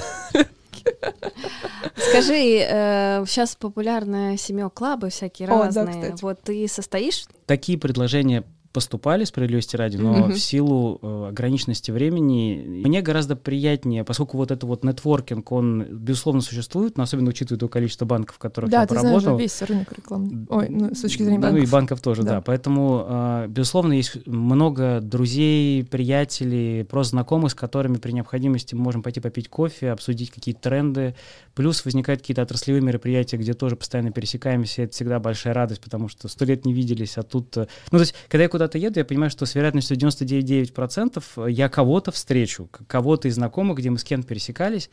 Скажи, 1.97 3.25
сейчас 3.27 3.57
популярны 3.57 4.37
семье 4.37 4.71
клабы 4.73 5.09
всякие 5.09 5.49
О, 5.49 5.65
разные. 5.65 6.15
Вот 6.21 6.41
ты 6.43 6.69
состоишь? 6.69 7.25
Такие 7.47 7.79
предложения 7.79 8.45
поступали, 8.73 9.25
справедливости 9.25 9.77
ради, 9.77 9.97
но 9.97 10.12
Мгм. 10.14 10.33
в 10.33 10.39
силу 10.39 10.99
э, 11.03 11.29
ограниченности 11.29 11.91
времени 11.91 12.83
мне 12.85 13.03
гораздо 13.03 13.37
приятнее, 13.37 14.05
поскольку 14.05 14.37
вот 14.39 14.51
это 14.51 14.66
вот 14.66 14.83
нетворкинг, 14.85 15.53
он, 15.53 15.85
безусловно, 15.91 16.41
существует, 16.41 16.97
но 16.97 17.03
особенно 17.05 17.31
учитывая 17.31 17.59
то 17.59 17.68
количество 17.68 18.05
банков, 18.07 18.37
в 18.37 18.39
которых 18.39 18.70
Да, 18.70 18.81
я 18.83 18.87
ты 18.87 18.95
поработал. 18.95 19.37
весь 19.39 19.61
рынок 19.62 19.93
рекламный. 19.93 20.47
Ой, 20.49 20.68
ну, 20.70 20.95
с 20.95 21.01
точки 21.03 21.23
зрения 21.23 21.39
Ну 21.39 21.49
и 21.49 21.53
банков. 21.53 21.70
банков 21.70 22.01
тоже, 22.01 22.23
да. 22.23 22.31
Да. 22.37 22.41
Поэтому, 22.41 23.05
э, 23.09 23.47
безусловно, 23.49 23.93
есть 23.93 24.27
много 24.27 25.01
друзей, 25.01 25.85
приятелей, 25.85 26.85
просто 26.85 27.11
знакомых, 27.11 27.53
с 27.53 27.55
которыми 27.55 27.97
при 27.99 28.12
необходимости 28.12 28.75
мы 28.75 28.83
можем 28.83 29.03
пойти 29.03 29.20
попить 29.20 29.49
кофе, 29.49 29.91
обсудить 29.91 30.31
какие-то 30.31 30.61
тренды. 30.62 31.14
Плюс 31.55 31.85
возникают 31.85 32.21
какие-то 32.21 32.43
отраслевые 32.43 32.83
мероприятия, 32.83 33.37
где 33.37 33.53
тоже 33.53 33.77
постоянно 33.77 34.11
пересекаемся. 34.11 34.83
Это 34.83 34.93
всегда 34.93 35.19
большая 35.21 35.55
радость, 35.55 35.81
потому 35.81 36.09
что 36.09 36.29
сто 36.29 36.45
лет 36.45 36.65
не 36.65 36.73
виделись, 36.73 37.19
а 37.19 37.23
тут... 37.23 37.57
э, 37.57 37.67
Ну, 37.91 37.99
то 37.99 38.03
есть, 38.03 38.15
когда 38.29 38.45
я 38.45 38.49
куда-то 38.49 38.79
еду, 38.79 38.99
я 38.99 39.05
понимаю, 39.05 39.31
что 39.31 39.45
с 39.45 39.55
вероятностью 39.55 39.97
99,9% 39.97 41.51
я 41.51 41.69
кого-то 41.69 42.11
встречу, 42.13 42.69
кого-то 42.87 43.29
из 43.29 43.35
знакомых, 43.35 43.79
где 43.79 43.91
мы 43.91 43.99
с 43.99 44.05
кем-то 44.05 44.27
пересекались. 44.27 44.91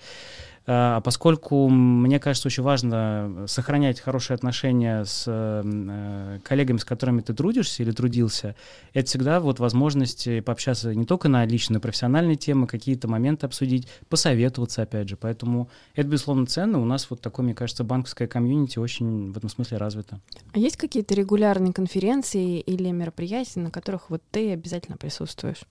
А 0.72 1.02
Поскольку 1.02 1.68
мне 1.68 2.20
кажется, 2.20 2.48
очень 2.48 2.62
важно 2.62 3.46
сохранять 3.48 4.00
хорошие 4.00 4.36
отношения 4.36 5.04
с 5.04 5.24
э, 5.26 6.40
коллегами, 6.44 6.78
с 6.78 6.86
которыми 6.86 7.22
ты 7.22 7.34
трудишься 7.34 7.82
или 7.82 7.92
трудился, 7.92 8.56
это 8.94 9.08
всегда 9.08 9.40
вот 9.40 9.58
возможность 9.58 10.28
э, 10.28 10.44
пообщаться 10.44 10.94
не 10.94 11.06
только 11.06 11.28
на 11.28 11.44
личные, 11.44 11.80
профессиональные 11.80 12.36
темы, 12.36 12.68
какие-то 12.68 13.08
моменты 13.08 13.48
обсудить, 13.48 13.88
посоветоваться, 14.10 14.84
опять 14.84 15.10
же. 15.10 15.18
Поэтому 15.18 15.72
это, 15.96 16.08
безусловно, 16.08 16.46
ценно. 16.46 16.80
У 16.80 16.86
нас 16.86 17.10
вот 17.10 17.20
такое, 17.20 17.46
мне 17.46 17.56
кажется, 17.56 17.84
банковское 17.84 18.28
комьюнити 18.28 18.78
очень 18.78 19.32
в 19.32 19.38
этом 19.38 19.50
смысле 19.50 19.78
развито. 19.78 20.22
А 20.54 20.60
есть 20.60 20.78
какие-то 20.78 21.16
регулярные 21.16 21.74
конференции 21.74 22.60
или 22.60 22.92
мероприятия, 22.92 23.62
на 23.62 23.72
которых 23.72 24.12
вот 24.12 24.22
ты 24.30 24.54
обязательно 24.54 24.98
присутствуешь? 24.98 25.64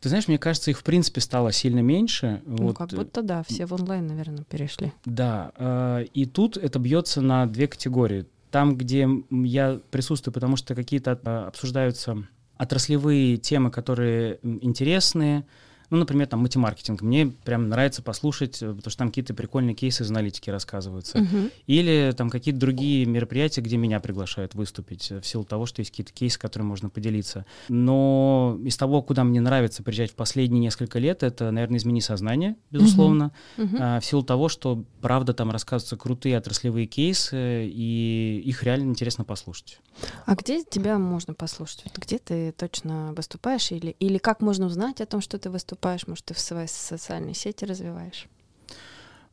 Ты 0.00 0.08
знаешь, 0.08 0.28
мне 0.28 0.38
кажется, 0.38 0.70
их 0.70 0.78
в 0.78 0.82
принципе 0.82 1.20
стало 1.20 1.52
сильно 1.52 1.80
меньше. 1.80 2.42
Ну, 2.46 2.68
Вот, 2.68 2.78
как 2.78 2.92
э, 2.92 2.96
будто 2.96 3.22
да, 3.22 3.42
все 3.42 3.66
в 3.66 3.74
онлайн, 3.74 4.06
наверное, 4.06 4.44
перешли. 4.44 4.92
Да, 5.04 5.52
э, 5.56 6.06
и 6.14 6.24
тут 6.24 6.56
это 6.56 6.78
бьется 6.78 7.20
на 7.20 7.46
две 7.46 7.68
категории. 7.68 8.26
Там, 8.50 8.76
где 8.76 9.06
я 9.30 9.78
присутствую, 9.90 10.32
потому 10.32 10.56
что 10.56 10.74
какие-то 10.74 11.20
э, 11.22 11.44
обсуждаются 11.48 12.24
отраслевые 12.56 13.36
темы, 13.36 13.70
которые 13.70 14.38
интересные, 14.42 15.46
ну, 15.90 15.98
например, 15.98 16.28
там 16.28 16.40
мультимаркетинг. 16.40 17.02
Мне 17.02 17.26
прям 17.26 17.68
нравится 17.68 18.02
послушать, 18.02 18.62
э, 18.62 18.68
потому 18.68 18.90
что 18.90 18.98
там 18.98 19.08
какие-то 19.08 19.34
прикольные 19.34 19.74
кейсы 19.74 20.04
из 20.04 20.10
аналитики 20.10 20.48
рассказываются. 20.48 21.18
Мгм. 21.18 21.50
Или 21.66 22.14
там 22.16 22.30
какие-то 22.30 22.60
другие 22.60 23.06
мероприятия, 23.06 23.60
где 23.60 23.76
меня 23.76 23.98
приглашают 24.00 24.54
выступить, 24.54 25.10
э, 25.10 25.20
в 25.20 25.26
силу 25.26 25.44
того, 25.44 25.66
что 25.66 25.80
есть 25.80 25.90
какие-то 25.90 26.12
кейсы, 26.12 26.38
которыми 26.38 26.68
можно 26.68 26.88
поделиться. 26.90 27.44
Но 27.68 28.58
из 28.64 28.76
того, 28.76 29.02
куда 29.02 29.24
мне 29.24 29.40
нравится 29.40 29.82
приезжать 29.82 30.12
в 30.12 30.14
последние 30.14 30.60
несколько 30.60 30.98
лет, 31.00 31.22
это, 31.22 31.50
наверное, 31.50 31.78
«Измени 31.78 32.00
сознание», 32.00 32.56
безусловно. 32.70 33.32
Мгм. 33.56 33.76
А, 33.80 34.00
в 34.00 34.04
силу 34.04 34.22
того, 34.22 34.48
что, 34.48 34.84
правда, 35.00 35.34
там 35.34 35.50
рассказываются 35.50 35.96
крутые 35.96 36.38
отраслевые 36.38 36.86
кейсы, 36.86 37.66
и 37.66 38.42
их 38.44 38.62
реально 38.62 38.90
интересно 38.90 39.24
послушать. 39.24 39.80
А 40.26 40.34
где 40.34 40.62
тебя 40.64 40.98
можно 40.98 41.34
послушать? 41.34 41.84
Где 41.96 42.18
ты 42.18 42.52
точно 42.52 43.12
выступаешь? 43.14 43.72
Или, 43.72 43.96
или 43.98 44.18
как 44.18 44.40
можно 44.40 44.66
узнать 44.66 45.00
о 45.00 45.06
том, 45.06 45.20
что 45.20 45.38
ты 45.38 45.50
выступаешь? 45.50 45.79
Может, 46.06 46.26
ты 46.26 46.34
в 46.34 46.40
своей 46.40 46.68
социальной 46.68 47.34
сети 47.34 47.64
развиваешь? 47.64 48.28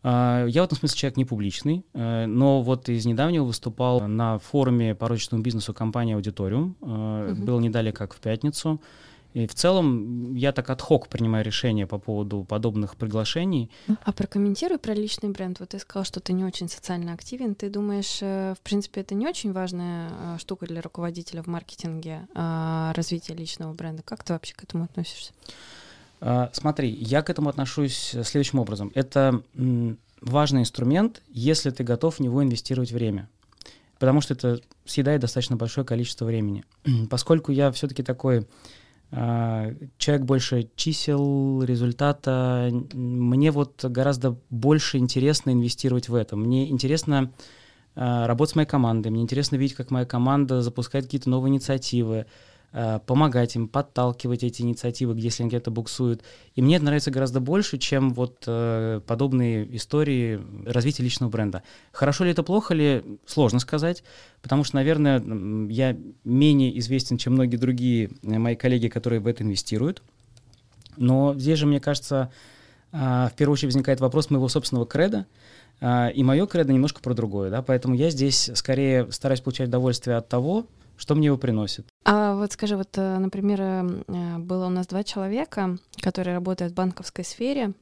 А, 0.03 0.45
Я 0.45 0.61
в 0.61 0.65
этом 0.65 0.77
смысле 0.77 0.97
человек 0.97 1.17
не 1.17 1.25
публичный, 1.25 1.85
э, 1.93 2.25
но 2.27 2.61
вот 2.61 2.87
из 2.89 3.05
недавнего 3.05 3.43
выступал 3.43 4.01
на 4.01 4.37
форуме 4.39 4.95
по 4.95 5.07
розничному 5.07 5.43
бизнесу 5.43 5.73
компании 5.73 6.15
«Аудиториум». 6.15 6.75
Э, 6.81 7.33
Мгм. 7.33 7.45
Был 7.45 7.59
не 7.59 7.69
далее, 7.69 7.91
как 7.91 8.13
в 8.13 8.19
пятницу. 8.19 8.79
И 9.33 9.45
в 9.45 9.53
целом 9.53 10.33
я 10.33 10.51
так 10.51 10.69
отхок 10.69 11.09
принимаю 11.09 11.45
решения 11.45 11.85
по 11.85 11.99
поводу 11.99 12.43
подобных 12.43 12.95
приглашений. 12.95 13.69
А 14.03 14.11
прокомментируй 14.11 14.79
про 14.79 14.93
личный 14.93 15.29
бренд. 15.29 15.59
Вот 15.59 15.69
ты 15.69 15.79
сказал, 15.79 16.05
что 16.05 16.19
ты 16.19 16.33
не 16.33 16.43
очень 16.43 16.69
социально 16.69 17.13
активен. 17.13 17.53
Ты 17.53 17.69
думаешь, 17.69 18.19
э, 18.21 18.55
в 18.57 18.61
принципе, 18.61 19.01
это 19.01 19.13
не 19.13 19.27
очень 19.27 19.51
важная 19.51 20.09
э, 20.09 20.37
штука 20.39 20.65
для 20.65 20.81
руководителя 20.81 21.43
в 21.43 21.47
маркетинге, 21.47 22.27
а, 22.33 22.93
развитие 22.95 23.37
личного 23.37 23.73
бренда. 23.73 24.01
Как 24.03 24.23
ты 24.23 24.33
вообще 24.33 24.55
к 24.55 24.63
этому 24.63 24.85
относишься? 24.85 25.33
А, 26.19 26.49
Смотри, 26.53 26.89
я 26.89 27.21
к 27.21 27.29
этому 27.29 27.49
отношусь 27.49 28.13
э, 28.13 28.23
следующим 28.23 28.59
образом. 28.59 28.91
Это 28.95 29.43
важный 30.21 30.61
инструмент, 30.61 31.21
если 31.29 31.69
ты 31.69 31.83
готов 31.83 32.15
в 32.15 32.19
него 32.19 32.43
инвестировать 32.43 32.91
время. 32.91 33.29
Потому 33.99 34.21
что 34.21 34.33
это 34.33 34.59
съедает 34.85 35.21
достаточно 35.21 35.55
большое 35.55 35.85
количество 35.85 36.25
времени. 36.25 36.63
Поскольку 37.09 37.51
я 37.51 37.71
все-таки 37.71 38.03
такой 38.03 38.47
а, 39.11 39.73
человек 39.97 40.25
больше 40.25 40.69
чисел, 40.75 41.63
результата, 41.63 42.69
мне 42.93 43.51
вот 43.51 43.83
гораздо 43.85 44.37
больше 44.49 44.97
интересно 44.97 45.51
инвестировать 45.51 46.09
в 46.09 46.15
это. 46.15 46.35
Мне 46.35 46.69
интересно 46.69 47.31
а, 47.95 48.27
работать 48.27 48.53
с 48.53 48.55
моей 48.55 48.67
командой, 48.67 49.09
мне 49.09 49.21
интересно 49.21 49.55
видеть, 49.55 49.77
как 49.77 49.91
моя 49.91 50.05
команда 50.05 50.61
запускает 50.61 51.05
какие-то 51.05 51.29
новые 51.29 51.51
инициативы. 51.51 52.25
Э, 52.73 52.99
помогать 53.05 53.55
им, 53.55 53.67
подталкивать 53.67 54.43
эти 54.43 54.61
инициативы, 54.61 55.17
если 55.17 55.43
они 55.43 55.49
где-то 55.49 55.71
буксуют. 55.71 56.23
И 56.55 56.61
мне 56.61 56.75
это 56.75 56.85
нравится 56.85 57.11
гораздо 57.11 57.39
больше, 57.39 57.77
чем 57.77 58.13
вот 58.13 58.43
э, 58.47 59.01
подобные 59.05 59.75
истории 59.75 60.41
развития 60.65 61.03
личного 61.03 61.29
бренда. 61.29 61.63
Хорошо 61.91 62.23
ли 62.23 62.31
это, 62.31 62.43
плохо 62.43 62.73
ли, 62.73 63.19
сложно 63.25 63.59
сказать, 63.59 64.03
потому 64.41 64.63
что, 64.63 64.75
наверное, 64.75 65.21
я 65.69 65.97
менее 66.23 66.77
известен, 66.79 67.17
чем 67.17 67.33
многие 67.33 67.57
другие 67.57 68.09
мои 68.21 68.55
коллеги, 68.55 68.87
которые 68.87 69.19
в 69.19 69.27
это 69.27 69.43
инвестируют. 69.43 70.01
Но 70.95 71.35
здесь 71.35 71.59
же, 71.59 71.67
мне 71.67 71.79
кажется, 71.79 72.31
в 72.91 73.33
первую 73.37 73.53
очередь 73.53 73.73
возникает 73.73 73.99
вопрос 73.99 74.29
моего 74.29 74.47
собственного 74.47 74.87
креда, 74.87 75.27
а, 75.79 76.07
и 76.07 76.23
мое 76.23 76.47
кредо 76.47 76.73
немножко 76.73 77.01
про 77.01 77.13
другое, 77.13 77.51
да, 77.51 77.61
поэтому 77.61 77.93
я 77.95 78.09
здесь 78.09 78.49
скорее 78.55 79.11
стараюсь 79.11 79.41
получать 79.41 79.67
удовольствие 79.67 80.17
от 80.17 80.27
того, 80.27 80.65
что 80.97 81.15
мне 81.15 81.27
его 81.27 81.37
приносит. 81.37 81.87
А 82.03 82.35
вот 82.35 82.51
скажи, 82.51 82.75
вот, 82.75 82.97
э, 82.97 83.17
например, 83.17 83.61
э, 83.61 84.37
было 84.39 84.67
у 84.67 84.69
нас 84.69 84.87
два 84.87 85.03
человека, 85.03 85.77
которые 86.01 86.33
работают 86.35 86.73
в 86.73 86.75
банковской 86.75 87.23
сфере, 87.23 87.73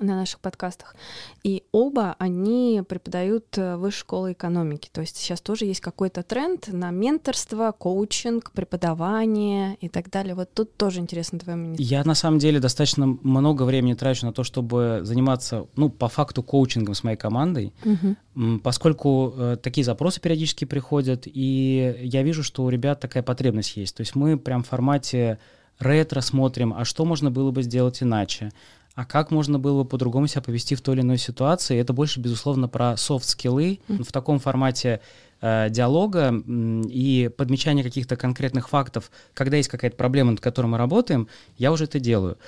на 0.00 0.16
наших 0.16 0.40
подкастах. 0.40 0.94
И 1.42 1.62
оба 1.72 2.16
они 2.18 2.82
преподают 2.88 3.46
э, 3.58 3.76
высшей 3.76 4.00
школы 4.00 4.32
экономики. 4.32 4.88
То 4.92 5.00
есть 5.00 5.16
сейчас 5.16 5.40
тоже 5.40 5.64
есть 5.64 5.80
какой-то 5.80 6.22
тренд 6.22 6.68
на 6.68 6.90
менторство, 6.90 7.72
коучинг, 7.72 8.52
преподавание 8.52 9.76
и 9.80 9.88
так 9.88 10.10
далее. 10.10 10.34
Вот 10.34 10.52
тут 10.52 10.76
тоже 10.76 11.00
интересно 11.00 11.38
твое 11.38 11.56
мнение. 11.56 11.78
Я 11.80 12.04
на 12.04 12.14
самом 12.14 12.38
деле 12.38 12.60
достаточно 12.60 13.06
много 13.06 13.62
времени 13.62 13.94
трачу 13.94 14.26
на 14.26 14.32
то, 14.32 14.44
чтобы 14.44 15.00
заниматься, 15.02 15.66
ну, 15.76 15.88
по 15.88 16.08
факту 16.08 16.42
коучингом 16.42 16.94
с 16.94 17.02
моей 17.04 17.16
командой, 17.16 17.72
угу. 17.84 18.60
поскольку 18.60 19.34
э, 19.36 19.56
такие 19.62 19.84
запросы 19.84 20.20
периодически 20.20 20.64
приходят, 20.64 21.22
и 21.26 21.96
я 22.00 22.22
вижу, 22.22 22.42
что 22.42 22.64
у 22.64 22.68
ребят 22.68 23.00
такая 23.00 23.22
потребность 23.22 23.76
есть. 23.76 23.96
То 23.96 24.02
есть 24.02 24.14
мы 24.14 24.38
прям 24.38 24.62
в 24.62 24.68
формате 24.68 25.38
ретро 25.78 26.20
смотрим, 26.20 26.74
а 26.76 26.84
что 26.84 27.04
можно 27.04 27.30
было 27.30 27.50
бы 27.50 27.62
сделать 27.62 28.02
иначе, 28.02 28.52
а 28.96 29.04
как 29.04 29.30
можно 29.30 29.58
было 29.58 29.82
бы 29.82 29.88
по-другому 29.88 30.26
себя 30.26 30.40
повести 30.40 30.74
в 30.74 30.80
той 30.80 30.94
или 30.94 31.02
иной 31.02 31.18
ситуации. 31.18 31.78
Это 31.78 31.92
больше, 31.92 32.18
безусловно, 32.18 32.66
про 32.66 32.96
софт-скиллы 32.96 33.78
mm-hmm. 33.86 34.02
в 34.02 34.10
таком 34.10 34.38
формате 34.38 35.00
э, 35.42 35.68
диалога 35.68 36.32
э, 36.32 36.82
и 36.88 37.30
подмечания 37.36 37.84
каких-то 37.84 38.16
конкретных 38.16 38.70
фактов. 38.70 39.10
Когда 39.34 39.58
есть 39.58 39.68
какая-то 39.68 39.98
проблема, 39.98 40.30
над 40.30 40.40
которой 40.40 40.66
мы 40.66 40.78
работаем, 40.78 41.28
я 41.58 41.72
уже 41.72 41.84
это 41.84 42.00
делаю. 42.00 42.38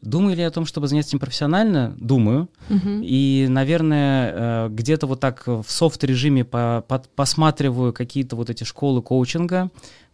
Думаю 0.00 0.34
ли 0.34 0.42
я 0.42 0.48
о 0.48 0.50
том, 0.50 0.66
чтобы 0.66 0.88
заняться 0.88 1.10
этим 1.10 1.20
профессионально? 1.20 1.94
Думаю. 1.96 2.48
Uh-huh. 2.68 3.00
И, 3.04 3.46
наверное, 3.48 4.32
э, 4.34 4.68
где-то 4.70 5.06
вот 5.06 5.20
так 5.20 5.46
в 5.46 5.64
софт-режиме 5.68 6.44
по, 6.44 6.84
по, 6.88 6.98
посматриваю 7.14 7.92
какие-то 7.92 8.34
вот 8.34 8.50
эти 8.50 8.64
школы 8.64 9.02
коучинга. 9.02 9.70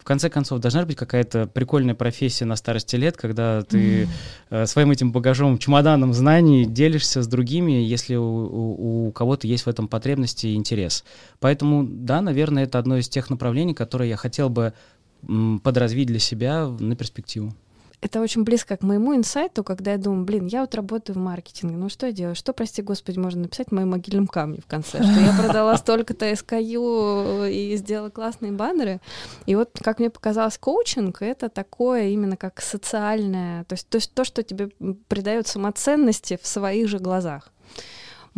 В 0.08 0.10
конце 0.10 0.30
концов, 0.30 0.60
должна 0.60 0.86
быть 0.86 0.96
какая-то 0.96 1.46
прикольная 1.46 1.94
профессия 1.94 2.46
на 2.46 2.56
старости 2.56 2.96
лет, 2.96 3.18
когда 3.18 3.60
ты 3.60 4.08
uh-huh. 4.48 4.64
своим 4.64 4.90
этим 4.90 5.12
багажом, 5.12 5.58
чемоданом 5.58 6.14
знаний 6.14 6.64
делишься 6.64 7.22
с 7.22 7.26
другими, 7.26 7.72
если 7.72 8.14
у, 8.14 8.24
у, 8.24 9.08
у 9.08 9.12
кого-то 9.12 9.46
есть 9.46 9.66
в 9.66 9.68
этом 9.68 9.86
потребности 9.86 10.46
и 10.46 10.54
интерес. 10.54 11.04
Поэтому, 11.40 11.86
да, 11.86 12.22
наверное, 12.22 12.64
это 12.64 12.78
одно 12.78 12.96
из 12.96 13.10
тех 13.10 13.28
направлений, 13.28 13.74
которые 13.74 14.08
я 14.08 14.16
хотел 14.16 14.48
бы 14.48 14.72
подразвить 15.62 16.06
для 16.06 16.20
себя 16.20 16.68
на 16.68 16.96
перспективу 16.96 17.52
это 18.00 18.20
очень 18.20 18.44
близко 18.44 18.76
к 18.76 18.82
моему 18.82 19.14
инсайту, 19.16 19.64
когда 19.64 19.92
я 19.92 19.98
думаю, 19.98 20.24
блин, 20.24 20.46
я 20.46 20.60
вот 20.60 20.74
работаю 20.74 21.16
в 21.16 21.18
маркетинге, 21.18 21.76
ну 21.76 21.88
что 21.88 22.06
я 22.06 22.12
делаю? 22.12 22.34
Что, 22.36 22.52
прости 22.52 22.80
господи, 22.80 23.18
можно 23.18 23.42
написать 23.42 23.68
в 23.68 23.72
моем 23.72 23.90
могильном 23.90 24.26
камне 24.26 24.60
в 24.60 24.66
конце? 24.66 25.02
Что 25.02 25.20
я 25.20 25.32
продала 25.32 25.76
столько-то 25.78 26.30
SKU 26.30 27.50
и 27.50 27.76
сделала 27.76 28.10
классные 28.10 28.52
баннеры. 28.52 29.00
И 29.46 29.54
вот, 29.54 29.78
как 29.82 29.98
мне 29.98 30.10
показалось, 30.10 30.58
коучинг— 30.58 31.18
это 31.22 31.48
такое 31.48 32.08
именно 32.08 32.36
как 32.36 32.60
социальное, 32.60 33.64
то 33.64 33.74
есть 33.74 33.88
то, 33.88 33.98
то 34.14 34.24
что 34.24 34.42
тебе 34.42 34.70
придает 35.08 35.46
самоценности 35.46 36.38
в 36.40 36.46
своих 36.46 36.88
же 36.88 36.98
глазах. 36.98 37.52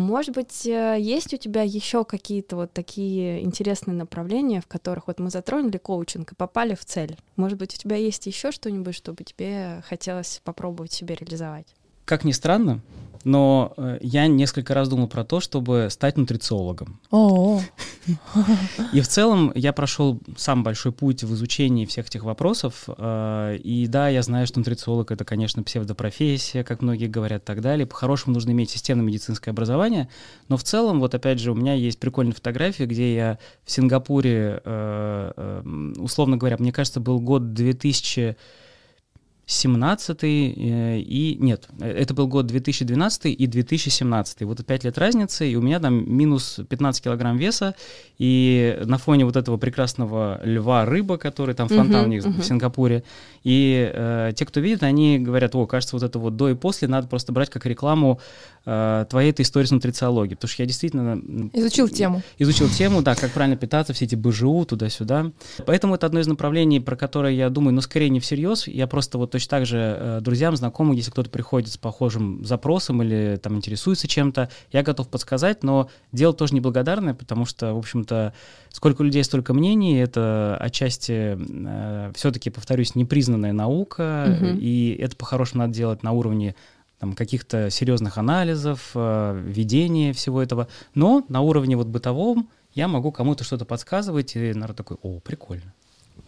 Может 0.00 0.34
быть, 0.34 0.66
э, 0.66 0.96
есть 0.98 1.34
у 1.34 1.36
тебя 1.36 1.60
еще 1.60 2.06
какие-то 2.06 2.56
вот 2.56 2.72
такие 2.72 3.44
интересные 3.44 3.94
направления, 3.94 4.62
в 4.62 4.66
которых 4.66 5.08
вот 5.08 5.20
мы 5.20 5.28
затронули 5.28 5.76
коучинг 5.76 6.32
и 6.32 6.34
попали 6.34 6.74
в 6.74 6.86
цель? 6.86 7.18
Может 7.36 7.58
быть, 7.58 7.74
у 7.74 7.76
тебя 7.76 7.96
есть 7.96 8.26
еще 8.26 8.50
что-нибудь, 8.50 8.94
чтобы 8.94 9.24
тебе 9.24 9.82
хотелось 9.86 10.40
попробовать 10.42 10.90
себе 10.90 11.16
реализовать? 11.16 11.66
Как 12.06 12.24
ни 12.24 12.32
странно, 12.32 12.80
но 13.24 13.74
э, 13.76 13.98
я 14.00 14.26
несколько 14.26 14.74
раз 14.74 14.88
думал 14.88 15.08
про 15.08 15.24
то, 15.24 15.40
чтобы 15.40 15.88
стать 15.90 16.16
нутрициологом. 16.16 17.00
О. 17.10 17.60
И 18.92 19.00
в 19.00 19.08
целом 19.08 19.52
я 19.54 19.72
прошел 19.72 20.20
сам 20.36 20.62
большой 20.62 20.92
путь 20.92 21.22
в 21.22 21.34
изучении 21.34 21.84
всех 21.84 22.06
этих 22.06 22.24
вопросов. 22.24 22.84
Э, 22.88 23.56
и 23.62 23.86
да, 23.86 24.08
я 24.08 24.22
знаю, 24.22 24.46
что 24.46 24.58
нутрициолог 24.58 25.10
это, 25.10 25.24
конечно, 25.24 25.62
псевдопрофессия, 25.62 26.64
как 26.64 26.82
многие 26.82 27.08
говорят, 27.08 27.42
и 27.42 27.46
так 27.46 27.60
далее. 27.60 27.86
По-хорошему 27.86 28.34
нужно 28.34 28.52
иметь 28.52 28.70
системное 28.70 29.04
медицинское 29.04 29.50
образование. 29.50 30.08
Но 30.48 30.56
в 30.56 30.64
целом, 30.64 31.00
вот 31.00 31.14
опять 31.14 31.40
же, 31.40 31.52
у 31.52 31.54
меня 31.54 31.74
есть 31.74 32.00
прикольная 32.00 32.34
фотография, 32.34 32.86
где 32.86 33.14
я 33.14 33.38
в 33.64 33.70
Сингапуре, 33.70 34.60
э, 34.64 35.92
условно 35.98 36.36
говоря, 36.36 36.56
мне 36.58 36.72
кажется, 36.72 37.00
был 37.00 37.20
год 37.20 37.52
2000 37.52 38.36
17 39.50 40.22
э, 40.22 40.26
и... 41.00 41.36
Нет, 41.40 41.68
это 41.80 42.14
был 42.14 42.28
год 42.28 42.46
2012 42.46 43.26
и 43.26 43.46
2017. 43.46 44.42
Вот 44.42 44.64
5 44.64 44.84
лет 44.84 44.96
разницы, 44.96 45.50
и 45.50 45.56
у 45.56 45.60
меня 45.60 45.80
там 45.80 46.08
минус 46.08 46.60
15 46.68 47.02
килограмм 47.02 47.36
веса, 47.36 47.74
и 48.18 48.78
на 48.84 48.96
фоне 48.96 49.24
вот 49.24 49.36
этого 49.36 49.56
прекрасного 49.56 50.40
льва 50.44 50.84
рыба, 50.84 51.18
который 51.18 51.56
там 51.56 51.68
фонтан 51.68 52.02
uh-huh, 52.02 52.04
у 52.04 52.08
них 52.08 52.24
uh-huh. 52.24 52.40
в 52.40 52.44
Сингапуре, 52.44 53.02
и 53.42 53.90
э, 53.92 54.32
те, 54.36 54.46
кто 54.46 54.60
видит, 54.60 54.84
они 54.84 55.18
говорят, 55.18 55.56
о, 55.56 55.66
кажется, 55.66 55.96
вот 55.96 56.04
это 56.04 56.18
вот 56.20 56.36
до 56.36 56.50
и 56.50 56.54
после 56.54 56.86
надо 56.86 57.08
просто 57.08 57.32
брать 57.32 57.50
как 57.50 57.66
рекламу 57.66 58.20
э, 58.66 59.06
твоей 59.10 59.30
этой 59.30 59.42
истории 59.42 59.66
с 59.66 59.72
нутрициологией, 59.72 60.36
потому 60.36 60.50
что 60.50 60.62
я 60.62 60.66
действительно... 60.66 61.20
Изучил 61.54 61.88
тему. 61.88 62.22
Изучил 62.38 62.68
тему, 62.68 63.02
да, 63.02 63.16
как 63.16 63.32
правильно 63.32 63.56
питаться, 63.56 63.94
все 63.94 64.04
эти 64.04 64.14
БЖУ, 64.14 64.64
туда-сюда. 64.64 65.32
Поэтому 65.66 65.96
это 65.96 66.06
одно 66.06 66.20
из 66.20 66.28
направлений, 66.28 66.78
про 66.78 66.94
которое 66.94 67.34
я 67.34 67.50
думаю, 67.50 67.74
но 67.74 67.80
скорее 67.80 68.10
не 68.10 68.20
всерьез, 68.20 68.68
я 68.68 68.86
просто 68.86 69.18
вот 69.18 69.30
точно 69.40 69.56
так 69.56 69.66
же 69.66 69.78
э, 69.78 70.20
друзьям, 70.20 70.54
знакомым, 70.54 70.94
если 70.94 71.10
кто-то 71.10 71.30
приходит 71.30 71.70
с 71.70 71.78
похожим 71.78 72.44
запросом 72.44 73.02
или 73.02 73.38
там 73.42 73.56
интересуется 73.56 74.06
чем-то, 74.06 74.50
я 74.70 74.82
готов 74.82 75.08
подсказать, 75.08 75.62
но 75.62 75.88
дело 76.12 76.34
тоже 76.34 76.54
неблагодарное, 76.54 77.14
потому 77.14 77.46
что, 77.46 77.74
в 77.74 77.78
общем-то, 77.78 78.34
сколько 78.68 79.02
людей, 79.02 79.24
столько 79.24 79.54
мнений, 79.54 79.96
это 79.98 80.56
отчасти 80.60 81.38
э, 81.38 82.12
все-таки, 82.14 82.50
повторюсь, 82.50 82.94
непризнанная 82.94 83.52
наука, 83.52 84.36
угу. 84.36 84.58
и 84.60 84.96
это 85.00 85.16
по-хорошему 85.16 85.62
надо 85.62 85.72
делать 85.72 86.02
на 86.02 86.12
уровне 86.12 86.54
там, 86.98 87.14
каких-то 87.14 87.70
серьезных 87.70 88.18
анализов, 88.18 88.90
э, 88.94 89.42
ведения 89.42 90.12
всего 90.12 90.42
этого. 90.42 90.68
Но 90.94 91.24
на 91.28 91.40
уровне 91.40 91.76
вот 91.76 91.86
бытовом 91.86 92.50
я 92.74 92.88
могу 92.88 93.10
кому-то 93.10 93.42
что-то 93.42 93.64
подсказывать, 93.64 94.36
и 94.36 94.52
народ 94.52 94.76
такой, 94.76 94.98
о, 95.02 95.18
прикольно. 95.20 95.72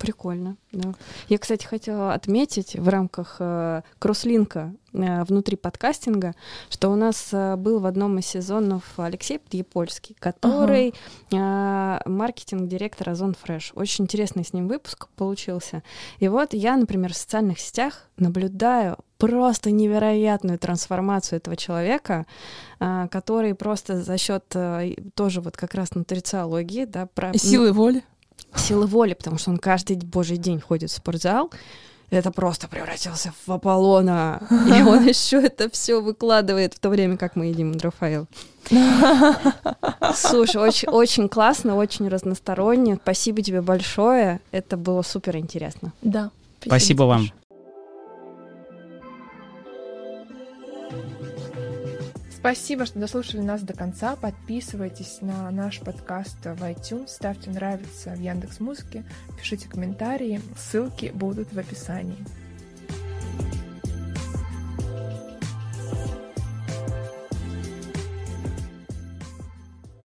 Прикольно, 0.02 0.56
да. 0.72 0.94
Я, 1.28 1.38
кстати, 1.38 1.64
хотела 1.64 2.12
отметить 2.12 2.74
в 2.74 2.88
рамках 2.88 3.36
э, 3.38 3.82
кросслинка 4.00 4.74
э, 4.92 5.22
внутри 5.22 5.56
подкастинга, 5.56 6.34
что 6.70 6.88
у 6.88 6.96
нас 6.96 7.28
э, 7.30 7.54
был 7.54 7.78
в 7.78 7.86
одном 7.86 8.18
из 8.18 8.26
сезонов 8.26 8.82
Алексей 8.96 9.38
Подъепольский, 9.38 10.16
который 10.18 10.92
ага. 11.30 12.02
э, 12.04 12.10
маркетинг-директор 12.10 13.10
Озон 13.10 13.36
Фреш. 13.40 13.70
Очень 13.76 14.06
интересный 14.06 14.44
с 14.44 14.52
ним 14.52 14.66
выпуск 14.66 15.06
получился. 15.14 15.84
И 16.18 16.26
вот 16.26 16.52
я, 16.52 16.76
например, 16.76 17.12
в 17.12 17.16
социальных 17.16 17.60
сетях 17.60 18.08
наблюдаю 18.16 18.98
просто 19.18 19.70
невероятную 19.70 20.58
трансформацию 20.58 21.36
этого 21.36 21.54
человека, 21.54 22.26
э, 22.80 23.06
который 23.08 23.54
просто 23.54 24.02
за 24.02 24.18
счет 24.18 24.46
э, 24.56 24.96
тоже 25.14 25.40
вот 25.40 25.56
как 25.56 25.74
раз 25.74 25.94
нутрициологии, 25.94 26.86
да, 26.86 27.06
про... 27.06 27.32
силы 27.38 27.72
воли 27.72 28.02
силы 28.56 28.86
воли, 28.86 29.14
потому 29.14 29.38
что 29.38 29.50
он 29.50 29.58
каждый 29.58 29.96
божий 29.96 30.36
день 30.36 30.60
ходит 30.60 30.90
в 30.90 30.94
спортзал, 30.94 31.50
это 32.10 32.30
просто 32.30 32.68
превратился 32.68 33.32
в 33.46 33.52
Аполлона. 33.52 34.42
И 34.50 34.82
он 34.82 35.06
еще 35.08 35.40
это 35.40 35.70
все 35.70 36.02
выкладывает 36.02 36.74
в 36.74 36.78
то 36.78 36.90
время, 36.90 37.16
как 37.16 37.36
мы 37.36 37.46
едим 37.46 37.72
Рафаэл. 37.80 38.26
Слушай, 40.14 40.60
очень, 40.60 40.88
очень 40.88 41.28
классно, 41.28 41.74
очень 41.76 42.08
разносторонне. 42.08 42.98
Спасибо 43.02 43.40
тебе 43.40 43.62
большое. 43.62 44.40
Это 44.50 44.76
было 44.76 45.00
супер 45.00 45.38
интересно. 45.38 45.92
Да. 46.02 46.30
Спасибо, 46.60 46.74
спасибо 46.74 47.02
вам. 47.04 47.32
Спасибо, 52.42 52.86
что 52.86 52.98
дослушали 52.98 53.40
нас 53.40 53.62
до 53.62 53.72
конца. 53.72 54.16
Подписывайтесь 54.16 55.18
на 55.20 55.48
наш 55.52 55.78
подкаст 55.78 56.44
в 56.44 56.60
iTunes, 56.64 57.06
ставьте 57.06 57.50
нравится 57.50 58.10
в 58.10 58.20
Яндекс 58.20 58.58
Музыке, 58.58 59.04
пишите 59.38 59.68
комментарии, 59.68 60.40
ссылки 60.56 61.12
будут 61.14 61.52
в 61.52 61.58
описании. 61.60 62.18